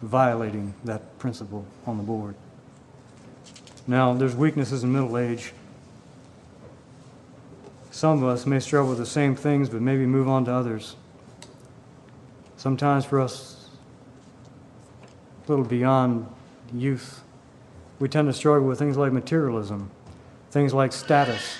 violating 0.02 0.74
that 0.84 1.18
principle 1.18 1.64
on 1.86 1.98
the 1.98 2.02
board? 2.02 2.34
Now, 3.88 4.12
there's 4.12 4.36
weaknesses 4.36 4.84
in 4.84 4.92
middle 4.92 5.16
age. 5.16 5.54
Some 7.90 8.22
of 8.22 8.28
us 8.28 8.44
may 8.44 8.60
struggle 8.60 8.90
with 8.90 8.98
the 8.98 9.06
same 9.06 9.34
things, 9.34 9.70
but 9.70 9.80
maybe 9.80 10.04
move 10.04 10.28
on 10.28 10.44
to 10.44 10.52
others. 10.52 10.94
Sometimes 12.58 13.06
for 13.06 13.18
us, 13.18 13.70
a 15.46 15.50
little 15.50 15.64
beyond 15.64 16.26
youth, 16.74 17.22
we 17.98 18.10
tend 18.10 18.28
to 18.28 18.34
struggle 18.34 18.68
with 18.68 18.78
things 18.78 18.98
like 18.98 19.10
materialism, 19.10 19.90
things 20.50 20.74
like 20.74 20.92
status, 20.92 21.56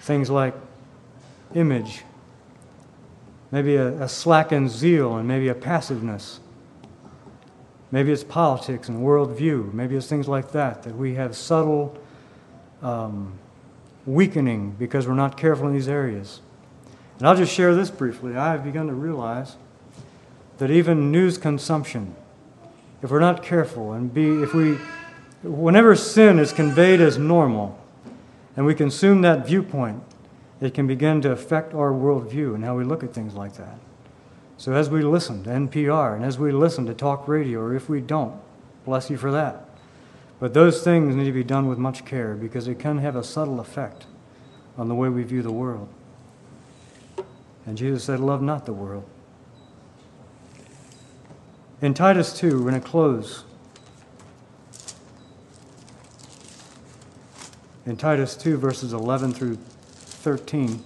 things 0.00 0.30
like 0.30 0.54
image, 1.54 2.04
maybe 3.50 3.76
a, 3.76 4.02
a 4.02 4.08
slackened 4.08 4.70
zeal, 4.70 5.16
and 5.16 5.28
maybe 5.28 5.48
a 5.48 5.54
passiveness. 5.54 6.40
Maybe 7.94 8.10
it's 8.10 8.24
politics 8.24 8.88
and 8.88 9.06
worldview. 9.06 9.72
Maybe 9.72 9.94
it's 9.94 10.08
things 10.08 10.26
like 10.26 10.50
that, 10.50 10.82
that 10.82 10.96
we 10.96 11.14
have 11.14 11.36
subtle 11.36 11.96
um, 12.82 13.34
weakening 14.04 14.72
because 14.72 15.06
we're 15.06 15.14
not 15.14 15.36
careful 15.36 15.68
in 15.68 15.74
these 15.74 15.86
areas. 15.86 16.40
And 17.20 17.28
I'll 17.28 17.36
just 17.36 17.54
share 17.54 17.72
this 17.72 17.92
briefly. 17.92 18.34
I 18.34 18.50
have 18.50 18.64
begun 18.64 18.88
to 18.88 18.94
realize 18.94 19.54
that 20.58 20.72
even 20.72 21.12
news 21.12 21.38
consumption, 21.38 22.16
if 23.00 23.12
we're 23.12 23.20
not 23.20 23.44
careful 23.44 23.92
and 23.92 24.12
be, 24.12 24.42
if 24.42 24.52
we, 24.54 24.76
whenever 25.44 25.94
sin 25.94 26.40
is 26.40 26.52
conveyed 26.52 27.00
as 27.00 27.16
normal 27.16 27.80
and 28.56 28.66
we 28.66 28.74
consume 28.74 29.22
that 29.22 29.46
viewpoint, 29.46 30.02
it 30.60 30.74
can 30.74 30.88
begin 30.88 31.20
to 31.20 31.30
affect 31.30 31.72
our 31.74 31.92
worldview 31.92 32.56
and 32.56 32.64
how 32.64 32.76
we 32.76 32.82
look 32.82 33.04
at 33.04 33.14
things 33.14 33.34
like 33.34 33.54
that. 33.54 33.78
So 34.56 34.72
as 34.72 34.88
we 34.88 35.02
listen 35.02 35.42
to 35.44 35.50
NPR 35.50 36.14
and 36.14 36.24
as 36.24 36.38
we 36.38 36.52
listen 36.52 36.86
to 36.86 36.94
talk 36.94 37.26
radio, 37.26 37.60
or 37.60 37.74
if 37.74 37.88
we 37.88 38.00
don't, 38.00 38.34
bless 38.84 39.10
you 39.10 39.16
for 39.16 39.32
that. 39.32 39.68
But 40.40 40.54
those 40.54 40.82
things 40.82 41.14
need 41.14 41.24
to 41.24 41.32
be 41.32 41.44
done 41.44 41.68
with 41.68 41.78
much 41.78 42.04
care 42.04 42.34
because 42.34 42.68
it 42.68 42.78
can 42.78 42.98
have 42.98 43.16
a 43.16 43.24
subtle 43.24 43.60
effect 43.60 44.06
on 44.76 44.88
the 44.88 44.94
way 44.94 45.08
we 45.08 45.22
view 45.22 45.42
the 45.42 45.52
world. 45.52 45.88
And 47.66 47.78
Jesus 47.78 48.04
said, 48.04 48.20
Love 48.20 48.42
not 48.42 48.66
the 48.66 48.72
world. 48.72 49.04
In 51.80 51.94
Titus 51.94 52.36
2, 52.38 52.62
we're 52.62 52.70
going 52.70 52.80
to 52.80 52.88
close. 52.88 53.44
In 57.86 57.96
Titus 57.96 58.36
2, 58.36 58.56
verses 58.56 58.92
11 58.92 59.34
through 59.34 59.56
13. 59.56 60.82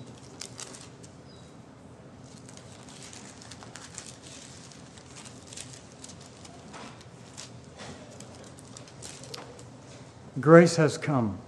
Grace 10.48 10.76
has 10.76 10.96
come. 10.96 11.38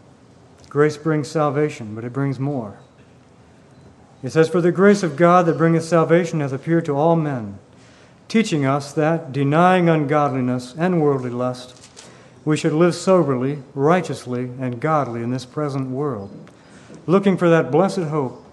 Grace 0.68 0.98
brings 0.98 1.26
salvation, 1.26 1.94
but 1.94 2.04
it 2.04 2.12
brings 2.12 2.38
more. 2.38 2.76
It 4.22 4.28
says, 4.28 4.50
For 4.50 4.60
the 4.60 4.72
grace 4.72 5.02
of 5.02 5.16
God 5.16 5.46
that 5.46 5.56
bringeth 5.56 5.84
salvation 5.84 6.40
hath 6.40 6.52
appeared 6.52 6.84
to 6.84 6.94
all 6.94 7.16
men, 7.16 7.58
teaching 8.28 8.66
us 8.66 8.92
that, 8.92 9.32
denying 9.32 9.88
ungodliness 9.88 10.74
and 10.76 11.00
worldly 11.00 11.30
lust, 11.30 11.74
we 12.44 12.58
should 12.58 12.74
live 12.74 12.94
soberly, 12.94 13.62
righteously, 13.74 14.50
and 14.60 14.82
godly 14.82 15.22
in 15.22 15.30
this 15.30 15.46
present 15.46 15.88
world, 15.88 16.50
looking 17.06 17.38
for 17.38 17.48
that 17.48 17.70
blessed 17.70 18.00
hope 18.00 18.44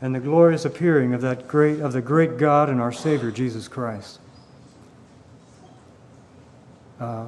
and 0.00 0.14
the 0.14 0.20
glorious 0.20 0.64
appearing 0.64 1.12
of 1.12 1.20
that 1.20 1.46
great 1.46 1.80
of 1.80 1.92
the 1.92 2.00
great 2.00 2.38
God 2.38 2.70
and 2.70 2.80
our 2.80 2.92
Savior 2.92 3.30
Jesus 3.30 3.68
Christ. 3.68 4.20
Uh, 6.98 7.26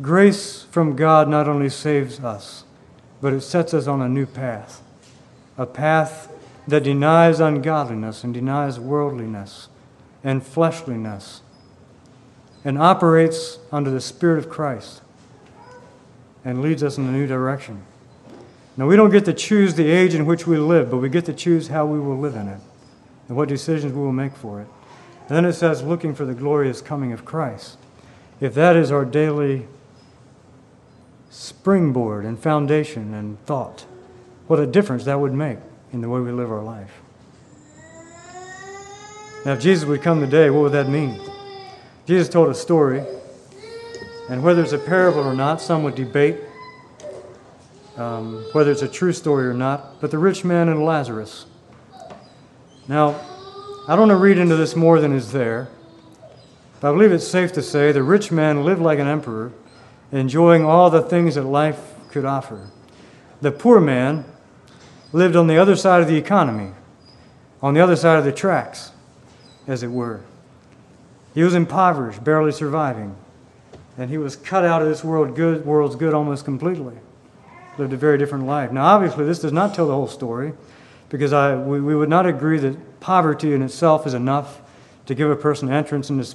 grace 0.00 0.64
from 0.64 0.96
God 0.96 1.28
not 1.28 1.48
only 1.48 1.68
saves 1.68 2.20
us, 2.20 2.64
but 3.20 3.32
it 3.32 3.40
sets 3.40 3.72
us 3.72 3.86
on 3.86 4.02
a 4.02 4.08
new 4.08 4.26
path, 4.26 4.82
a 5.56 5.66
path 5.66 6.30
that 6.68 6.82
denies 6.82 7.40
ungodliness 7.40 8.24
and 8.24 8.34
denies 8.34 8.78
worldliness 8.78 9.68
and 10.22 10.44
fleshliness 10.44 11.40
and 12.64 12.78
operates 12.78 13.58
under 13.70 13.90
the 13.90 14.00
Spirit 14.00 14.38
of 14.38 14.50
Christ 14.50 15.00
and 16.44 16.60
leads 16.60 16.82
us 16.82 16.98
in 16.98 17.06
a 17.06 17.12
new 17.12 17.26
direction. 17.26 17.82
Now, 18.76 18.86
we 18.86 18.96
don't 18.96 19.10
get 19.10 19.24
to 19.24 19.32
choose 19.32 19.74
the 19.74 19.88
age 19.88 20.14
in 20.14 20.26
which 20.26 20.46
we 20.46 20.58
live, 20.58 20.90
but 20.90 20.98
we 20.98 21.08
get 21.08 21.24
to 21.26 21.32
choose 21.32 21.68
how 21.68 21.86
we 21.86 21.98
will 21.98 22.18
live 22.18 22.34
in 22.34 22.48
it 22.48 22.60
and 23.28 23.36
what 23.36 23.48
decisions 23.48 23.92
we 23.92 24.00
will 24.00 24.12
make 24.12 24.34
for 24.34 24.60
it. 24.60 24.66
And 25.28 25.36
then 25.36 25.44
it 25.44 25.54
says, 25.54 25.82
looking 25.82 26.14
for 26.14 26.24
the 26.24 26.34
glorious 26.34 26.82
coming 26.82 27.12
of 27.12 27.24
Christ. 27.24 27.78
If 28.40 28.52
that 28.54 28.76
is 28.76 28.92
our 28.92 29.04
daily 29.04 29.66
springboard 31.30 32.24
and 32.24 32.38
foundation 32.38 33.14
and 33.14 33.44
thought, 33.46 33.84
what 34.46 34.58
a 34.58 34.66
difference 34.66 35.04
that 35.04 35.20
would 35.20 35.32
make 35.32 35.58
in 35.92 36.00
the 36.00 36.08
way 36.08 36.20
we 36.20 36.32
live 36.32 36.50
our 36.50 36.62
life. 36.62 36.92
Now, 39.44 39.52
if 39.52 39.60
Jesus 39.60 39.86
would 39.88 40.02
come 40.02 40.20
today, 40.20 40.50
what 40.50 40.62
would 40.62 40.72
that 40.72 40.88
mean? 40.88 41.20
Jesus 42.06 42.28
told 42.28 42.48
a 42.48 42.54
story, 42.54 43.04
and 44.28 44.42
whether 44.42 44.62
it's 44.62 44.72
a 44.72 44.78
parable 44.78 45.20
or 45.20 45.34
not, 45.34 45.60
some 45.60 45.82
would 45.84 45.94
debate 45.94 46.40
um, 47.96 48.44
whether 48.52 48.70
it's 48.70 48.82
a 48.82 48.88
true 48.88 49.12
story 49.12 49.46
or 49.46 49.54
not, 49.54 50.00
but 50.00 50.10
the 50.10 50.18
rich 50.18 50.44
man 50.44 50.68
and 50.68 50.84
Lazarus. 50.84 51.46
Now, 52.88 53.20
I 53.88 53.96
don't 53.96 54.08
want 54.08 54.10
to 54.10 54.16
read 54.16 54.38
into 54.38 54.56
this 54.56 54.76
more 54.76 55.00
than 55.00 55.12
is 55.12 55.32
there, 55.32 55.68
but 56.80 56.90
I 56.90 56.92
believe 56.92 57.12
it's 57.12 57.26
safe 57.26 57.52
to 57.54 57.62
say 57.62 57.92
the 57.92 58.02
rich 58.02 58.30
man 58.30 58.64
lived 58.64 58.82
like 58.82 58.98
an 58.98 59.06
emperor, 59.06 59.52
enjoying 60.16 60.64
all 60.64 60.90
the 60.90 61.02
things 61.02 61.34
that 61.34 61.44
life 61.44 61.94
could 62.10 62.24
offer. 62.24 62.70
The 63.40 63.52
poor 63.52 63.80
man 63.80 64.24
lived 65.12 65.36
on 65.36 65.46
the 65.46 65.58
other 65.58 65.76
side 65.76 66.00
of 66.00 66.08
the 66.08 66.16
economy, 66.16 66.72
on 67.62 67.74
the 67.74 67.80
other 67.80 67.96
side 67.96 68.18
of 68.18 68.24
the 68.24 68.32
tracks, 68.32 68.92
as 69.66 69.82
it 69.82 69.90
were. 69.90 70.20
He 71.34 71.42
was 71.42 71.54
impoverished, 71.54 72.24
barely 72.24 72.52
surviving, 72.52 73.16
and 73.98 74.10
he 74.10 74.18
was 74.18 74.36
cut 74.36 74.64
out 74.64 74.82
of 74.82 74.88
this 74.88 75.04
world 75.04 75.36
good, 75.36 75.66
world's 75.66 75.96
good 75.96 76.14
almost 76.14 76.44
completely. 76.44 76.94
Lived 77.78 77.92
a 77.92 77.96
very 77.96 78.16
different 78.16 78.46
life. 78.46 78.72
Now, 78.72 78.86
obviously, 78.86 79.24
this 79.26 79.38
does 79.40 79.52
not 79.52 79.74
tell 79.74 79.86
the 79.86 79.92
whole 79.92 80.06
story, 80.06 80.52
because 81.08 81.32
I, 81.32 81.56
we, 81.56 81.80
we 81.80 81.94
would 81.94 82.08
not 82.08 82.26
agree 82.26 82.58
that 82.58 83.00
poverty 83.00 83.52
in 83.52 83.62
itself 83.62 84.06
is 84.06 84.14
enough 84.14 84.60
to 85.06 85.14
give 85.14 85.30
a 85.30 85.36
person 85.36 85.70
entrance 85.70 86.10
into 86.10 86.34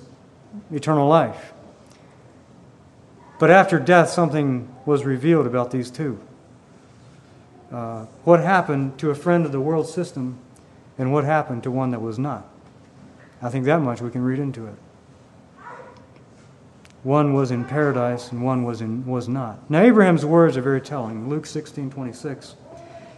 eternal 0.71 1.07
life. 1.07 1.53
But 3.41 3.49
after 3.49 3.79
death, 3.79 4.11
something 4.11 4.69
was 4.85 5.03
revealed 5.03 5.47
about 5.47 5.71
these 5.71 5.89
two. 5.89 6.19
Uh, 7.71 8.05
what 8.23 8.39
happened 8.39 8.99
to 8.99 9.09
a 9.09 9.15
friend 9.15 9.47
of 9.47 9.51
the 9.51 9.59
world 9.59 9.89
system 9.89 10.37
and 10.99 11.11
what 11.11 11.23
happened 11.23 11.63
to 11.63 11.71
one 11.71 11.89
that 11.89 12.03
was 12.03 12.19
not. 12.19 12.47
I 13.41 13.49
think 13.49 13.65
that 13.65 13.79
much 13.79 13.99
we 13.99 14.11
can 14.11 14.21
read 14.21 14.37
into 14.37 14.67
it. 14.67 14.75
One 17.01 17.33
was 17.33 17.49
in 17.49 17.65
paradise 17.65 18.31
and 18.31 18.43
one 18.43 18.63
was, 18.63 18.79
in, 18.79 19.07
was 19.07 19.27
not. 19.27 19.67
Now, 19.71 19.81
Abraham's 19.81 20.23
words 20.23 20.55
are 20.55 20.61
very 20.61 20.79
telling. 20.79 21.27
Luke 21.27 21.47
16 21.47 21.89
26. 21.89 22.55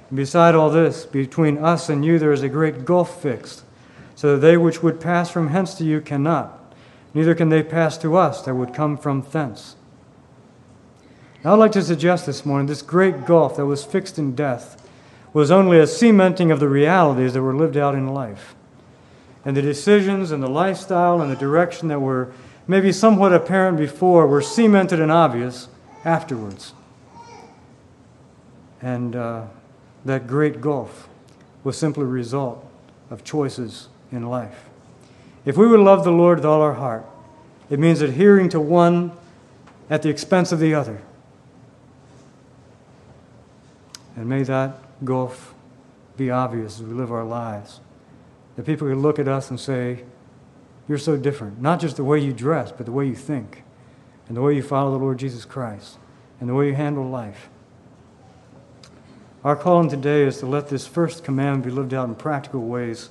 And 0.08 0.16
beside 0.16 0.56
all 0.56 0.70
this, 0.70 1.06
between 1.06 1.58
us 1.58 1.90
and 1.90 2.06
you 2.06 2.18
there 2.18 2.32
is 2.32 2.44
a 2.44 2.48
great 2.48 2.86
gulf 2.86 3.22
fixed, 3.22 3.66
so 4.16 4.36
that 4.36 4.40
they 4.40 4.56
which 4.56 4.82
would 4.82 5.02
pass 5.02 5.30
from 5.30 5.50
hence 5.50 5.74
to 5.74 5.84
you 5.84 6.00
cannot, 6.00 6.74
neither 7.14 7.36
can 7.36 7.50
they 7.50 7.62
pass 7.62 7.98
to 7.98 8.16
us 8.16 8.42
that 8.44 8.56
would 8.56 8.74
come 8.74 8.98
from 8.98 9.22
thence. 9.30 9.76
I'd 11.46 11.56
like 11.56 11.74
to 11.74 11.84
suggest 11.84 12.26
this 12.26 12.46
morning 12.46 12.68
this 12.68 12.82
great 12.82 13.26
gulf 13.26 13.58
that 13.58 13.66
was 13.66 13.84
fixed 13.84 14.18
in 14.18 14.34
death 14.34 14.82
was 15.34 15.52
only 15.52 15.78
a 15.78 15.86
cementing 15.86 16.52
of 16.52 16.62
the 16.62 16.70
realities 16.70 17.34
that 17.34 17.41
were 17.41 17.56
lived 17.56 17.76
out 17.76 17.96
in 17.96 18.14
life. 18.14 18.56
And 19.44 19.58
the 19.58 19.62
decisions 19.62 20.32
and 20.32 20.41
the 20.41 20.48
lifestyle 20.48 21.22
and 21.22 21.30
the 21.30 21.36
direction 21.36 21.89
that 21.89 22.00
were 22.00 22.32
maybe 22.66 22.94
somewhat 22.94 23.34
apparent 23.34 23.78
before 23.78 24.26
were 24.26 24.41
cemented 24.41 25.02
and 25.02 25.12
obvious 25.12 25.68
afterwards. 26.06 26.74
And 28.82 29.14
uh, 29.14 29.48
that 30.06 30.28
great 30.28 30.62
gulf 30.62 31.10
was 31.66 31.78
simply 31.78 32.04
a 32.04 32.08
result 32.08 32.66
of 33.10 33.26
choices 33.26 33.89
in 34.14 34.30
life. 34.30 34.70
If 35.46 35.58
we 35.58 35.68
would 35.68 35.82
love 35.82 36.06
the 36.06 36.12
Lord 36.12 36.38
with 36.38 36.46
all 36.46 36.62
our 36.62 36.76
heart, 36.76 37.06
it 37.70 37.80
means 37.80 38.00
adhering 38.00 38.48
to 38.50 38.62
one 38.62 39.12
at 39.89 40.04
the 40.04 40.10
expense 40.10 40.54
of 40.54 40.60
the 40.60 40.74
other. 40.74 41.02
And 44.16 44.28
may 44.28 44.43
that 44.43 44.78
gulf 45.03 45.53
be 46.18 46.30
obvious 46.30 46.80
as 46.80 46.86
we 46.86 46.93
live 46.93 47.11
our 47.11 47.24
lives. 47.24 47.80
That 48.55 48.66
people 48.66 48.88
can 48.88 49.01
look 49.01 49.20
at 49.20 49.28
us 49.28 49.49
and 49.49 49.59
say, 49.59 50.03
You're 50.88 50.97
so 50.97 51.18
different. 51.18 51.61
Not 51.61 51.80
just 51.80 51.97
the 51.97 52.03
way 52.03 52.20
you 52.20 52.34
dress, 52.34 52.72
but 52.72 52.86
the 52.86 52.91
way 52.91 53.07
you 53.07 53.16
think, 53.16 53.64
and 54.28 54.38
the 54.38 54.41
way 54.41 54.55
you 54.55 54.61
follow 54.61 54.91
the 54.91 55.03
Lord 55.03 55.18
Jesus 55.18 55.45
Christ, 55.45 55.97
and 56.39 56.49
the 56.49 56.53
way 56.53 56.68
you 56.68 56.76
handle 56.76 57.07
life. 57.07 57.49
Our 59.43 59.55
calling 59.55 59.89
today 59.89 60.24
is 60.24 60.38
to 60.39 60.45
let 60.45 60.70
this 60.70 60.88
first 60.88 61.24
commandment 61.24 61.66
be 61.66 61.72
lived 61.72 61.93
out 61.93 62.07
in 62.07 62.16
practical 62.16 62.61
ways. 62.61 63.09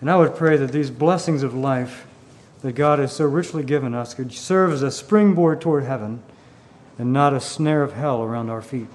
And 0.00 0.10
I 0.10 0.16
would 0.16 0.34
pray 0.34 0.56
that 0.56 0.72
these 0.72 0.90
blessings 0.90 1.42
of 1.42 1.54
life 1.54 2.06
that 2.60 2.72
God 2.72 2.98
has 2.98 3.12
so 3.14 3.24
richly 3.24 3.62
given 3.62 3.94
us 3.94 4.12
could 4.12 4.32
serve 4.32 4.72
as 4.72 4.82
a 4.82 4.90
springboard 4.90 5.60
toward 5.60 5.84
heaven 5.84 6.22
and 6.98 7.12
not 7.12 7.32
a 7.32 7.40
snare 7.40 7.82
of 7.82 7.94
hell 7.94 8.22
around 8.22 8.50
our 8.50 8.60
feet. 8.60 8.88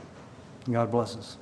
God 0.70 0.92
bless 0.92 1.16
us. 1.16 1.38